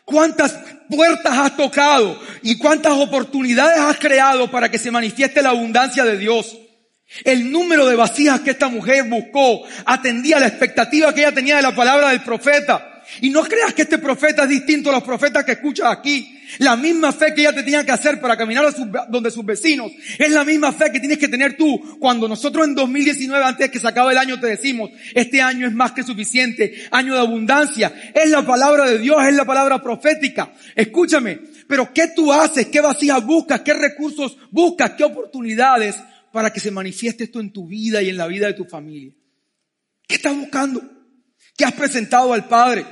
cuántas 0.04 0.60
puertas 0.89 1.38
has 1.38 1.58
tocado 1.58 2.19
y 2.41 2.58
cuántas 2.58 2.93
oportunidades 2.93 3.80
has 3.80 3.98
creado 3.98 4.50
para 4.50 4.69
que 4.69 4.80
se 4.80 4.91
manifieste 4.91 5.41
la 5.41 5.50
abundancia 5.50 6.04
de 6.04 6.17
Dios. 6.17 6.58
El 7.24 7.52
número 7.52 7.86
de 7.88 7.95
vasijas 7.95 8.41
que 8.41 8.52
esta 8.52 8.67
mujer 8.67 9.04
buscó 9.06 9.63
atendía 9.86 10.39
la 10.39 10.48
expectativa 10.48 11.13
que 11.13 11.21
ella 11.21 11.32
tenía 11.32 11.58
de 11.58 11.62
la 11.62 11.76
palabra 11.76 12.10
del 12.10 12.21
profeta. 12.21 12.94
Y 13.22 13.30
no 13.30 13.44
creas 13.44 13.74
que 13.74 13.84
este 13.84 13.98
profeta 13.98 14.44
es 14.44 14.50
distinto 14.50 14.89
a 14.89 14.94
los 14.94 15.04
profetas 15.04 15.44
que 15.44 15.54
escuchas 15.54 15.88
aquí. 15.91 16.32
La 16.60 16.76
misma 16.76 17.12
fe 17.12 17.34
que 17.34 17.41
ella 17.41 17.54
te 17.54 17.63
tenía 17.63 17.84
que 17.84 17.91
hacer 17.91 18.20
para 18.22 18.38
caminar 18.38 18.65
a 18.65 19.06
donde 19.10 19.32
sus 19.32 19.44
vecinos 19.44 19.91
es 20.18 20.32
la 20.32 20.44
misma 20.44 20.72
fe 20.72 20.91
que 20.91 21.00
tienes 21.00 21.18
que 21.18 21.28
tener 21.28 21.58
tú 21.58 21.98
cuando 22.00 22.28
nosotros 22.28 22.65
en 22.65 22.76
2019, 22.76 23.44
antes 23.44 23.68
de 23.68 23.72
que 23.72 23.80
se 23.80 23.88
acabe 23.88 24.12
el 24.12 24.18
año, 24.18 24.39
te 24.39 24.48
decimos, 24.48 24.91
este 25.13 25.41
año 25.41 25.68
es 25.68 25.74
más 25.74 25.91
que 25.91 26.04
suficiente, 26.04 26.86
año 26.91 27.13
de 27.13 27.20
abundancia. 27.20 27.94
Es 28.13 28.30
la 28.30 28.46
palabra 28.46 28.86
de 28.86 29.00
Dios, 29.00 29.18
es 29.26 29.36
la 29.36 29.46
palabra 29.46 29.82
profética. 29.82 30.54
Escúchame, 30.76 31.39
pero 31.68 31.91
¿qué 31.94 32.10
tú 32.15 32.32
haces? 32.32 32.68
¿Qué 32.68 32.80
vasijas 32.80 33.26
buscas? 33.26 33.62
¿Qué 33.62 33.74
recursos 33.74 34.38
buscas? 34.52 34.91
¿Qué 34.91 35.04
oportunidades 35.04 35.96
para 36.32 36.52
que 36.54 36.60
se 36.60 36.72
manifieste 36.72 37.24
esto 37.24 37.39
en 37.39 37.52
tu 37.52 37.68
vida 37.68 38.02
y 38.02 38.10
en 38.10 38.18
la 38.18 38.28
vida 38.28 38.48
de 38.48 38.54
tu 38.54 38.65
familia? 38.65 39.13
¿Qué 40.08 40.15
estás 40.15 40.36
buscando? 40.36 40.94
¿Qué 41.56 41.65
has 41.65 41.74
presentado 41.74 42.34
al 42.34 42.48
Padre? 42.48 42.86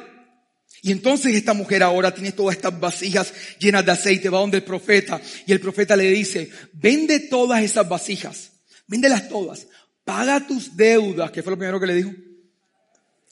Y 0.81 0.91
entonces 0.91 1.33
esta 1.33 1.53
mujer 1.53 1.81
ahora 1.81 2.13
tiene 2.13 2.33
todas 2.33 2.57
estas 2.57 2.77
vasijas 2.77 3.33
llenas 3.57 3.85
de 3.85 3.91
aceite, 3.93 4.29
va 4.29 4.39
donde 4.39 4.57
el 4.57 4.63
profeta 4.63 5.19
y 5.47 5.51
el 5.51 5.61
profeta 5.61 5.95
le 5.95 6.09
dice, 6.11 6.49
vende 6.73 7.21
todas 7.21 7.63
esas 7.63 7.87
vasijas, 7.87 8.51
véndelas 8.87 9.29
todas, 9.29 9.67
paga 10.03 10.45
tus 10.45 10.75
deudas, 10.75 11.31
que 11.31 11.41
fue 11.41 11.51
lo 11.51 11.57
primero 11.57 11.79
que 11.79 11.87
le 11.87 11.95
dijo. 11.95 12.11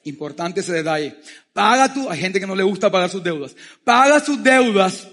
Importante 0.03 0.61
ese 0.61 0.73
detalle. 0.73 1.17
Paga 1.53 1.93
tu, 1.93 2.09
hay 2.09 2.19
gente 2.19 2.39
que 2.39 2.47
no 2.47 2.55
le 2.55 2.63
gusta 2.63 2.89
pagar 2.89 3.09
sus 3.09 3.21
deudas. 3.21 3.55
Paga 3.83 4.19
sus 4.19 4.41
deudas 4.41 5.07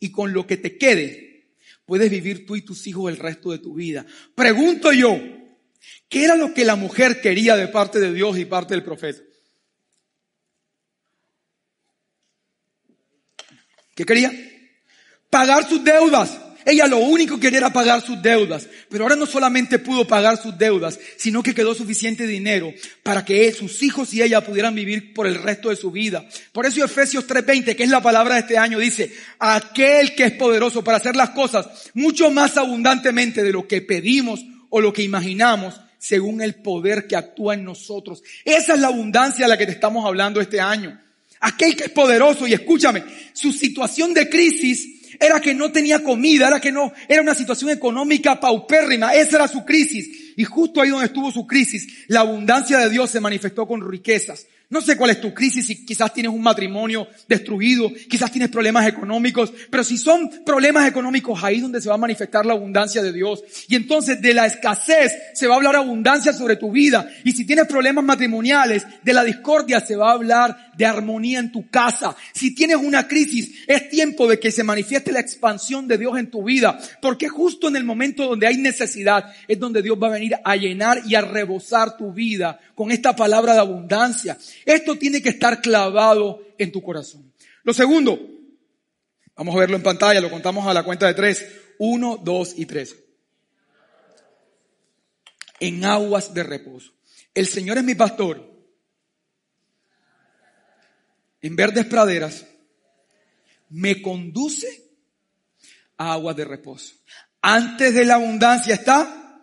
y 0.00 0.10
con 0.10 0.32
lo 0.32 0.46
que 0.46 0.56
te 0.56 0.76
quede 0.76 1.28
puedes 1.86 2.10
vivir 2.10 2.44
tú 2.44 2.54
y 2.54 2.62
tus 2.62 2.86
hijos 2.86 3.10
el 3.10 3.18
resto 3.18 3.50
de 3.50 3.58
tu 3.58 3.74
vida. 3.74 4.04
Pregunto 4.34 4.92
yo, 4.92 5.18
¿qué 6.08 6.24
era 6.24 6.34
lo 6.34 6.52
que 6.52 6.64
la 6.64 6.76
mujer 6.76 7.20
quería 7.20 7.56
de 7.56 7.68
parte 7.68 8.00
de 8.00 8.12
Dios 8.12 8.36
y 8.36 8.44
parte 8.44 8.74
del 8.74 8.84
profeta? 8.84 9.22
¿Qué 13.98 14.06
quería? 14.06 14.32
Pagar 15.28 15.68
sus 15.68 15.82
deudas. 15.82 16.30
Ella 16.64 16.86
lo 16.86 16.98
único 16.98 17.34
que 17.34 17.40
quería 17.40 17.58
era 17.58 17.72
pagar 17.72 18.00
sus 18.00 18.22
deudas. 18.22 18.68
Pero 18.88 19.02
ahora 19.02 19.16
no 19.16 19.26
solamente 19.26 19.80
pudo 19.80 20.06
pagar 20.06 20.40
sus 20.40 20.56
deudas, 20.56 21.00
sino 21.16 21.42
que 21.42 21.52
quedó 21.52 21.74
suficiente 21.74 22.24
dinero 22.24 22.72
para 23.02 23.24
que 23.24 23.50
sus 23.50 23.82
hijos 23.82 24.14
y 24.14 24.22
ella 24.22 24.40
pudieran 24.40 24.76
vivir 24.76 25.12
por 25.12 25.26
el 25.26 25.42
resto 25.42 25.70
de 25.70 25.74
su 25.74 25.90
vida. 25.90 26.24
Por 26.52 26.64
eso 26.64 26.84
Efesios 26.84 27.26
3:20, 27.26 27.74
que 27.74 27.82
es 27.82 27.90
la 27.90 28.00
palabra 28.00 28.36
de 28.36 28.42
este 28.42 28.56
año, 28.56 28.78
dice, 28.78 29.12
aquel 29.40 30.14
que 30.14 30.26
es 30.26 30.32
poderoso 30.34 30.84
para 30.84 30.98
hacer 30.98 31.16
las 31.16 31.30
cosas 31.30 31.66
mucho 31.94 32.30
más 32.30 32.56
abundantemente 32.56 33.42
de 33.42 33.52
lo 33.52 33.66
que 33.66 33.82
pedimos 33.82 34.44
o 34.70 34.80
lo 34.80 34.92
que 34.92 35.02
imaginamos, 35.02 35.74
según 35.98 36.40
el 36.40 36.54
poder 36.54 37.08
que 37.08 37.16
actúa 37.16 37.54
en 37.54 37.64
nosotros. 37.64 38.22
Esa 38.44 38.74
es 38.74 38.78
la 38.78 38.86
abundancia 38.86 39.46
de 39.46 39.48
la 39.48 39.58
que 39.58 39.66
te 39.66 39.72
estamos 39.72 40.06
hablando 40.06 40.40
este 40.40 40.60
año. 40.60 41.00
Aquel 41.40 41.76
que 41.76 41.84
es 41.84 41.90
poderoso, 41.90 42.46
y 42.46 42.52
escúchame, 42.52 43.04
su 43.32 43.52
situación 43.52 44.12
de 44.14 44.28
crisis 44.28 45.16
era 45.20 45.40
que 45.40 45.54
no 45.54 45.72
tenía 45.72 46.02
comida, 46.02 46.48
era 46.48 46.60
que 46.60 46.72
no, 46.72 46.92
era 47.08 47.22
una 47.22 47.34
situación 47.34 47.70
económica 47.70 48.38
paupérrima, 48.38 49.14
esa 49.14 49.36
era 49.36 49.48
su 49.48 49.64
crisis. 49.64 50.34
Y 50.36 50.44
justo 50.44 50.80
ahí 50.80 50.90
donde 50.90 51.06
estuvo 51.06 51.30
su 51.32 51.46
crisis, 51.46 52.06
la 52.08 52.20
abundancia 52.20 52.78
de 52.78 52.90
Dios 52.90 53.10
se 53.10 53.20
manifestó 53.20 53.66
con 53.66 53.88
riquezas. 53.88 54.46
No 54.70 54.82
sé 54.82 54.98
cuál 54.98 55.08
es 55.08 55.20
tu 55.22 55.32
crisis, 55.32 55.66
si 55.66 55.86
quizás 55.86 56.12
tienes 56.12 56.30
un 56.30 56.42
matrimonio 56.42 57.08
destruido, 57.26 57.90
quizás 58.10 58.30
tienes 58.30 58.50
problemas 58.50 58.86
económicos, 58.86 59.50
pero 59.70 59.82
si 59.82 59.96
son 59.96 60.30
problemas 60.44 60.86
económicos, 60.86 61.42
ahí 61.42 61.56
es 61.56 61.62
donde 61.62 61.80
se 61.80 61.88
va 61.88 61.94
a 61.94 61.98
manifestar 61.98 62.44
la 62.44 62.52
abundancia 62.52 63.02
de 63.02 63.10
Dios. 63.10 63.42
Y 63.66 63.76
entonces 63.76 64.20
de 64.20 64.34
la 64.34 64.44
escasez 64.44 65.10
se 65.32 65.46
va 65.46 65.54
a 65.54 65.56
hablar 65.56 65.74
abundancia 65.74 66.34
sobre 66.34 66.56
tu 66.56 66.70
vida. 66.70 67.08
Y 67.24 67.32
si 67.32 67.46
tienes 67.46 67.66
problemas 67.66 68.04
matrimoniales, 68.04 68.84
de 69.02 69.14
la 69.14 69.24
discordia 69.24 69.80
se 69.80 69.96
va 69.96 70.10
a 70.10 70.14
hablar 70.14 70.72
de 70.76 70.84
armonía 70.84 71.38
en 71.38 71.50
tu 71.50 71.70
casa. 71.70 72.14
Si 72.34 72.54
tienes 72.54 72.76
una 72.76 73.08
crisis, 73.08 73.64
es 73.66 73.88
tiempo 73.88 74.28
de 74.28 74.38
que 74.38 74.52
se 74.52 74.64
manifieste 74.64 75.12
la 75.12 75.20
expansión 75.20 75.88
de 75.88 75.96
Dios 75.96 76.18
en 76.18 76.30
tu 76.30 76.44
vida, 76.44 76.78
porque 77.00 77.30
justo 77.30 77.68
en 77.68 77.76
el 77.76 77.84
momento 77.84 78.26
donde 78.26 78.46
hay 78.46 78.58
necesidad 78.58 79.32
es 79.48 79.58
donde 79.58 79.80
Dios 79.80 79.98
va 80.00 80.08
a 80.08 80.12
venir 80.12 80.36
a 80.44 80.56
llenar 80.56 81.00
y 81.06 81.14
a 81.14 81.22
rebosar 81.22 81.96
tu 81.96 82.12
vida 82.12 82.60
con 82.74 82.92
esta 82.92 83.16
palabra 83.16 83.54
de 83.54 83.60
abundancia. 83.60 84.36
Esto 84.68 84.98
tiene 84.98 85.22
que 85.22 85.30
estar 85.30 85.62
clavado 85.62 86.42
en 86.58 86.70
tu 86.70 86.82
corazón. 86.82 87.32
Lo 87.62 87.72
segundo, 87.72 88.20
vamos 89.34 89.56
a 89.56 89.60
verlo 89.60 89.76
en 89.76 89.82
pantalla, 89.82 90.20
lo 90.20 90.28
contamos 90.28 90.66
a 90.66 90.74
la 90.74 90.82
cuenta 90.82 91.06
de 91.06 91.14
tres. 91.14 91.42
Uno, 91.78 92.18
dos 92.22 92.52
y 92.54 92.66
tres. 92.66 92.94
En 95.58 95.82
aguas 95.86 96.34
de 96.34 96.42
reposo. 96.42 96.92
El 97.32 97.46
Señor 97.46 97.78
es 97.78 97.84
mi 97.84 97.94
pastor. 97.94 98.46
En 101.40 101.56
verdes 101.56 101.86
praderas 101.86 102.44
me 103.70 104.02
conduce 104.02 104.84
a 105.96 106.12
aguas 106.12 106.36
de 106.36 106.44
reposo. 106.44 106.94
Antes 107.40 107.94
de 107.94 108.04
la 108.04 108.16
abundancia 108.16 108.74
está 108.74 109.40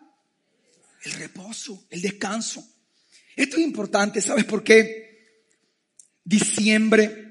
el 1.03 1.13
reposo, 1.13 1.88
el 1.89 2.03
descanso. 2.03 2.63
Esto 3.35 3.57
es 3.57 3.63
importante, 3.63 4.21
¿sabes 4.21 4.45
por 4.45 4.63
qué? 4.63 5.04
Diciembre 6.25 7.25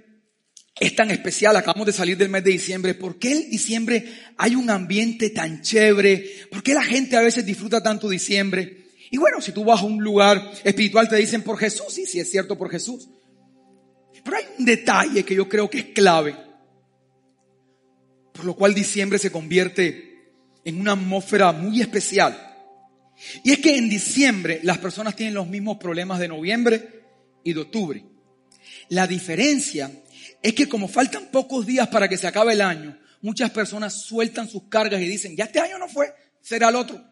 es 0.78 0.96
tan 0.96 1.10
especial, 1.10 1.56
acabamos 1.56 1.86
de 1.86 1.92
salir 1.92 2.16
del 2.16 2.28
mes 2.28 2.44
de 2.44 2.52
diciembre. 2.52 2.94
¿Por 2.94 3.18
qué 3.18 3.32
en 3.32 3.50
diciembre 3.50 4.04
hay 4.38 4.54
un 4.54 4.70
ambiente 4.70 5.30
tan 5.30 5.62
chévere? 5.62 6.24
¿Por 6.50 6.62
qué 6.62 6.74
la 6.74 6.82
gente 6.82 7.16
a 7.16 7.20
veces 7.20 7.44
disfruta 7.44 7.82
tanto 7.82 8.08
diciembre? 8.08 8.86
Y 9.10 9.18
bueno, 9.18 9.40
si 9.40 9.52
tú 9.52 9.64
vas 9.64 9.80
a 9.80 9.84
un 9.84 10.02
lugar 10.02 10.50
espiritual 10.64 11.08
te 11.08 11.16
dicen 11.16 11.42
por 11.42 11.58
Jesús, 11.58 11.98
y 11.98 12.06
sí 12.06 12.18
es 12.18 12.30
cierto 12.30 12.56
por 12.56 12.70
Jesús. 12.70 13.08
Pero 14.24 14.36
hay 14.36 14.44
un 14.58 14.64
detalle 14.64 15.24
que 15.24 15.34
yo 15.34 15.48
creo 15.48 15.68
que 15.68 15.78
es 15.78 15.84
clave, 15.86 16.36
por 18.32 18.44
lo 18.44 18.54
cual 18.54 18.74
diciembre 18.74 19.18
se 19.18 19.30
convierte 19.30 20.32
en 20.64 20.80
una 20.80 20.92
atmósfera 20.92 21.52
muy 21.52 21.80
especial. 21.80 22.36
Y 23.44 23.52
es 23.52 23.58
que 23.58 23.76
en 23.76 23.88
diciembre 23.88 24.60
las 24.62 24.78
personas 24.78 25.14
tienen 25.14 25.34
los 25.34 25.46
mismos 25.46 25.78
problemas 25.78 26.18
de 26.18 26.28
noviembre 26.28 27.04
y 27.44 27.52
de 27.52 27.60
octubre. 27.60 28.13
La 28.88 29.06
diferencia 29.06 29.90
es 30.42 30.54
que 30.54 30.68
como 30.68 30.88
faltan 30.88 31.30
pocos 31.30 31.66
días 31.66 31.88
para 31.88 32.08
que 32.08 32.16
se 32.16 32.26
acabe 32.26 32.52
el 32.52 32.60
año, 32.60 32.98
muchas 33.22 33.50
personas 33.50 34.02
sueltan 34.02 34.48
sus 34.48 34.68
cargas 34.68 35.00
y 35.00 35.06
dicen, 35.06 35.36
ya 35.36 35.44
este 35.44 35.60
año 35.60 35.78
no 35.78 35.88
fue, 35.88 36.12
será 36.40 36.68
el 36.68 36.76
otro. 36.76 37.02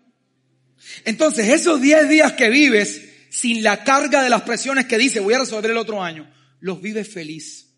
Entonces 1.04 1.48
esos 1.48 1.80
10 1.80 2.08
días 2.08 2.32
que 2.32 2.50
vives 2.50 3.00
sin 3.30 3.62
la 3.62 3.84
carga 3.84 4.22
de 4.22 4.30
las 4.30 4.42
presiones 4.42 4.86
que 4.86 4.98
dice, 4.98 5.20
voy 5.20 5.34
a 5.34 5.38
resolver 5.38 5.70
el 5.70 5.78
otro 5.78 6.02
año, 6.02 6.30
los 6.60 6.80
vives 6.82 7.08
feliz. 7.08 7.68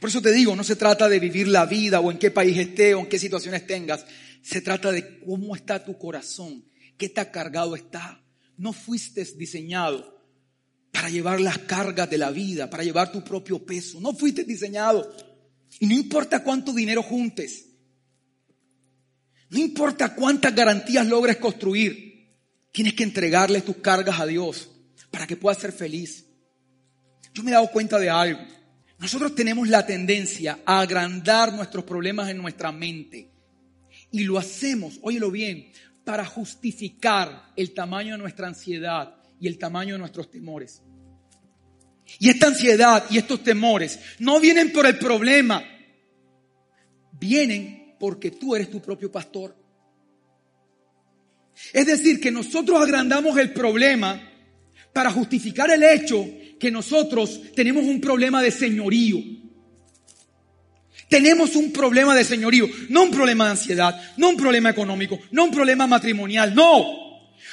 Por 0.00 0.10
eso 0.10 0.20
te 0.20 0.32
digo, 0.32 0.54
no 0.54 0.64
se 0.64 0.76
trata 0.76 1.08
de 1.08 1.18
vivir 1.18 1.48
la 1.48 1.64
vida 1.64 2.00
o 2.00 2.10
en 2.10 2.18
qué 2.18 2.30
país 2.30 2.58
esté 2.58 2.94
o 2.94 3.00
en 3.00 3.06
qué 3.06 3.18
situaciones 3.18 3.66
tengas. 3.66 4.04
Se 4.42 4.60
trata 4.60 4.92
de 4.92 5.20
cómo 5.20 5.56
está 5.56 5.82
tu 5.82 5.96
corazón 5.96 6.68
¿Qué 6.98 7.08
tan 7.08 7.26
cargado 7.26 7.76
está? 7.76 8.20
No 8.56 8.72
fuiste 8.72 9.24
diseñado 9.36 10.17
para 10.92 11.08
llevar 11.08 11.40
las 11.40 11.58
cargas 11.58 12.08
de 12.10 12.18
la 12.18 12.30
vida, 12.30 12.68
para 12.68 12.84
llevar 12.84 13.12
tu 13.12 13.22
propio 13.22 13.64
peso. 13.64 14.00
No 14.00 14.14
fuiste 14.14 14.44
diseñado. 14.44 15.10
Y 15.80 15.86
no 15.86 15.94
importa 15.94 16.42
cuánto 16.42 16.72
dinero 16.72 17.02
juntes. 17.02 17.66
No 19.50 19.58
importa 19.58 20.14
cuántas 20.14 20.54
garantías 20.54 21.06
logres 21.06 21.36
construir. 21.36 22.08
Tienes 22.72 22.94
que 22.94 23.04
entregarle 23.04 23.62
tus 23.62 23.76
cargas 23.76 24.20
a 24.20 24.26
Dios 24.26 24.70
para 25.10 25.26
que 25.26 25.36
puedas 25.36 25.58
ser 25.58 25.72
feliz. 25.72 26.26
Yo 27.32 27.42
me 27.42 27.50
he 27.50 27.54
dado 27.54 27.70
cuenta 27.70 27.98
de 27.98 28.10
algo. 28.10 28.40
Nosotros 28.98 29.34
tenemos 29.34 29.68
la 29.68 29.86
tendencia 29.86 30.58
a 30.64 30.80
agrandar 30.80 31.52
nuestros 31.52 31.84
problemas 31.84 32.28
en 32.28 32.38
nuestra 32.38 32.72
mente. 32.72 33.30
Y 34.10 34.24
lo 34.24 34.38
hacemos, 34.38 34.98
óyelo 35.02 35.30
bien, 35.30 35.70
para 36.04 36.24
justificar 36.24 37.52
el 37.54 37.72
tamaño 37.74 38.12
de 38.12 38.18
nuestra 38.18 38.48
ansiedad 38.48 39.17
y 39.40 39.48
el 39.48 39.58
tamaño 39.58 39.94
de 39.94 39.98
nuestros 39.98 40.30
temores. 40.30 40.82
Y 42.18 42.30
esta 42.30 42.46
ansiedad 42.46 43.04
y 43.10 43.18
estos 43.18 43.42
temores 43.42 43.98
no 44.18 44.40
vienen 44.40 44.72
por 44.72 44.86
el 44.86 44.98
problema, 44.98 45.62
vienen 47.12 47.96
porque 47.98 48.30
tú 48.30 48.54
eres 48.54 48.70
tu 48.70 48.80
propio 48.80 49.12
pastor. 49.12 49.56
Es 51.72 51.86
decir, 51.86 52.20
que 52.20 52.30
nosotros 52.30 52.80
agrandamos 52.80 53.36
el 53.38 53.52
problema 53.52 54.22
para 54.92 55.10
justificar 55.10 55.70
el 55.70 55.82
hecho 55.82 56.24
que 56.58 56.70
nosotros 56.70 57.40
tenemos 57.54 57.84
un 57.84 58.00
problema 58.00 58.42
de 58.42 58.50
señorío. 58.50 59.18
Tenemos 61.08 61.56
un 61.56 61.72
problema 61.72 62.14
de 62.14 62.24
señorío, 62.24 62.68
no 62.90 63.04
un 63.04 63.10
problema 63.10 63.46
de 63.46 63.50
ansiedad, 63.52 63.98
no 64.16 64.30
un 64.30 64.36
problema 64.36 64.70
económico, 64.70 65.18
no 65.30 65.44
un 65.44 65.50
problema 65.50 65.86
matrimonial, 65.86 66.54
no. 66.54 67.07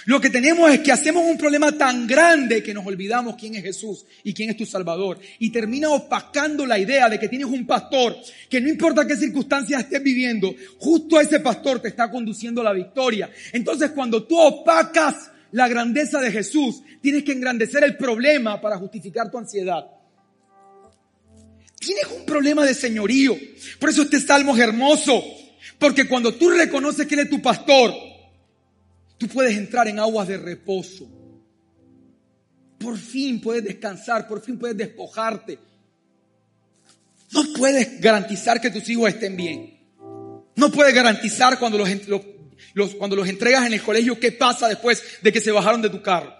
Lo 0.05 0.21
que 0.21 0.29
tenemos 0.29 0.71
es 0.71 0.81
que 0.81 0.91
hacemos 0.91 1.23
un 1.25 1.37
problema 1.37 1.71
tan 1.71 2.05
grande 2.05 2.61
que 2.61 2.75
nos 2.75 2.85
olvidamos 2.85 3.35
quién 3.35 3.55
es 3.55 3.63
Jesús 3.63 4.05
y 4.23 4.33
quién 4.33 4.51
es 4.51 4.57
tu 4.57 4.65
Salvador. 4.65 5.19
Y 5.39 5.49
termina 5.49 5.89
opacando 5.89 6.65
la 6.65 6.77
idea 6.77 7.09
de 7.09 7.19
que 7.19 7.27
tienes 7.27 7.47
un 7.47 7.65
pastor 7.65 8.15
que 8.47 8.61
no 8.61 8.69
importa 8.69 9.07
qué 9.07 9.17
circunstancias 9.17 9.81
estés 9.81 10.03
viviendo, 10.03 10.53
justo 10.77 11.19
ese 11.19 11.39
pastor 11.39 11.81
te 11.81 11.87
está 11.87 12.11
conduciendo 12.11 12.61
a 12.61 12.65
la 12.65 12.73
victoria. 12.73 13.31
Entonces 13.51 13.91
cuando 13.91 14.23
tú 14.23 14.39
opacas 14.39 15.31
la 15.51 15.67
grandeza 15.67 16.21
de 16.21 16.31
Jesús, 16.31 16.83
tienes 17.01 17.23
que 17.23 17.31
engrandecer 17.31 17.83
el 17.83 17.97
problema 17.97 18.61
para 18.61 18.77
justificar 18.77 19.31
tu 19.31 19.39
ansiedad. 19.39 19.85
Tienes 21.79 22.05
un 22.15 22.25
problema 22.25 22.63
de 22.63 22.75
señorío. 22.75 23.35
Por 23.79 23.89
eso 23.89 24.03
este 24.03 24.19
salmo 24.19 24.55
es 24.55 24.61
hermoso. 24.61 25.23
Porque 25.79 26.07
cuando 26.07 26.33
tú 26.33 26.49
reconoces 26.49 27.07
que 27.07 27.15
Él 27.15 27.21
es 27.21 27.29
tu 27.29 27.41
pastor, 27.41 27.93
Tú 29.17 29.27
puedes 29.27 29.55
entrar 29.57 29.87
en 29.87 29.99
aguas 29.99 30.27
de 30.27 30.37
reposo. 30.37 31.07
Por 32.77 32.97
fin 32.97 33.39
puedes 33.39 33.63
descansar, 33.63 34.27
por 34.27 34.41
fin 34.41 34.59
puedes 34.59 34.75
despojarte. 34.75 35.57
No 37.31 37.43
puedes 37.57 37.99
garantizar 37.99 38.59
que 38.61 38.69
tus 38.69 38.87
hijos 38.89 39.09
estén 39.09 39.35
bien. 39.35 39.79
No 40.55 40.71
puedes 40.71 40.93
garantizar 40.93 41.57
cuando 41.59 41.77
los, 41.77 42.95
cuando 42.95 43.15
los 43.15 43.27
entregas 43.27 43.65
en 43.65 43.73
el 43.73 43.81
colegio 43.81 44.19
qué 44.19 44.31
pasa 44.31 44.67
después 44.67 45.01
de 45.21 45.31
que 45.31 45.41
se 45.41 45.51
bajaron 45.51 45.81
de 45.81 45.89
tu 45.89 46.01
carro. 46.01 46.33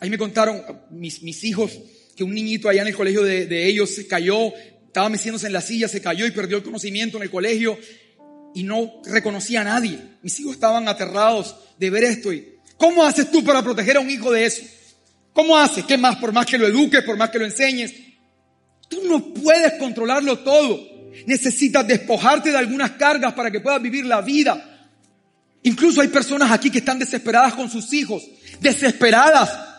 Ahí 0.00 0.10
me 0.10 0.18
contaron 0.18 0.62
mis, 0.90 1.22
mis 1.22 1.44
hijos 1.44 1.78
que 2.16 2.24
un 2.24 2.34
niñito 2.34 2.68
allá 2.68 2.82
en 2.82 2.88
el 2.88 2.96
colegio 2.96 3.22
de, 3.22 3.46
de 3.46 3.66
ellos 3.66 3.90
se 3.90 4.06
cayó, 4.06 4.52
estaba 4.86 5.08
meciéndose 5.08 5.46
en 5.46 5.52
la 5.52 5.60
silla, 5.60 5.88
se 5.88 6.02
cayó 6.02 6.26
y 6.26 6.32
perdió 6.32 6.56
el 6.56 6.62
conocimiento 6.62 7.16
en 7.16 7.22
el 7.22 7.30
colegio 7.30 7.78
y 8.54 8.62
no 8.62 9.00
reconocía 9.04 9.62
a 9.62 9.64
nadie. 9.64 9.98
Mis 10.22 10.38
hijos 10.40 10.54
estaban 10.54 10.88
aterrados 10.88 11.56
de 11.78 11.90
ver 11.90 12.04
esto. 12.04 12.30
¿Cómo 12.76 13.04
haces 13.04 13.30
tú 13.30 13.44
para 13.44 13.62
proteger 13.62 13.96
a 13.96 14.00
un 14.00 14.10
hijo 14.10 14.30
de 14.32 14.46
eso? 14.46 14.62
¿Cómo 15.32 15.56
haces? 15.56 15.84
¿Qué 15.84 15.96
más? 15.96 16.16
Por 16.16 16.32
más 16.32 16.46
que 16.46 16.58
lo 16.58 16.66
eduques, 16.66 17.02
por 17.04 17.16
más 17.16 17.30
que 17.30 17.38
lo 17.38 17.44
enseñes. 17.44 17.92
Tú 18.88 19.00
no 19.08 19.32
puedes 19.32 19.74
controlarlo 19.74 20.38
todo. 20.40 20.80
Necesitas 21.26 21.86
despojarte 21.86 22.50
de 22.50 22.58
algunas 22.58 22.92
cargas 22.92 23.32
para 23.34 23.50
que 23.50 23.60
puedas 23.60 23.80
vivir 23.80 24.04
la 24.04 24.20
vida. 24.20 24.88
Incluso 25.62 26.00
hay 26.00 26.08
personas 26.08 26.50
aquí 26.50 26.70
que 26.70 26.78
están 26.78 26.98
desesperadas 26.98 27.54
con 27.54 27.70
sus 27.70 27.92
hijos. 27.92 28.22
Desesperadas 28.60 29.71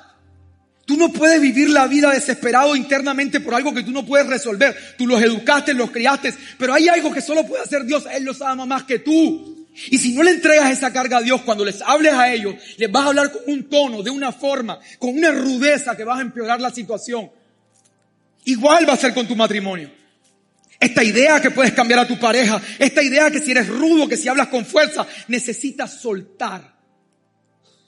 Tú 0.86 0.98
no 0.98 1.14
puedes 1.14 1.40
vivir 1.40 1.70
la 1.70 1.88
vida 1.88 2.12
desesperado 2.12 2.76
internamente 2.76 3.40
por 3.40 3.56
algo 3.56 3.74
que 3.74 3.84
tú 3.84 3.92
no 3.92 4.06
puedes 4.06 4.28
resolver. 4.28 4.76
Tú 4.98 5.08
los 5.08 5.22
educaste, 5.22 5.74
los 5.74 5.92
criaste, 5.92 6.34
pero 6.58 6.74
hay 6.74 6.90
algo 6.90 7.14
que 7.14 7.22
solo 7.22 7.48
puede 7.48 7.64
hacer 7.64 7.86
Dios. 7.86 8.04
Él 8.12 8.26
los 8.26 8.42
ama 8.42 8.66
más 8.66 8.84
que 8.84 9.00
tú. 9.00 9.66
Y 9.90 9.98
si 9.98 10.14
no 10.14 10.24
le 10.24 10.32
entregas 10.32 10.72
esa 10.72 10.92
carga 10.92 11.18
a 11.18 11.22
Dios, 11.22 11.42
cuando 11.42 11.64
les 11.64 11.82
hables 11.82 12.14
a 12.14 12.32
ellos, 12.32 12.56
les 12.78 12.92
vas 12.92 13.06
a 13.06 13.08
hablar 13.08 13.32
con 13.32 13.42
un 13.48 13.70
tono, 13.70 14.04
de 14.04 14.12
una 14.12 14.32
forma, 14.34 14.78
con 15.00 15.18
una 15.18 15.32
rudeza 15.32 15.96
que 15.96 16.04
vas 16.04 16.20
a 16.20 16.22
empeorar 16.22 16.60
la 16.60 16.70
situación. 16.70 17.32
Igual 18.46 18.88
va 18.88 18.94
a 18.94 18.98
ser 18.98 19.14
con 19.14 19.26
tu 19.26 19.38
matrimonio. 19.38 19.90
Esta 20.80 21.02
idea 21.02 21.42
que 21.42 21.50
puedes 21.50 21.72
cambiar 21.72 22.02
a 22.02 22.08
tu 22.08 22.20
pareja, 22.20 22.62
esta 22.78 23.02
idea 23.02 23.32
que 23.32 23.40
si 23.40 23.52
eres 23.52 23.70
rudo, 23.70 24.08
que 24.08 24.18
si 24.18 24.28
hablas 24.28 24.50
con 24.50 24.66
fuerza, 24.66 25.08
necesitas 25.30 26.02
soltar 26.02 26.73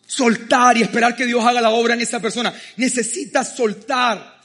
soltar 0.05 0.77
y 0.77 0.83
esperar 0.83 1.15
que 1.15 1.25
Dios 1.25 1.43
haga 1.43 1.61
la 1.61 1.71
obra 1.71 1.93
en 1.93 2.01
esa 2.01 2.19
persona. 2.19 2.53
Necesitas 2.77 3.55
soltar. 3.55 4.35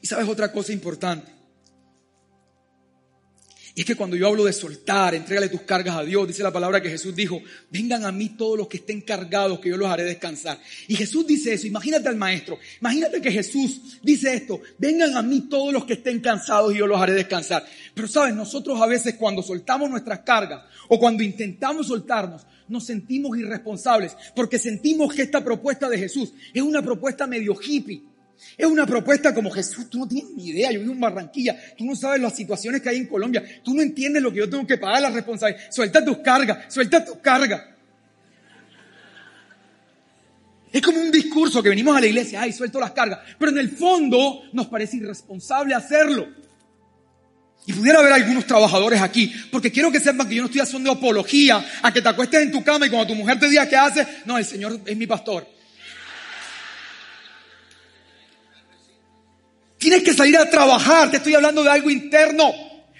Y 0.00 0.06
sabes 0.06 0.28
otra 0.28 0.52
cosa 0.52 0.72
importante. 0.72 1.33
Y 3.76 3.80
es 3.80 3.86
que 3.86 3.96
cuando 3.96 4.14
yo 4.14 4.28
hablo 4.28 4.44
de 4.44 4.52
soltar, 4.52 5.16
entrégale 5.16 5.48
tus 5.48 5.62
cargas 5.62 5.96
a 5.96 6.04
Dios, 6.04 6.28
dice 6.28 6.44
la 6.44 6.52
palabra 6.52 6.80
que 6.80 6.90
Jesús 6.90 7.16
dijo, 7.16 7.42
vengan 7.70 8.04
a 8.04 8.12
mí 8.12 8.28
todos 8.28 8.56
los 8.56 8.68
que 8.68 8.76
estén 8.76 9.00
cargados, 9.00 9.58
que 9.58 9.70
yo 9.70 9.76
los 9.76 9.90
haré 9.90 10.04
descansar. 10.04 10.60
Y 10.86 10.94
Jesús 10.94 11.26
dice 11.26 11.54
eso, 11.54 11.66
imagínate 11.66 12.08
al 12.08 12.14
maestro, 12.14 12.56
imagínate 12.80 13.20
que 13.20 13.32
Jesús 13.32 13.98
dice 14.00 14.32
esto, 14.32 14.60
vengan 14.78 15.16
a 15.16 15.22
mí 15.22 15.48
todos 15.50 15.72
los 15.72 15.84
que 15.86 15.94
estén 15.94 16.20
cansados 16.20 16.72
y 16.72 16.78
yo 16.78 16.86
los 16.86 17.00
haré 17.00 17.14
descansar. 17.14 17.66
Pero 17.94 18.06
sabes, 18.06 18.32
nosotros 18.32 18.80
a 18.80 18.86
veces 18.86 19.14
cuando 19.14 19.42
soltamos 19.42 19.90
nuestras 19.90 20.20
cargas 20.20 20.62
o 20.88 21.00
cuando 21.00 21.24
intentamos 21.24 21.88
soltarnos, 21.88 22.46
nos 22.68 22.86
sentimos 22.86 23.36
irresponsables 23.36 24.16
porque 24.36 24.58
sentimos 24.60 25.12
que 25.12 25.22
esta 25.22 25.42
propuesta 25.42 25.88
de 25.88 25.98
Jesús 25.98 26.32
es 26.52 26.62
una 26.62 26.80
propuesta 26.80 27.26
medio 27.26 27.56
hippie 27.60 28.13
es 28.56 28.66
una 28.66 28.86
propuesta 28.86 29.34
como 29.34 29.50
Jesús, 29.50 29.90
tú 29.90 29.98
no 29.98 30.08
tienes 30.08 30.32
ni 30.32 30.48
idea, 30.48 30.70
yo 30.70 30.80
vivo 30.80 30.92
en 30.92 31.00
Barranquilla, 31.00 31.56
tú 31.76 31.84
no 31.84 31.96
sabes 31.96 32.20
las 32.20 32.36
situaciones 32.36 32.82
que 32.82 32.88
hay 32.88 32.98
en 32.98 33.06
Colombia, 33.06 33.42
tú 33.62 33.74
no 33.74 33.82
entiendes 33.82 34.22
lo 34.22 34.32
que 34.32 34.38
yo 34.38 34.48
tengo 34.48 34.66
que 34.66 34.78
pagar 34.78 35.02
la 35.02 35.10
responsabilidad. 35.10 35.64
Suelta 35.70 36.04
tus 36.04 36.18
cargas, 36.18 36.72
suelta 36.72 37.04
tus 37.04 37.16
cargas. 37.16 37.62
Es 40.72 40.82
como 40.82 41.00
un 41.00 41.10
discurso 41.10 41.62
que 41.62 41.68
venimos 41.68 41.96
a 41.96 42.00
la 42.00 42.06
iglesia, 42.06 42.42
ay, 42.42 42.52
suelto 42.52 42.80
las 42.80 42.92
cargas, 42.92 43.20
pero 43.38 43.52
en 43.52 43.58
el 43.58 43.70
fondo 43.70 44.42
nos 44.52 44.66
parece 44.66 44.96
irresponsable 44.96 45.74
hacerlo. 45.74 46.28
Y 47.66 47.72
pudiera 47.72 48.00
haber 48.00 48.12
algunos 48.12 48.46
trabajadores 48.46 49.00
aquí, 49.00 49.32
porque 49.50 49.72
quiero 49.72 49.90
que 49.90 50.00
sepan 50.00 50.28
que 50.28 50.34
yo 50.34 50.42
no 50.42 50.46
estoy 50.46 50.60
haciendo 50.60 50.90
apología 50.90 51.64
a 51.80 51.92
que 51.92 52.02
te 52.02 52.08
acuestes 52.08 52.42
en 52.42 52.52
tu 52.52 52.62
cama 52.62 52.86
y 52.86 52.90
cuando 52.90 53.06
tu 53.06 53.14
mujer 53.14 53.38
te 53.38 53.48
diga 53.48 53.68
qué 53.68 53.76
hace, 53.76 54.06
no, 54.26 54.36
el 54.36 54.44
Señor 54.44 54.80
es 54.84 54.96
mi 54.96 55.06
pastor. 55.06 55.46
Tienes 59.84 60.02
que 60.02 60.14
salir 60.14 60.38
a 60.38 60.48
trabajar. 60.48 61.10
Te 61.10 61.18
estoy 61.18 61.34
hablando 61.34 61.62
de 61.62 61.68
algo 61.68 61.90
interno. 61.90 62.50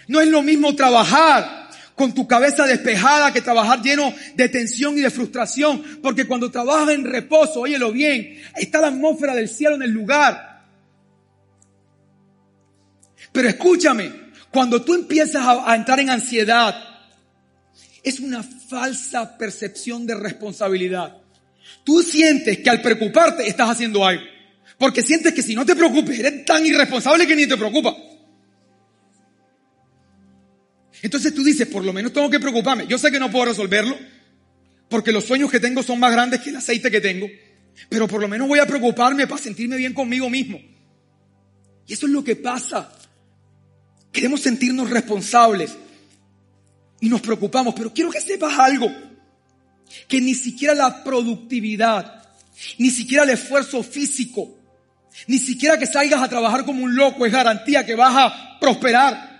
No 0.06 0.20
es 0.20 0.28
lo 0.28 0.42
mismo 0.42 0.76
trabajar 0.76 1.70
con 1.94 2.12
tu 2.12 2.28
cabeza 2.28 2.66
despejada 2.66 3.32
que 3.32 3.40
trabajar 3.40 3.80
lleno 3.80 4.12
de 4.34 4.50
tensión 4.50 4.98
y 4.98 5.00
de 5.00 5.08
frustración. 5.08 5.82
Porque 6.02 6.26
cuando 6.26 6.50
trabajas 6.50 6.90
en 6.90 7.06
reposo, 7.06 7.60
óyelo 7.60 7.90
bien, 7.90 8.38
está 8.54 8.82
la 8.82 8.88
atmósfera 8.88 9.34
del 9.34 9.48
cielo 9.48 9.76
en 9.76 9.82
el 9.84 9.92
lugar. 9.92 10.66
Pero 13.32 13.48
escúchame, 13.48 14.12
cuando 14.50 14.82
tú 14.82 14.92
empiezas 14.92 15.42
a, 15.42 15.72
a 15.72 15.76
entrar 15.76 16.00
en 16.00 16.10
ansiedad, 16.10 16.76
es 18.02 18.20
una 18.20 18.42
falsa 18.42 19.38
percepción 19.38 20.06
de 20.06 20.16
responsabilidad. 20.16 21.16
Tú 21.82 22.02
sientes 22.02 22.58
que 22.58 22.68
al 22.68 22.82
preocuparte 22.82 23.48
estás 23.48 23.70
haciendo 23.70 24.04
algo. 24.04 24.33
Porque 24.78 25.02
sientes 25.02 25.32
que 25.32 25.42
si 25.42 25.54
no 25.54 25.64
te 25.64 25.76
preocupes, 25.76 26.18
eres 26.18 26.44
tan 26.44 26.64
irresponsable 26.66 27.26
que 27.26 27.36
ni 27.36 27.46
te 27.46 27.56
preocupa. 27.56 27.96
Entonces 31.02 31.34
tú 31.34 31.44
dices, 31.44 31.66
por 31.68 31.84
lo 31.84 31.92
menos 31.92 32.12
tengo 32.12 32.30
que 32.30 32.40
preocuparme. 32.40 32.86
Yo 32.86 32.96
sé 32.96 33.10
que 33.10 33.20
no 33.20 33.30
puedo 33.30 33.44
resolverlo, 33.44 33.96
porque 34.88 35.12
los 35.12 35.24
sueños 35.24 35.50
que 35.50 35.60
tengo 35.60 35.82
son 35.82 36.00
más 36.00 36.12
grandes 36.12 36.40
que 36.40 36.50
el 36.50 36.56
aceite 36.56 36.90
que 36.90 37.00
tengo, 37.00 37.28
pero 37.88 38.08
por 38.08 38.20
lo 38.20 38.28
menos 38.28 38.48
voy 38.48 38.58
a 38.58 38.66
preocuparme 38.66 39.26
para 39.26 39.42
sentirme 39.42 39.76
bien 39.76 39.92
conmigo 39.92 40.30
mismo. 40.30 40.58
Y 41.86 41.92
eso 41.92 42.06
es 42.06 42.12
lo 42.12 42.24
que 42.24 42.36
pasa. 42.36 42.90
Queremos 44.10 44.40
sentirnos 44.40 44.88
responsables 44.88 45.76
y 47.00 47.08
nos 47.10 47.20
preocupamos, 47.20 47.74
pero 47.74 47.92
quiero 47.92 48.10
que 48.10 48.20
sepas 48.22 48.58
algo, 48.58 48.90
que 50.08 50.20
ni 50.20 50.34
siquiera 50.34 50.72
la 50.72 51.04
productividad, 51.04 52.24
ni 52.78 52.90
siquiera 52.90 53.24
el 53.24 53.30
esfuerzo 53.30 53.82
físico, 53.82 54.56
ni 55.26 55.38
siquiera 55.38 55.78
que 55.78 55.86
salgas 55.86 56.22
a 56.22 56.28
trabajar 56.28 56.64
como 56.64 56.84
un 56.84 56.94
loco 56.94 57.24
es 57.24 57.32
garantía 57.32 57.86
que 57.86 57.94
vas 57.94 58.14
a 58.16 58.58
prosperar. 58.60 59.34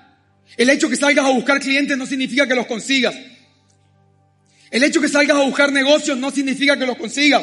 El 0.56 0.70
hecho 0.70 0.88
que 0.88 0.96
salgas 0.96 1.24
a 1.24 1.30
buscar 1.30 1.60
clientes 1.60 1.96
no 1.96 2.06
significa 2.06 2.46
que 2.46 2.54
los 2.54 2.66
consigas. 2.66 3.14
El 4.70 4.82
hecho 4.82 5.00
que 5.00 5.08
salgas 5.08 5.36
a 5.36 5.42
buscar 5.42 5.72
negocios 5.72 6.16
no 6.18 6.30
significa 6.30 6.76
que 6.78 6.86
los 6.86 6.96
consigas. 6.96 7.42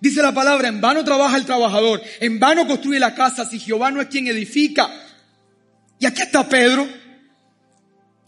Dice 0.00 0.22
la 0.22 0.32
palabra, 0.32 0.68
en 0.68 0.80
vano 0.80 1.04
trabaja 1.04 1.36
el 1.36 1.44
trabajador, 1.44 2.02
en 2.20 2.40
vano 2.40 2.66
construye 2.66 2.98
la 2.98 3.14
casa 3.14 3.44
si 3.44 3.58
Jehová 3.58 3.90
no 3.90 4.00
es 4.00 4.08
quien 4.08 4.26
edifica. 4.26 4.90
Y 5.98 6.06
aquí 6.06 6.22
está 6.22 6.48
Pedro. 6.48 6.88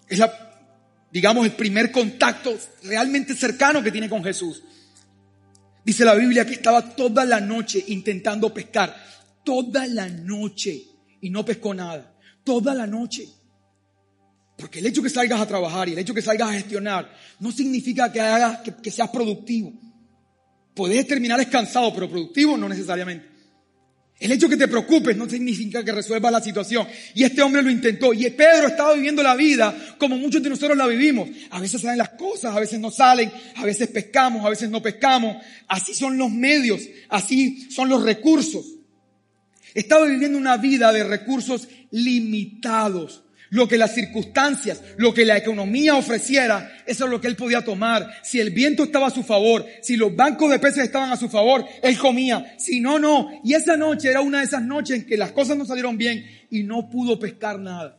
Es 0.09 0.19
la, 0.19 0.31
digamos, 1.11 1.47
el 1.47 1.53
primer 1.53 1.91
contacto 1.91 2.57
realmente 2.85 3.35
cercano 3.35 3.83
que 3.83 3.91
tiene 3.91 4.09
con 4.09 4.23
Jesús. 4.23 4.63
Dice 5.85 6.05
la 6.05 6.15
Biblia 6.15 6.47
que 6.47 6.53
estaba 6.53 6.95
toda 6.95 7.25
la 7.25 7.41
noche 7.41 7.83
intentando 7.89 8.53
pescar 8.53 8.95
toda 9.45 9.87
la 9.87 10.09
noche 10.09 10.83
y 11.21 11.31
no 11.31 11.45
pescó 11.45 11.75
nada. 11.75 12.15
Toda 12.45 12.75
la 12.75 12.87
noche. 12.87 13.29
Porque 14.57 14.81
el 14.81 14.87
hecho 14.87 15.03
que 15.03 15.11
salgas 15.11 15.41
a 15.41 15.47
trabajar 15.47 15.89
y 15.89 15.93
el 15.93 15.99
hecho 15.99 16.15
que 16.15 16.23
salgas 16.23 16.51
a 16.51 16.53
gestionar 16.53 17.11
no 17.41 17.51
significa 17.51 18.13
que 18.13 18.21
hagas, 18.21 18.61
que, 18.83 18.91
seas 18.91 19.11
productivo. 19.11 19.73
Puedes 20.75 21.07
terminar 21.07 21.39
descansado, 21.39 21.93
pero 21.95 22.09
productivo 22.09 22.57
no 22.57 22.69
necesariamente. 22.69 23.31
El 24.19 24.31
hecho 24.31 24.49
que 24.49 24.57
te 24.57 24.69
preocupes 24.69 25.17
no 25.17 25.29
significa 25.29 25.85
que 25.85 25.91
resuelvas 25.91 26.31
la 26.31 26.41
situación. 26.41 26.87
Y 27.15 27.25
este 27.25 27.43
hombre 27.43 27.61
lo 27.61 27.71
intentó. 27.71 28.15
Y 28.15 28.31
Pedro 28.31 28.69
estaba 28.69 28.95
viviendo 28.95 29.21
la 29.21 29.35
vida 29.35 29.75
como 29.99 30.17
muchos 30.17 30.41
de 30.41 30.51
nosotros 30.51 30.79
la 30.79 30.87
vivimos. 30.87 31.29
A 31.51 31.59
veces 31.59 31.81
salen 31.81 31.99
las 31.99 32.11
cosas, 32.11 32.55
a 32.55 32.61
veces 32.61 32.79
no 32.79 32.93
salen, 32.93 33.33
a 33.57 33.65
veces 33.65 33.89
pescamos, 33.89 34.47
a 34.47 34.51
veces 34.51 34.71
no 34.71 34.81
pescamos. 34.81 35.39
Así 35.67 35.93
son 35.93 36.17
los 36.17 36.31
medios, 36.31 36.83
así 37.09 37.69
son 37.71 37.89
los 37.89 38.05
recursos. 38.05 38.65
Estaba 39.75 40.07
viviendo 40.07 40.39
una 40.39 40.57
vida 40.57 40.93
de 40.93 41.05
recursos 41.05 41.69
limitados. 41.91 43.25
lo 43.51 43.69
que 43.69 43.77
las 43.77 43.95
circunstancias, 43.95 44.81
lo 44.97 45.13
que 45.13 45.27
la 45.27 45.37
economía 45.37 45.95
ofreciera, 45.95 46.73
eso 46.87 47.05
es 47.05 47.11
lo 47.11 47.21
que 47.21 47.29
él 47.29 47.37
podía 47.37 47.63
tomar. 47.63 48.11
Si 48.23 48.41
el 48.41 48.49
viento 48.49 48.83
estaba 48.83 49.09
a 49.09 49.11
su 49.11 49.23
favor, 49.23 49.67
si 49.83 49.97
los 49.97 50.17
bancos 50.17 50.51
de 50.51 50.59
peces 50.59 50.85
estaban 50.85 51.13
a 51.13 51.19
su 51.19 51.29
favor, 51.29 51.67
él 51.83 51.99
comía. 51.99 52.55
Si 52.59 52.81
no, 52.81 52.99
no. 52.99 53.29
Y 53.45 53.53
esa 53.53 53.77
noche 53.77 54.09
era 54.09 54.23
una 54.23 54.39
de 54.39 54.47
esas 54.47 54.63
noches 54.63 55.01
en 55.01 55.07
que 55.07 55.19
las 55.19 55.33
cosas 55.33 55.59
no 55.59 55.67
salieron 55.67 55.99
bien 55.99 56.25
y 56.49 56.63
no 56.63 56.89
pudo 56.89 57.19
pescar 57.19 57.59
nada. 57.59 57.99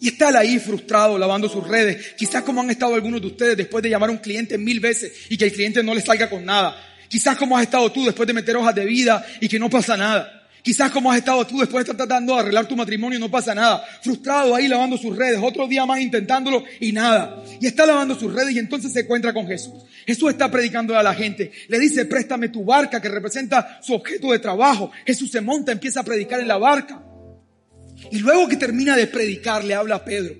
Y 0.00 0.08
está 0.08 0.36
ahí 0.36 0.58
frustrado, 0.58 1.16
lavando 1.16 1.48
sus 1.48 1.68
redes. 1.68 2.14
Quizás 2.16 2.42
como 2.42 2.60
han 2.60 2.70
estado 2.70 2.96
algunos 2.96 3.20
de 3.20 3.28
ustedes 3.28 3.56
después 3.56 3.84
de 3.84 3.90
llamar 3.90 4.08
a 4.08 4.12
un 4.12 4.18
cliente 4.18 4.58
mil 4.58 4.80
veces 4.80 5.12
y 5.28 5.36
que 5.36 5.44
el 5.44 5.52
cliente 5.52 5.80
no 5.84 5.94
le 5.94 6.00
salga 6.00 6.28
con 6.28 6.44
nada. 6.44 6.74
Quizás 7.08 7.36
como 7.36 7.56
has 7.56 7.62
estado 7.62 7.92
tú 7.92 8.04
después 8.04 8.26
de 8.26 8.32
meter 8.32 8.56
hojas 8.56 8.74
de 8.74 8.84
vida 8.84 9.24
y 9.40 9.48
que 9.48 9.60
no 9.60 9.70
pasa 9.70 9.96
nada. 9.96 10.39
Quizás 10.62 10.90
como 10.90 11.10
has 11.10 11.18
estado 11.18 11.46
tú 11.46 11.58
después 11.58 11.84
de 11.84 11.90
estar 11.90 11.96
tratando 11.96 12.34
de 12.34 12.40
arreglar 12.40 12.66
tu 12.66 12.76
matrimonio 12.76 13.18
no 13.18 13.30
pasa 13.30 13.54
nada. 13.54 13.84
Frustrado 14.02 14.54
ahí 14.54 14.68
lavando 14.68 14.96
sus 14.96 15.16
redes. 15.16 15.40
Otro 15.42 15.66
día 15.66 15.86
más 15.86 16.00
intentándolo 16.00 16.64
y 16.80 16.92
nada. 16.92 17.42
Y 17.60 17.66
está 17.66 17.86
lavando 17.86 18.18
sus 18.18 18.32
redes 18.32 18.54
y 18.54 18.58
entonces 18.58 18.92
se 18.92 19.00
encuentra 19.00 19.32
con 19.32 19.46
Jesús. 19.46 19.74
Jesús 20.06 20.30
está 20.30 20.50
predicando 20.50 20.96
a 20.96 21.02
la 21.02 21.14
gente. 21.14 21.50
Le 21.68 21.78
dice, 21.78 22.04
préstame 22.04 22.48
tu 22.48 22.64
barca 22.64 23.00
que 23.00 23.08
representa 23.08 23.80
su 23.82 23.94
objeto 23.94 24.32
de 24.32 24.38
trabajo. 24.38 24.90
Jesús 25.06 25.30
se 25.30 25.40
monta, 25.40 25.72
empieza 25.72 26.00
a 26.00 26.04
predicar 26.04 26.40
en 26.40 26.48
la 26.48 26.58
barca. 26.58 27.02
Y 28.10 28.18
luego 28.18 28.48
que 28.48 28.56
termina 28.56 28.96
de 28.96 29.06
predicar, 29.06 29.64
le 29.64 29.74
habla 29.74 29.96
a 29.96 30.04
Pedro. 30.04 30.34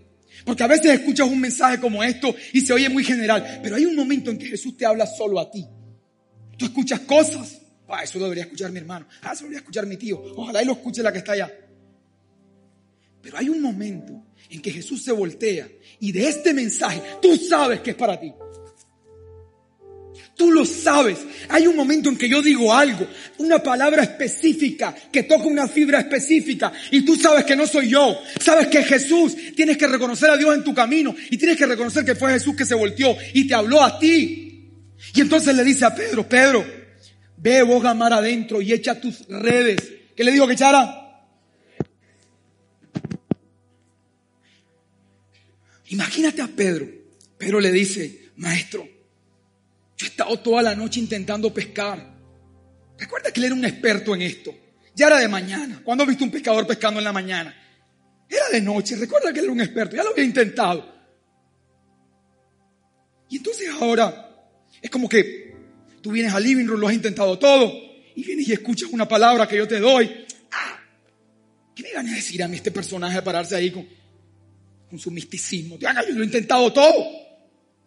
Porque 0.44 0.62
a 0.62 0.66
veces 0.66 0.92
escuchas 0.92 1.28
un 1.28 1.40
mensaje 1.40 1.78
como 1.78 2.02
esto 2.02 2.34
y 2.52 2.60
se 2.60 2.72
oye 2.72 2.88
muy 2.88 3.04
general. 3.04 3.60
Pero 3.62 3.76
hay 3.76 3.86
un 3.86 3.94
momento 3.94 4.30
en 4.30 4.38
que 4.38 4.46
Jesús 4.46 4.76
te 4.76 4.86
habla 4.86 5.06
solo 5.06 5.38
a 5.38 5.50
ti. 5.50 5.66
Tú 6.56 6.66
escuchas 6.66 7.00
cosas 7.00 7.59
Ah, 7.90 8.04
eso 8.04 8.18
debería 8.18 8.44
escuchar 8.44 8.70
mi 8.70 8.78
hermano. 8.78 9.06
Ah, 9.22 9.32
eso 9.32 9.42
debería 9.42 9.58
escuchar 9.58 9.86
mi 9.86 9.96
tío. 9.96 10.22
Ojalá 10.36 10.62
y 10.62 10.66
lo 10.66 10.72
escuche 10.72 11.02
la 11.02 11.12
que 11.12 11.18
está 11.18 11.32
allá. 11.32 11.52
Pero 13.22 13.36
hay 13.36 13.48
un 13.48 13.60
momento 13.60 14.24
en 14.48 14.62
que 14.62 14.70
Jesús 14.70 15.02
se 15.02 15.12
voltea 15.12 15.68
y 16.00 16.12
de 16.12 16.28
este 16.28 16.54
mensaje 16.54 17.02
tú 17.20 17.36
sabes 17.36 17.80
que 17.80 17.90
es 17.90 17.96
para 17.96 18.18
ti. 18.18 18.32
Tú 20.40 20.50
lo 20.50 20.64
sabes. 20.64 21.18
Hay 21.50 21.66
un 21.66 21.76
momento 21.76 22.08
en 22.08 22.16
que 22.16 22.26
yo 22.26 22.40
digo 22.40 22.72
algo, 22.72 23.06
una 23.36 23.62
palabra 23.62 24.02
específica, 24.02 24.94
que 25.12 25.24
toca 25.24 25.44
una 25.44 25.68
fibra 25.68 26.00
específica, 26.00 26.72
y 26.90 27.02
tú 27.04 27.14
sabes 27.14 27.44
que 27.44 27.54
no 27.54 27.66
soy 27.66 27.90
yo. 27.90 28.18
Sabes 28.40 28.68
que 28.68 28.82
Jesús, 28.82 29.36
tienes 29.54 29.76
que 29.76 29.86
reconocer 29.86 30.30
a 30.30 30.38
Dios 30.38 30.54
en 30.54 30.64
tu 30.64 30.72
camino, 30.72 31.14
y 31.30 31.36
tienes 31.36 31.58
que 31.58 31.66
reconocer 31.66 32.06
que 32.06 32.14
fue 32.14 32.32
Jesús 32.32 32.56
que 32.56 32.64
se 32.64 32.74
volteó 32.74 33.14
y 33.34 33.46
te 33.46 33.54
habló 33.54 33.82
a 33.82 33.98
ti. 33.98 34.70
Y 35.14 35.20
entonces 35.20 35.54
le 35.54 35.62
dice 35.62 35.84
a 35.84 35.94
Pedro, 35.94 36.26
Pedro, 36.26 36.64
Ve 37.42 37.62
boga 37.62 37.94
mar 37.94 38.12
adentro 38.12 38.60
y 38.60 38.72
echa 38.72 39.00
tus 39.00 39.26
redes. 39.26 39.80
¿Qué 40.14 40.22
le 40.22 40.32
digo 40.32 40.46
que 40.46 40.52
echara? 40.52 41.26
Imagínate 45.86 46.42
a 46.42 46.48
Pedro. 46.48 46.86
Pedro 47.38 47.58
le 47.58 47.72
dice, 47.72 48.32
maestro, 48.36 48.86
yo 49.96 50.06
he 50.06 50.10
estado 50.10 50.38
toda 50.40 50.60
la 50.60 50.74
noche 50.74 51.00
intentando 51.00 51.52
pescar. 51.52 52.14
Recuerda 52.98 53.32
que 53.32 53.40
él 53.40 53.46
era 53.46 53.54
un 53.54 53.64
experto 53.64 54.14
en 54.14 54.20
esto. 54.20 54.54
Ya 54.94 55.06
era 55.06 55.18
de 55.18 55.28
mañana. 55.28 55.80
¿Cuándo 55.82 56.04
has 56.04 56.08
visto 56.08 56.24
un 56.24 56.30
pescador 56.30 56.66
pescando 56.66 57.00
en 57.00 57.04
la 57.04 57.12
mañana? 57.12 57.56
Era 58.28 58.50
de 58.50 58.60
noche. 58.60 58.96
Recuerda 58.96 59.32
que 59.32 59.38
él 59.38 59.46
era 59.46 59.52
un 59.54 59.60
experto. 59.62 59.96
Ya 59.96 60.04
lo 60.04 60.10
había 60.10 60.24
intentado. 60.24 60.86
Y 63.30 63.38
entonces 63.38 63.70
ahora 63.80 64.50
es 64.82 64.90
como 64.90 65.08
que 65.08 65.49
Tú 66.00 66.10
vienes 66.10 66.32
al 66.32 66.42
living 66.42 66.66
room, 66.66 66.80
lo 66.80 66.88
has 66.88 66.94
intentado 66.94 67.38
todo, 67.38 67.72
y 68.14 68.24
vienes 68.24 68.48
y 68.48 68.52
escuchas 68.52 68.88
una 68.92 69.06
palabra 69.06 69.46
que 69.46 69.56
yo 69.56 69.68
te 69.68 69.78
doy. 69.78 70.10
Ah, 70.52 70.80
¿Qué 71.74 71.82
me 71.82 71.94
van 71.94 72.08
a 72.08 72.14
decir 72.14 72.42
a 72.42 72.48
mí 72.48 72.56
este 72.56 72.70
personaje 72.70 73.20
pararse 73.22 73.54
ahí 73.56 73.70
con, 73.70 73.86
con 74.88 74.98
su 74.98 75.10
misticismo? 75.10 75.78
yo 75.78 75.88
lo 75.92 76.22
he 76.22 76.24
intentado 76.24 76.72
todo. 76.72 77.20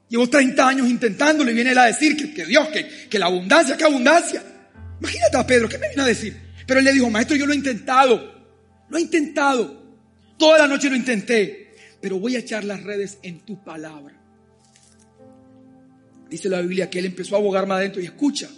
Llevo 0.10 0.30
30 0.30 0.68
años 0.68 0.90
intentándolo 0.90 1.50
y 1.50 1.54
viene 1.56 1.72
él 1.72 1.78
a 1.78 1.86
decir 1.86 2.16
que, 2.16 2.34
que 2.34 2.46
Dios, 2.46 2.68
que, 2.70 3.10
que 3.10 3.18
la 3.18 3.26
abundancia, 3.26 3.76
que 3.76 3.84
abundancia. 3.84 4.44
Imagínate 5.00 5.38
a 5.38 5.48
Pedro, 5.48 5.68
¿qué 5.68 5.78
me 5.78 5.88
viene 5.88 6.04
a 6.04 6.06
decir? 6.06 6.40
Pero 6.68 6.80
él 6.80 6.86
le 6.86 6.94
dijo, 6.94 7.10
maestro, 7.10 7.36
yo 7.36 7.46
lo 7.46 7.54
he 7.54 7.56
intentado. 7.56 8.32
Lo 8.90 8.98
he 8.98 9.02
intentado. 9.02 9.82
Toda 10.38 10.60
la 10.60 10.68
noche 10.68 10.90
lo 10.90 10.96
intenté. 10.96 11.74
Pero 12.00 12.20
voy 12.20 12.36
a 12.36 12.40
echar 12.40 12.64
las 12.64 12.84
redes 12.84 13.18
en 13.24 13.40
tu 13.40 13.64
palabra. 13.64 14.23
Dice 16.34 16.50
la 16.50 16.62
Biblia 16.62 16.90
que 16.90 16.98
él 16.98 17.06
empezó 17.06 17.36
a 17.36 17.38
abogar 17.38 17.68
más 17.68 17.78
adentro 17.78 18.02
y 18.02 18.06
escucha, 18.06 18.50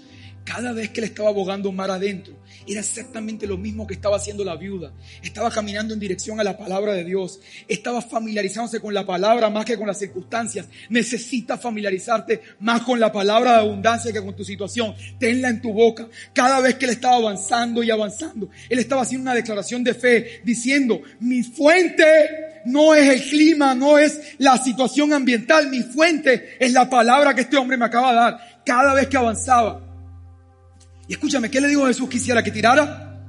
cada 0.46 0.72
vez 0.72 0.92
que 0.92 1.02
él 1.02 1.08
estaba 1.08 1.28
abogando 1.28 1.74
mar 1.74 1.92
adentro, 1.92 2.34
era 2.66 2.80
exactamente 2.80 3.46
lo 3.46 3.58
mismo 3.58 3.86
que 3.86 3.96
estaba 3.96 4.16
haciendo 4.16 4.46
la 4.46 4.56
viuda. 4.56 4.94
Estaba 5.22 5.52
caminando 5.52 5.94
en 5.94 6.00
dirección 6.00 6.40
a 6.40 6.46
la 6.46 6.58
palabra 6.58 6.94
de 6.94 7.04
Dios. 7.04 7.42
Estaba 7.68 8.02
familiarizándose 8.02 8.80
con 8.80 8.94
la 8.94 9.06
palabra 9.06 9.50
más 9.50 9.66
que 9.66 9.78
con 9.78 9.88
las 9.88 10.00
circunstancias. 10.00 10.68
Necesitas 10.88 11.60
familiarizarte 11.60 12.40
más 12.62 12.84
con 12.84 12.98
la 12.98 13.12
palabra 13.12 13.52
de 13.52 13.58
abundancia 13.58 14.14
que 14.14 14.24
con 14.24 14.38
tu 14.38 14.46
situación. 14.46 14.96
Tenla 15.20 15.50
en 15.50 15.62
tu 15.62 15.74
boca. 15.74 16.08
Cada 16.34 16.62
vez 16.62 16.76
que 16.76 16.86
él 16.86 16.92
estaba 16.92 17.18
avanzando 17.18 17.84
y 17.84 17.92
avanzando, 17.92 18.50
él 18.70 18.80
estaba 18.80 19.02
haciendo 19.02 19.24
una 19.24 19.36
declaración 19.36 19.84
de 19.84 19.96
fe 19.96 20.42
diciendo, 20.46 21.02
mi 21.20 21.44
fuente 21.44 22.45
no 22.66 22.94
es 22.94 23.08
el 23.10 23.30
clima, 23.30 23.76
no 23.76 23.98
es 23.98 24.36
la 24.38 24.58
situación 24.58 25.14
ambiental. 25.14 25.70
Mi 25.70 25.82
fuente 25.82 26.58
es 26.60 26.74
la 26.74 26.90
palabra 26.90 27.34
que 27.34 27.42
este 27.42 27.58
hombre 27.58 27.78
me 27.78 27.86
acaba 27.86 28.10
de 28.12 28.16
dar. 28.16 28.62
Cada 28.66 28.94
vez 28.94 29.08
que 29.08 29.18
avanzaba, 29.18 29.86
y 31.08 31.14
escúchame, 31.14 31.52
¿qué 31.52 31.62
le 31.62 31.68
dijo 31.68 31.86
Jesús 31.86 32.10
quisiera 32.10 32.44
que 32.44 32.52
tirara? 32.52 33.22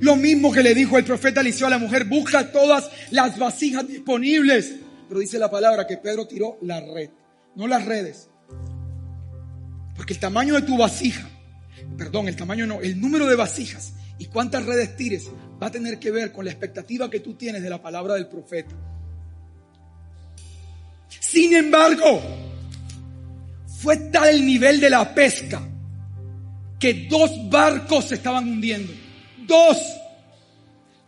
Lo 0.00 0.16
mismo 0.16 0.52
que 0.52 0.62
le 0.62 0.74
dijo 0.74 0.98
el 0.98 1.04
profeta 1.04 1.40
Eliseo 1.40 1.66
a 1.66 1.70
la 1.70 1.78
mujer, 1.78 2.04
busca 2.04 2.52
todas 2.52 2.90
las 3.10 3.38
vasijas 3.38 3.88
disponibles. 3.88 4.74
Pero 5.08 5.20
dice 5.20 5.38
la 5.38 5.50
palabra 5.50 5.86
que 5.86 5.96
Pedro 5.96 6.26
tiró 6.26 6.58
la 6.62 6.80
red, 6.80 7.10
no 7.54 7.66
las 7.66 7.84
redes. 7.84 8.28
Porque 9.94 10.12
el 10.12 10.18
tamaño 10.18 10.54
de 10.54 10.62
tu 10.62 10.76
vasija, 10.76 11.26
perdón, 11.96 12.28
el 12.28 12.36
tamaño 12.36 12.66
no, 12.66 12.82
el 12.82 13.00
número 13.00 13.26
de 13.26 13.36
vasijas 13.36 13.94
y 14.18 14.26
cuántas 14.26 14.64
redes 14.64 14.96
tires 14.96 15.28
va 15.62 15.68
a 15.68 15.70
tener 15.70 15.98
que 15.98 16.10
ver 16.10 16.32
con 16.32 16.44
la 16.44 16.50
expectativa 16.50 17.10
que 17.10 17.20
tú 17.20 17.34
tienes 17.34 17.62
de 17.62 17.70
la 17.70 17.82
palabra 17.82 18.14
del 18.14 18.28
profeta. 18.28 18.74
Sin 21.08 21.54
embargo, 21.54 22.20
fue 23.80 23.96
tal 23.96 24.28
el 24.28 24.46
nivel 24.46 24.80
de 24.80 24.90
la 24.90 25.14
pesca 25.14 25.66
que 26.78 27.06
dos 27.08 27.30
barcos 27.50 28.06
se 28.06 28.16
estaban 28.16 28.48
hundiendo. 28.48 28.92
Dos. 29.46 29.78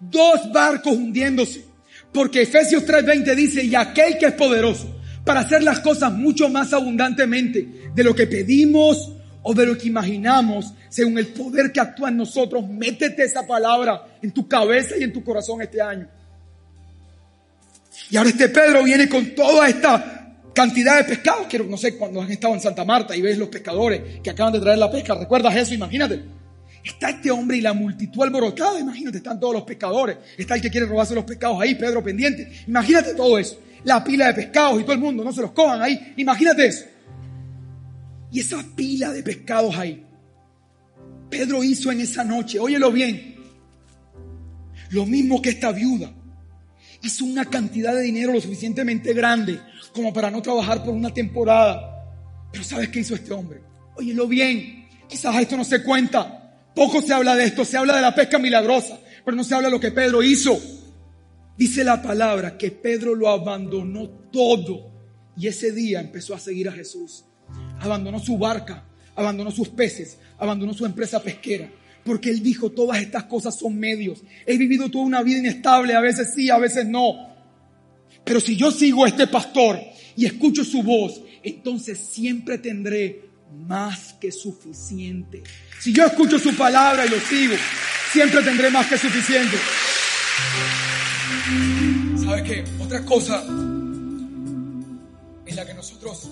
Dos 0.00 0.52
barcos 0.52 0.94
hundiéndose. 0.94 1.64
Porque 2.12 2.42
Efesios 2.42 2.84
3:20 2.84 3.34
dice, 3.34 3.64
y 3.64 3.74
aquel 3.74 4.18
que 4.18 4.26
es 4.26 4.32
poderoso 4.32 4.96
para 5.24 5.40
hacer 5.40 5.62
las 5.62 5.80
cosas 5.80 6.12
mucho 6.12 6.48
más 6.48 6.72
abundantemente 6.72 7.90
de 7.94 8.04
lo 8.04 8.14
que 8.14 8.26
pedimos 8.26 9.12
o 9.51 9.55
de 9.55 9.64
lo 9.64 9.78
que 9.78 9.88
imaginamos, 9.88 10.74
según 10.90 11.16
el 11.16 11.28
poder 11.28 11.72
que 11.72 11.80
actúa 11.80 12.11
en 12.11 12.18
nosotros, 12.18 12.68
métete 12.68 13.22
esa 13.22 13.46
palabra 13.46 14.05
en 14.20 14.30
tu 14.30 14.46
cabeza 14.46 14.94
y 14.99 15.05
en 15.05 15.11
tu 15.11 15.24
corazón 15.24 15.62
este 15.62 15.80
año. 15.80 16.07
Y 18.11 18.18
ahora 18.18 18.28
este 18.28 18.51
Pedro 18.51 18.84
viene 18.84 19.09
con 19.09 19.34
toda 19.34 19.66
esta 19.66 20.36
cantidad 20.55 20.99
de 20.99 21.05
pescados. 21.05 21.46
Quiero, 21.49 21.64
no 21.64 21.78
sé, 21.78 21.96
cuando 21.96 22.20
han 22.20 22.30
estado 22.30 22.53
en 22.53 22.61
Santa 22.61 22.84
Marta 22.84 23.16
y 23.16 23.22
ves 23.22 23.38
los 23.38 23.49
pescadores 23.49 24.20
que 24.22 24.28
acaban 24.28 24.53
de 24.53 24.61
traer 24.61 24.76
la 24.76 24.90
pesca, 24.90 25.14
¿recuerdas 25.14 25.57
eso? 25.57 25.72
Imagínate. 25.72 26.22
Está 26.84 27.09
este 27.09 27.30
hombre 27.30 27.57
y 27.57 27.62
la 27.62 27.72
multitud 27.72 28.22
alborotada, 28.22 28.78
imagínate, 28.78 29.16
están 29.16 29.40
todos 29.40 29.55
los 29.55 29.62
pescadores. 29.62 30.18
Está 30.36 30.57
el 30.57 30.61
que 30.61 30.68
quiere 30.68 30.84
robarse 30.84 31.14
los 31.14 31.24
pescados 31.24 31.59
ahí, 31.59 31.74
Pedro 31.74 32.05
pendiente. 32.05 32.53
Imagínate 32.66 33.14
todo 33.14 33.38
eso. 33.38 33.59
La 33.84 34.05
pila 34.05 34.26
de 34.26 34.34
pescados 34.34 34.78
y 34.78 34.82
todo 34.82 34.92
el 34.92 35.01
mundo, 35.01 35.24
no 35.24 35.32
se 35.32 35.40
los 35.40 35.53
cojan 35.53 35.80
ahí. 35.80 36.12
Imagínate 36.18 36.66
eso. 36.66 36.84
Y 38.31 38.41
esa 38.41 38.64
pila 38.76 39.12
de 39.12 39.22
pescados 39.22 39.76
ahí. 39.76 40.05
Pedro 41.31 41.62
hizo 41.62 41.93
en 41.93 42.01
esa 42.01 42.24
noche, 42.24 42.59
óyelo 42.59 42.91
bien, 42.91 43.37
lo 44.91 45.07
mismo 45.07 45.43
que 45.43 45.51
esta 45.51 45.72
viuda. 45.72 46.12
Hizo 47.03 47.24
una 47.24 47.45
cantidad 47.45 47.95
de 47.95 48.03
dinero 48.03 48.33
lo 48.33 48.41
suficientemente 48.41 49.12
grande 49.12 49.61
como 49.93 50.12
para 50.12 50.31
no 50.31 50.43
trabajar 50.43 50.85
por 50.85 50.95
una 50.95 51.12
temporada. 51.12 51.95
Pero 52.51 52.64
¿sabes 52.64 52.89
qué 52.89 53.01
hizo 53.01 53.14
este 53.14 53.33
hombre? 53.33 53.61
Óyelo 53.97 54.26
bien, 54.26 54.89
quizás 55.09 55.37
esto 55.37 55.57
no 55.57 55.64
se 55.64 55.83
cuenta. 55.83 56.35
Poco 56.74 57.03
se 57.03 57.12
habla 57.12 57.35
de 57.35 57.45
esto, 57.45 57.64
se 57.64 57.76
habla 57.76 57.97
de 57.97 58.03
la 58.03 58.14
pesca 58.14 58.39
milagrosa, 58.39 58.99
pero 59.24 59.37
no 59.37 59.45
se 59.45 59.55
habla 59.55 59.68
de 59.68 59.72
lo 59.72 59.81
que 59.81 59.91
Pedro 59.91 60.22
hizo. 60.22 60.59
Dice 61.57 61.83
la 61.83 62.01
palabra 62.01 62.57
que 62.57 62.70
Pedro 62.70 63.14
lo 63.14 63.29
abandonó 63.29 64.09
todo 64.33 64.93
y 65.37 65.49
ese 65.49 65.72
día 65.72 66.01
empezó 66.01 66.35
a 66.35 66.39
seguir 66.39 66.68
a 66.68 66.72
Jesús. 66.72 67.24
Abandonó 67.81 68.18
su 68.18 68.39
barca, 68.39 68.85
abandonó 69.14 69.51
sus 69.51 69.68
peces, 69.68 70.18
abandonó 70.39 70.74
su 70.74 70.87
empresa 70.87 71.22
pesquera. 71.22 71.70
Porque 72.05 72.31
él 72.31 72.43
dijo, 72.43 72.70
todas 72.70 73.01
estas 73.03 73.24
cosas 73.24 73.59
son 73.59 73.79
medios. 73.79 74.22
He 74.47 74.57
vivido 74.57 74.91
toda 74.91 75.05
una 75.05 75.22
vida 75.22 75.39
inestable, 75.39 75.95
a 75.95 76.01
veces 76.01 76.33
sí, 76.35 76.49
a 76.51 76.59
veces 76.59 76.87
no. 76.87 77.29
Pero 78.24 78.41
si 78.41 78.57
yo 78.57 78.70
sigo 78.70 79.05
a 79.05 79.09
este 79.09 79.26
pastor 79.26 79.79
y 80.16 80.26
escucho 80.26 80.64
su 80.64 80.83
voz, 80.83 81.20
entonces 81.43 81.99
siempre 81.99 82.59
tendré 82.59 83.29
más 83.66 84.14
que 84.14 84.33
suficiente. 84.33 85.43
Si 85.81 85.93
yo 85.93 86.05
escucho 86.07 86.39
su 86.39 86.55
palabra 86.55 87.07
y 87.07 87.09
lo 87.09 87.20
sigo, 87.20 87.55
siempre 88.12 88.43
tendré 88.43 88.70
más 88.70 88.87
que 88.87 88.99
suficiente. 88.99 89.57
¿Sabe 92.22 92.43
qué? 92.43 92.64
Otra 92.81 93.05
cosa 93.05 93.43
en 95.47 95.57
la 95.57 95.66
que 95.66 95.74
nosotros 95.74 96.31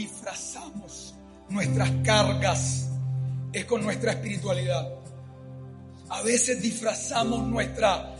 disfrazamos 0.00 1.14
nuestras 1.50 1.90
cargas 2.02 2.88
es 3.52 3.64
con 3.66 3.82
nuestra 3.82 4.12
espiritualidad. 4.12 4.88
A 6.08 6.22
veces 6.22 6.62
disfrazamos 6.62 7.46
nuestra... 7.46 8.16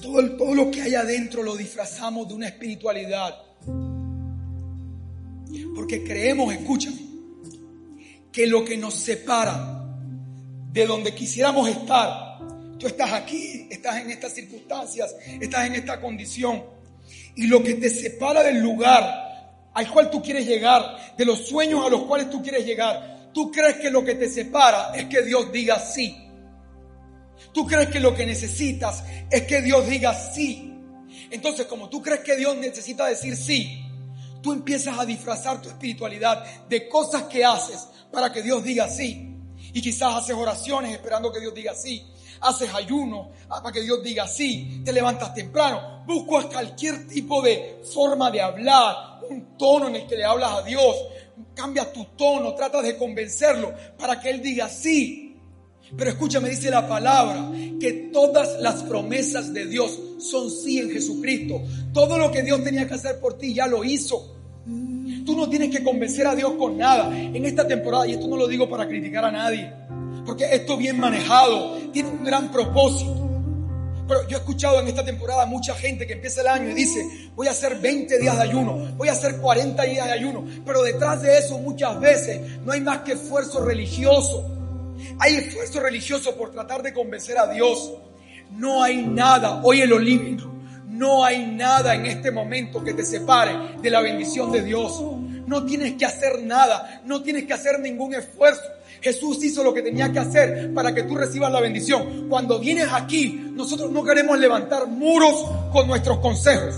Todo, 0.00 0.36
todo 0.36 0.54
lo 0.54 0.70
que 0.70 0.82
hay 0.82 0.94
adentro 0.94 1.42
lo 1.42 1.56
disfrazamos 1.56 2.28
de 2.28 2.34
una 2.34 2.48
espiritualidad. 2.48 3.34
Porque 5.74 6.04
creemos, 6.04 6.54
escúchame, 6.54 7.00
que 8.30 8.46
lo 8.46 8.64
que 8.64 8.76
nos 8.76 8.94
separa 8.94 9.84
de 10.72 10.86
donde 10.86 11.14
quisiéramos 11.14 11.68
estar, 11.68 12.38
tú 12.78 12.86
estás 12.86 13.12
aquí, 13.12 13.66
estás 13.70 13.96
en 14.00 14.10
estas 14.10 14.32
circunstancias, 14.32 15.14
estás 15.40 15.66
en 15.66 15.74
esta 15.74 16.00
condición, 16.00 16.62
y 17.34 17.46
lo 17.46 17.62
que 17.62 17.74
te 17.74 17.90
separa 17.90 18.42
del 18.42 18.60
lugar 18.60 19.31
al 19.74 19.90
cual 19.90 20.10
tú 20.10 20.22
quieres 20.22 20.46
llegar, 20.46 21.14
de 21.16 21.24
los 21.24 21.46
sueños 21.46 21.84
a 21.84 21.90
los 21.90 22.04
cuales 22.04 22.30
tú 22.30 22.42
quieres 22.42 22.64
llegar, 22.66 23.30
tú 23.32 23.50
crees 23.50 23.76
que 23.76 23.90
lo 23.90 24.04
que 24.04 24.14
te 24.14 24.28
separa 24.28 24.92
es 24.94 25.06
que 25.06 25.22
Dios 25.22 25.50
diga 25.50 25.78
sí. 25.78 26.18
Tú 27.52 27.66
crees 27.66 27.88
que 27.88 28.00
lo 28.00 28.14
que 28.14 28.26
necesitas 28.26 29.02
es 29.30 29.42
que 29.42 29.60
Dios 29.62 29.86
diga 29.86 30.14
sí. 30.14 30.74
Entonces, 31.30 31.66
como 31.66 31.88
tú 31.88 32.02
crees 32.02 32.20
que 32.20 32.36
Dios 32.36 32.56
necesita 32.56 33.06
decir 33.06 33.36
sí, 33.36 33.82
tú 34.42 34.52
empiezas 34.52 34.98
a 34.98 35.06
disfrazar 35.06 35.60
tu 35.62 35.68
espiritualidad 35.68 36.44
de 36.68 36.88
cosas 36.88 37.24
que 37.24 37.44
haces 37.44 37.88
para 38.10 38.32
que 38.32 38.42
Dios 38.42 38.62
diga 38.62 38.88
sí. 38.88 39.36
Y 39.74 39.80
quizás 39.80 40.14
haces 40.14 40.36
oraciones 40.36 40.92
esperando 40.92 41.32
que 41.32 41.40
Dios 41.40 41.54
diga 41.54 41.74
sí. 41.74 42.06
Haces 42.42 42.74
ayuno 42.74 43.30
para 43.48 43.72
que 43.72 43.80
Dios 43.80 44.02
diga 44.02 44.26
sí. 44.26 44.82
Te 44.84 44.92
levantas 44.92 45.34
temprano. 45.34 46.04
Buscas 46.06 46.46
cualquier 46.46 47.06
tipo 47.06 47.40
de 47.42 47.82
forma 47.94 48.30
de 48.30 48.40
hablar, 48.40 49.20
un 49.30 49.56
tono 49.56 49.88
en 49.88 49.96
el 49.96 50.06
que 50.06 50.16
le 50.16 50.24
hablas 50.24 50.52
a 50.52 50.62
Dios. 50.62 50.96
Cambia 51.54 51.92
tu 51.92 52.04
tono, 52.16 52.54
tratas 52.54 52.82
de 52.82 52.96
convencerlo 52.96 53.72
para 53.98 54.20
que 54.20 54.30
Él 54.30 54.42
diga 54.42 54.68
sí. 54.68 55.36
Pero 55.96 56.10
escúchame, 56.10 56.48
dice 56.48 56.70
la 56.70 56.88
palabra, 56.88 57.50
que 57.78 58.10
todas 58.12 58.60
las 58.60 58.82
promesas 58.82 59.52
de 59.52 59.66
Dios 59.66 59.98
son 60.18 60.50
sí 60.50 60.78
en 60.78 60.90
Jesucristo. 60.90 61.60
Todo 61.92 62.18
lo 62.18 62.30
que 62.30 62.42
Dios 62.42 62.64
tenía 62.64 62.88
que 62.88 62.94
hacer 62.94 63.20
por 63.20 63.36
ti 63.36 63.52
ya 63.52 63.66
lo 63.66 63.84
hizo. 63.84 64.36
Tú 64.64 65.36
no 65.36 65.48
tienes 65.48 65.70
que 65.70 65.84
convencer 65.84 66.26
a 66.26 66.34
Dios 66.34 66.52
con 66.58 66.78
nada. 66.78 67.14
En 67.14 67.44
esta 67.44 67.66
temporada, 67.66 68.06
y 68.06 68.12
esto 68.12 68.26
no 68.26 68.36
lo 68.36 68.46
digo 68.46 68.68
para 68.68 68.88
criticar 68.88 69.24
a 69.24 69.30
nadie, 69.30 69.70
porque 70.24 70.54
esto 70.54 70.76
bien 70.76 70.98
manejado 70.98 71.78
tiene 71.92 72.10
un 72.10 72.24
gran 72.24 72.50
propósito. 72.50 73.22
Pero 74.06 74.28
yo 74.28 74.36
he 74.36 74.40
escuchado 74.40 74.80
en 74.80 74.88
esta 74.88 75.04
temporada 75.04 75.46
mucha 75.46 75.74
gente 75.74 76.06
que 76.06 76.14
empieza 76.14 76.40
el 76.40 76.48
año 76.48 76.70
y 76.70 76.74
dice, 76.74 77.30
voy 77.34 77.46
a 77.46 77.52
hacer 77.52 77.78
20 77.78 78.18
días 78.18 78.36
de 78.36 78.42
ayuno, 78.42 78.94
voy 78.96 79.08
a 79.08 79.12
hacer 79.12 79.36
40 79.38 79.82
días 79.84 80.06
de 80.06 80.12
ayuno. 80.12 80.44
Pero 80.66 80.82
detrás 80.82 81.22
de 81.22 81.38
eso 81.38 81.58
muchas 81.58 81.98
veces 82.00 82.60
no 82.64 82.72
hay 82.72 82.80
más 82.80 82.98
que 82.98 83.12
esfuerzo 83.12 83.64
religioso. 83.64 84.48
Hay 85.18 85.36
esfuerzo 85.36 85.80
religioso 85.80 86.36
por 86.36 86.50
tratar 86.50 86.82
de 86.82 86.92
convencer 86.92 87.38
a 87.38 87.46
Dios. 87.46 87.92
No 88.50 88.82
hay 88.82 89.02
nada, 89.02 89.60
oye 89.62 89.86
lo 89.86 89.98
lindo, 89.98 90.52
no 90.88 91.24
hay 91.24 91.46
nada 91.46 91.94
en 91.94 92.04
este 92.06 92.30
momento 92.30 92.84
que 92.84 92.92
te 92.92 93.04
separe 93.04 93.80
de 93.80 93.90
la 93.90 94.00
bendición 94.00 94.52
de 94.52 94.62
Dios. 94.62 95.02
No 95.46 95.64
tienes 95.64 95.94
que 95.94 96.04
hacer 96.04 96.42
nada, 96.42 97.02
no 97.06 97.22
tienes 97.22 97.44
que 97.44 97.54
hacer 97.54 97.80
ningún 97.80 98.14
esfuerzo. 98.14 98.62
Jesús 99.02 99.42
hizo 99.42 99.64
lo 99.64 99.74
que 99.74 99.82
tenía 99.82 100.12
que 100.12 100.20
hacer 100.20 100.72
para 100.72 100.94
que 100.94 101.02
tú 101.02 101.16
recibas 101.16 101.50
la 101.50 101.60
bendición. 101.60 102.28
Cuando 102.28 102.60
vienes 102.60 102.88
aquí, 102.92 103.50
nosotros 103.52 103.90
no 103.90 104.04
queremos 104.04 104.38
levantar 104.38 104.86
muros 104.86 105.44
con 105.72 105.88
nuestros 105.88 106.18
consejos. 106.18 106.76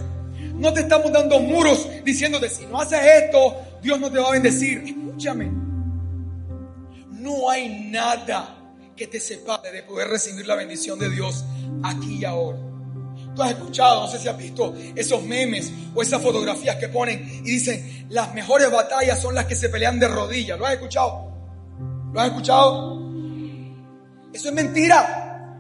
No 0.54 0.72
te 0.72 0.80
estamos 0.80 1.12
dando 1.12 1.38
muros 1.38 1.86
diciéndote, 2.02 2.48
si 2.48 2.64
no 2.66 2.80
haces 2.80 3.00
esto, 3.24 3.54
Dios 3.82 4.00
no 4.00 4.10
te 4.10 4.18
va 4.18 4.28
a 4.28 4.32
bendecir. 4.32 4.82
Escúchame, 4.86 5.50
no 7.10 7.50
hay 7.50 7.90
nada 7.90 8.56
que 8.96 9.06
te 9.06 9.20
separe 9.20 9.70
de 9.70 9.82
poder 9.82 10.08
recibir 10.08 10.46
la 10.46 10.54
bendición 10.54 10.98
de 10.98 11.10
Dios 11.10 11.44
aquí 11.82 12.20
y 12.20 12.24
ahora. 12.24 12.58
Tú 13.34 13.42
has 13.42 13.50
escuchado, 13.50 14.02
no 14.02 14.08
sé 14.08 14.18
si 14.18 14.28
has 14.28 14.38
visto 14.38 14.74
esos 14.94 15.22
memes 15.24 15.70
o 15.94 16.00
esas 16.00 16.22
fotografías 16.22 16.76
que 16.76 16.88
ponen 16.88 17.42
y 17.44 17.50
dicen, 17.50 18.06
las 18.08 18.32
mejores 18.32 18.70
batallas 18.70 19.20
son 19.20 19.34
las 19.34 19.44
que 19.46 19.56
se 19.56 19.68
pelean 19.68 19.98
de 19.98 20.08
rodillas. 20.08 20.58
¿Lo 20.58 20.66
has 20.66 20.74
escuchado? 20.74 21.33
¿Lo 22.14 22.20
has 22.20 22.28
escuchado? 22.28 23.02
Eso 24.32 24.48
es 24.48 24.54
mentira. 24.54 25.50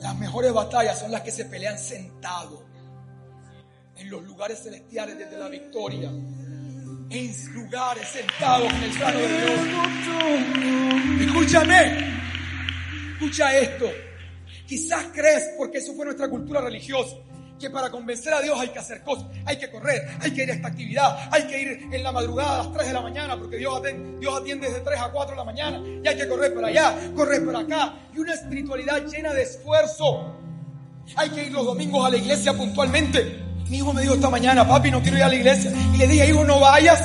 Las 0.00 0.18
mejores 0.18 0.50
batallas 0.50 0.98
son 0.98 1.12
las 1.12 1.20
que 1.20 1.30
se 1.30 1.44
pelean 1.44 1.78
sentado 1.78 2.64
en 3.96 4.08
los 4.08 4.24
lugares 4.24 4.62
celestiales 4.62 5.18
desde 5.18 5.36
la 5.36 5.48
victoria 5.50 6.10
en 7.10 7.54
lugares 7.54 8.08
sentados 8.08 8.72
en 8.72 8.82
el 8.82 8.90
trono 8.96 9.18
de 9.18 9.28
Dios. 9.28 9.60
Escúchame, 11.20 12.14
escucha 13.12 13.58
esto. 13.58 13.90
Quizás 14.66 15.08
crees, 15.12 15.50
porque 15.58 15.78
eso 15.78 15.92
fue 15.94 16.06
nuestra 16.06 16.30
cultura 16.30 16.62
religiosa, 16.62 17.16
que 17.58 17.70
para 17.70 17.90
convencer 17.90 18.32
a 18.32 18.40
Dios 18.40 18.58
hay 18.58 18.68
que 18.68 18.78
hacer 18.78 19.02
cosas, 19.02 19.26
hay 19.44 19.56
que 19.56 19.70
correr, 19.70 20.02
hay 20.20 20.32
que 20.32 20.44
ir 20.44 20.50
a 20.50 20.54
esta 20.54 20.68
actividad, 20.68 21.28
hay 21.30 21.42
que 21.46 21.60
ir 21.60 21.88
en 21.92 22.02
la 22.02 22.12
madrugada 22.12 22.54
a 22.54 22.58
las 22.58 22.72
3 22.72 22.86
de 22.86 22.92
la 22.92 23.00
mañana, 23.00 23.36
porque 23.36 23.56
Dios 23.56 23.78
atiende, 23.78 24.18
Dios 24.20 24.40
atiende 24.40 24.68
desde 24.68 24.80
3 24.80 25.00
a 25.00 25.08
4 25.10 25.30
de 25.32 25.36
la 25.36 25.44
mañana, 25.44 25.82
y 26.02 26.06
hay 26.06 26.16
que 26.16 26.28
correr 26.28 26.54
para 26.54 26.68
allá, 26.68 26.94
correr 27.16 27.44
para 27.44 27.60
acá, 27.60 27.94
y 28.14 28.18
una 28.18 28.34
espiritualidad 28.34 29.04
llena 29.06 29.32
de 29.34 29.42
esfuerzo. 29.42 30.34
Hay 31.16 31.30
que 31.30 31.44
ir 31.44 31.52
los 31.52 31.64
domingos 31.64 32.06
a 32.06 32.10
la 32.10 32.16
iglesia 32.18 32.52
puntualmente. 32.52 33.42
Mi 33.68 33.78
hijo 33.78 33.92
me 33.92 34.02
dijo 34.02 34.14
esta 34.14 34.30
mañana, 34.30 34.66
papi, 34.66 34.90
no 34.90 35.02
quiero 35.02 35.16
ir 35.16 35.22
a 35.24 35.28
la 35.28 35.34
iglesia. 35.34 35.72
Y 35.94 35.96
le 35.96 36.06
dije, 36.06 36.28
hijo, 36.28 36.44
no 36.44 36.60
vayas. 36.60 37.02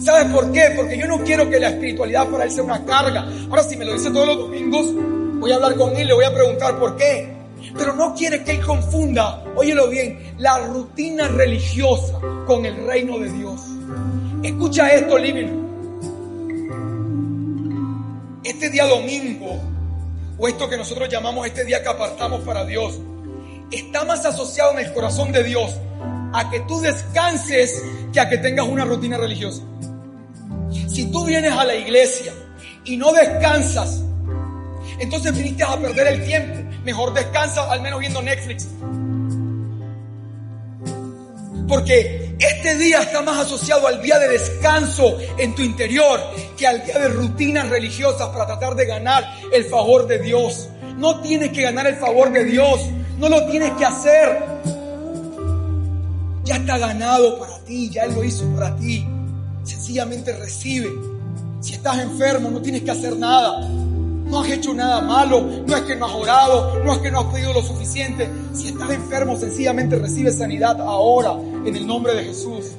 ¿Sabes 0.00 0.32
por 0.32 0.52
qué? 0.52 0.72
Porque 0.76 0.98
yo 0.98 1.06
no 1.06 1.22
quiero 1.22 1.48
que 1.48 1.58
la 1.58 1.68
espiritualidad 1.68 2.26
para 2.28 2.44
él 2.44 2.50
sea 2.50 2.62
una 2.62 2.84
carga. 2.84 3.26
Ahora, 3.48 3.62
si 3.62 3.76
me 3.76 3.84
lo 3.84 3.94
dice 3.94 4.10
todos 4.10 4.26
los 4.26 4.38
domingos, 4.38 4.86
voy 5.38 5.52
a 5.52 5.54
hablar 5.54 5.76
con 5.76 5.96
él, 5.96 6.06
le 6.06 6.14
voy 6.14 6.24
a 6.24 6.34
preguntar 6.34 6.78
por 6.78 6.96
qué. 6.96 7.33
Pero 7.76 7.94
no 7.94 8.14
quiere 8.14 8.44
que 8.44 8.52
él 8.52 8.64
confunda, 8.64 9.42
óyelo 9.56 9.88
bien, 9.88 10.34
la 10.38 10.58
rutina 10.58 11.28
religiosa 11.28 12.18
con 12.46 12.64
el 12.64 12.86
reino 12.86 13.18
de 13.18 13.32
Dios. 13.32 13.60
Escucha 14.42 14.92
esto, 14.94 15.18
Living. 15.18 15.64
Este 18.44 18.70
día 18.70 18.86
domingo, 18.86 19.60
o 20.38 20.48
esto 20.48 20.68
que 20.68 20.76
nosotros 20.76 21.08
llamamos 21.08 21.46
este 21.46 21.64
día 21.64 21.82
que 21.82 21.88
apartamos 21.88 22.42
para 22.42 22.64
Dios, 22.64 23.00
está 23.70 24.04
más 24.04 24.24
asociado 24.24 24.72
en 24.72 24.86
el 24.86 24.92
corazón 24.92 25.32
de 25.32 25.42
Dios 25.42 25.76
a 26.32 26.50
que 26.50 26.60
tú 26.60 26.80
descanses 26.80 27.82
que 28.12 28.20
a 28.20 28.28
que 28.28 28.38
tengas 28.38 28.66
una 28.66 28.84
rutina 28.84 29.16
religiosa. 29.16 29.62
Si 30.88 31.06
tú 31.10 31.24
vienes 31.24 31.52
a 31.52 31.64
la 31.64 31.74
iglesia 31.74 32.32
y 32.84 32.96
no 32.96 33.12
descansas, 33.12 34.02
entonces 34.98 35.34
viniste 35.36 35.62
a 35.64 35.76
perder 35.76 36.08
el 36.08 36.24
tiempo. 36.24 36.63
Mejor 36.84 37.14
descansa 37.14 37.70
al 37.70 37.80
menos 37.80 38.00
viendo 38.00 38.20
Netflix. 38.20 38.68
Porque 41.66 42.36
este 42.38 42.76
día 42.76 43.00
está 43.00 43.22
más 43.22 43.46
asociado 43.46 43.86
al 43.86 44.02
día 44.02 44.18
de 44.18 44.28
descanso 44.28 45.16
en 45.38 45.54
tu 45.54 45.62
interior 45.62 46.20
que 46.58 46.66
al 46.66 46.84
día 46.84 46.98
de 46.98 47.08
rutinas 47.08 47.70
religiosas 47.70 48.28
para 48.28 48.46
tratar 48.46 48.74
de 48.74 48.84
ganar 48.84 49.24
el 49.52 49.64
favor 49.64 50.06
de 50.06 50.18
Dios. 50.18 50.68
No 50.98 51.20
tienes 51.20 51.50
que 51.50 51.62
ganar 51.62 51.86
el 51.86 51.96
favor 51.96 52.30
de 52.32 52.44
Dios. 52.44 52.80
No 53.18 53.28
lo 53.28 53.46
tienes 53.46 53.72
que 53.72 53.84
hacer. 53.84 54.44
Ya 56.44 56.56
está 56.56 56.76
ganado 56.76 57.38
para 57.38 57.58
ti, 57.60 57.88
ya 57.88 58.02
Él 58.02 58.14
lo 58.14 58.22
hizo 58.22 58.44
para 58.54 58.76
ti. 58.76 59.06
Sencillamente 59.62 60.36
recibe. 60.36 60.90
Si 61.60 61.72
estás 61.72 61.98
enfermo, 61.98 62.50
no 62.50 62.60
tienes 62.60 62.82
que 62.82 62.90
hacer 62.90 63.16
nada. 63.16 63.66
No 64.24 64.40
has 64.40 64.50
hecho 64.50 64.74
nada 64.74 65.00
malo, 65.00 65.42
no 65.66 65.76
es 65.76 65.82
que 65.82 65.96
no 65.96 66.06
has 66.06 66.12
orado, 66.12 66.82
no 66.82 66.92
es 66.92 66.98
que 66.98 67.10
no 67.10 67.20
has 67.20 67.26
pedido 67.26 67.52
lo 67.52 67.62
suficiente. 67.62 68.28
Si 68.52 68.68
estás 68.68 68.90
enfermo, 68.90 69.36
sencillamente 69.36 69.96
recibe 69.96 70.32
sanidad 70.32 70.80
ahora 70.80 71.34
en 71.64 71.76
el 71.76 71.86
nombre 71.86 72.14
de 72.14 72.24
Jesús. 72.24 72.72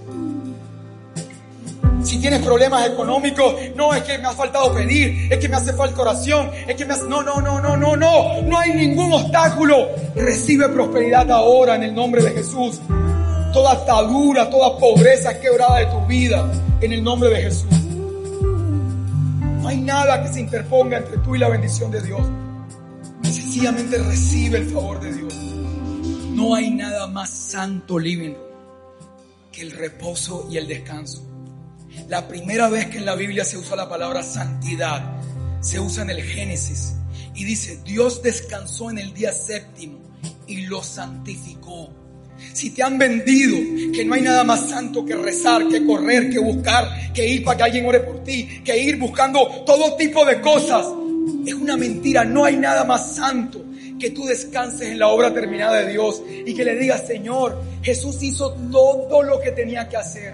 Si 2.03 2.19
tienes 2.19 2.43
problemas 2.43 2.87
económicos, 2.87 3.55
no 3.75 3.93
es 3.93 4.03
que 4.03 4.17
me 4.19 4.27
ha 4.27 4.31
faltado 4.31 4.71
pedir, 4.73 5.31
es 5.31 5.39
que 5.39 5.49
me 5.49 5.55
hace 5.55 5.73
falta 5.73 6.01
oración, 6.01 6.51
es 6.67 6.75
que 6.75 6.85
me 6.85 6.93
hace... 6.93 7.05
No, 7.05 7.23
no, 7.23 7.41
no, 7.41 7.59
no, 7.59 7.75
no, 7.75 7.95
no, 7.95 8.41
no 8.43 8.59
hay 8.59 8.73
ningún 8.73 9.11
obstáculo. 9.11 9.87
Recibe 10.15 10.69
prosperidad 10.69 11.31
ahora 11.31 11.75
en 11.75 11.83
el 11.83 11.95
nombre 11.95 12.21
de 12.21 12.31
Jesús. 12.31 12.79
Toda 13.51 13.71
atadura, 13.71 14.49
toda 14.49 14.77
pobreza 14.77 15.39
quebrada 15.39 15.79
de 15.79 15.85
tu 15.87 16.05
vida 16.05 16.51
en 16.81 16.93
el 16.93 17.03
nombre 17.03 17.29
de 17.29 17.41
Jesús. 17.41 17.74
No 19.65 19.71
hay 19.71 19.81
nada 19.81 20.21
que 20.21 20.31
se 20.31 20.41
interponga 20.41 20.99
entre 20.99 21.17
tú 21.17 21.35
y 21.35 21.39
la 21.39 21.49
bendición 21.49 21.89
de 21.89 21.99
Dios. 21.99 22.21
Sencillamente 23.23 23.97
recibe 23.97 24.59
el 24.59 24.69
favor 24.69 24.99
de 24.99 25.11
Dios. 25.11 25.33
No 26.35 26.53
hay 26.53 26.69
nada 26.69 27.07
más 27.07 27.31
santo, 27.31 27.97
living, 27.97 28.35
que 29.51 29.63
el 29.63 29.71
reposo 29.71 30.47
y 30.51 30.57
el 30.57 30.67
descanso. 30.67 31.27
La 32.07 32.27
primera 32.27 32.69
vez 32.69 32.91
que 32.91 32.99
en 32.99 33.05
la 33.05 33.15
Biblia 33.15 33.43
se 33.43 33.57
usa 33.57 33.75
la 33.75 33.89
palabra 33.89 34.21
santidad, 34.21 35.19
se 35.61 35.79
usa 35.79 36.03
en 36.03 36.11
el 36.11 36.21
Génesis. 36.21 36.97
Y 37.33 37.43
dice, 37.43 37.81
Dios 37.83 38.21
descansó 38.21 38.91
en 38.91 38.99
el 38.99 39.15
día 39.15 39.33
séptimo 39.33 39.97
y 40.45 40.67
lo 40.67 40.83
santificó. 40.83 41.89
Si 42.53 42.71
te 42.71 42.83
han 42.83 42.97
vendido 42.97 43.57
que 43.93 44.03
no 44.03 44.13
hay 44.13 44.21
nada 44.21 44.43
más 44.43 44.69
santo 44.69 45.05
que 45.05 45.15
rezar, 45.15 45.67
que 45.67 45.85
correr, 45.85 46.29
que 46.29 46.39
buscar, 46.39 47.13
que 47.13 47.27
ir 47.27 47.43
para 47.43 47.57
que 47.57 47.63
alguien 47.63 47.85
ore 47.85 48.01
por 48.01 48.23
ti, 48.23 48.61
que 48.63 48.77
ir 48.77 48.97
buscando 48.97 49.63
todo 49.65 49.95
tipo 49.95 50.25
de 50.25 50.41
cosas, 50.41 50.85
es 51.45 51.53
una 51.53 51.77
mentira. 51.77 52.25
No 52.25 52.45
hay 52.45 52.57
nada 52.57 52.83
más 52.83 53.15
santo 53.15 53.63
que 53.99 54.09
tú 54.11 54.25
descanses 54.25 54.89
en 54.89 54.99
la 54.99 55.07
obra 55.07 55.33
terminada 55.33 55.77
de 55.77 55.91
Dios 55.91 56.21
y 56.45 56.53
que 56.53 56.65
le 56.65 56.75
digas, 56.75 57.07
Señor, 57.07 57.61
Jesús 57.81 58.21
hizo 58.23 58.51
todo 58.53 59.23
lo 59.23 59.39
que 59.39 59.51
tenía 59.51 59.87
que 59.87 59.97
hacer. 59.97 60.33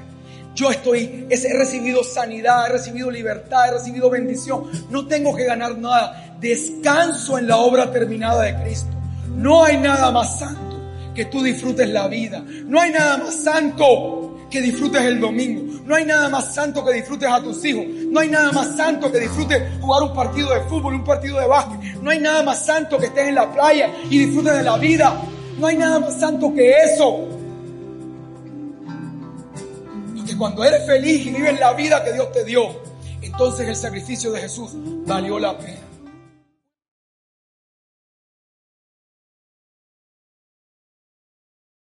Yo 0.56 0.70
estoy, 0.70 1.28
he 1.30 1.54
recibido 1.58 2.04
sanidad, 2.04 2.68
he 2.68 2.74
recibido 2.74 3.10
libertad, 3.10 3.70
he 3.70 3.72
recibido 3.72 4.10
bendición. 4.10 4.66
No 4.89 5.08
tengo 5.08 5.36
que 5.36 5.45
ganar 5.45 5.78
nada. 5.78 6.36
Descanso 6.39 7.38
en 7.38 7.47
la 7.47 7.58
obra 7.58 7.91
terminada 7.91 8.43
de 8.43 8.64
Cristo. 8.64 8.91
No 9.30 9.64
hay 9.64 9.78
nada 9.78 10.12
más 10.12 10.39
santo 10.39 10.70
que 11.14 11.26
tú 11.26 11.43
disfrutes 11.43 11.89
la 11.89 12.07
vida. 12.07 12.43
No 12.66 12.80
hay 12.80 12.91
nada 12.91 13.18
más 13.18 13.36
santo 13.36 14.47
que 14.49 14.62
disfrutes 14.62 15.01
el 15.01 15.20
domingo. 15.20 15.82
No 15.86 15.95
hay 15.95 16.05
nada 16.05 16.30
más 16.30 16.53
santo 16.53 16.86
que 16.86 16.93
disfrutes 16.93 17.30
a 17.30 17.41
tus 17.41 17.64
hijos. 17.66 17.86
No 17.88 18.20
hay 18.20 18.30
nada 18.30 18.51
más 18.51 18.76
santo 18.76 19.12
que 19.12 19.20
disfrutes 19.20 19.62
jugar 19.80 20.03
un 20.03 20.14
partido 20.14 20.53
de 20.53 20.62
fútbol, 20.62 20.95
un 20.95 21.03
partido 21.03 21.39
de 21.39 21.47
básquet. 21.47 21.80
No 22.01 22.12
hay 22.12 22.20
nada 22.20 22.43
más 22.43 22.66
santo 22.66 22.97
que 22.97 23.07
estés 23.07 23.28
en 23.28 23.36
la 23.36 23.51
playa 23.51 23.89
y 24.09 24.26
disfrutes 24.26 24.53
de 24.57 24.64
la 24.64 24.78
vida. 24.78 25.22
No 25.57 25.68
hay 25.68 25.78
nada 25.78 25.99
más 25.99 26.20
santo 26.20 26.53
que 26.53 26.72
eso. 26.72 27.28
Porque 30.16 30.38
cuando 30.38 30.64
eres 30.64 30.86
feliz 30.86 31.26
y 31.26 31.32
vives 31.32 31.59
la 31.59 31.74
vida 31.74 32.03
que 32.03 32.14
Dios 32.14 32.32
te 32.32 32.43
dio, 32.43 32.64
entonces 33.22 33.68
el 33.68 33.76
sacrificio 33.76 34.32
de 34.32 34.41
Jesús 34.41 34.72
valió 35.05 35.39
la 35.39 35.57
pena. 35.57 35.91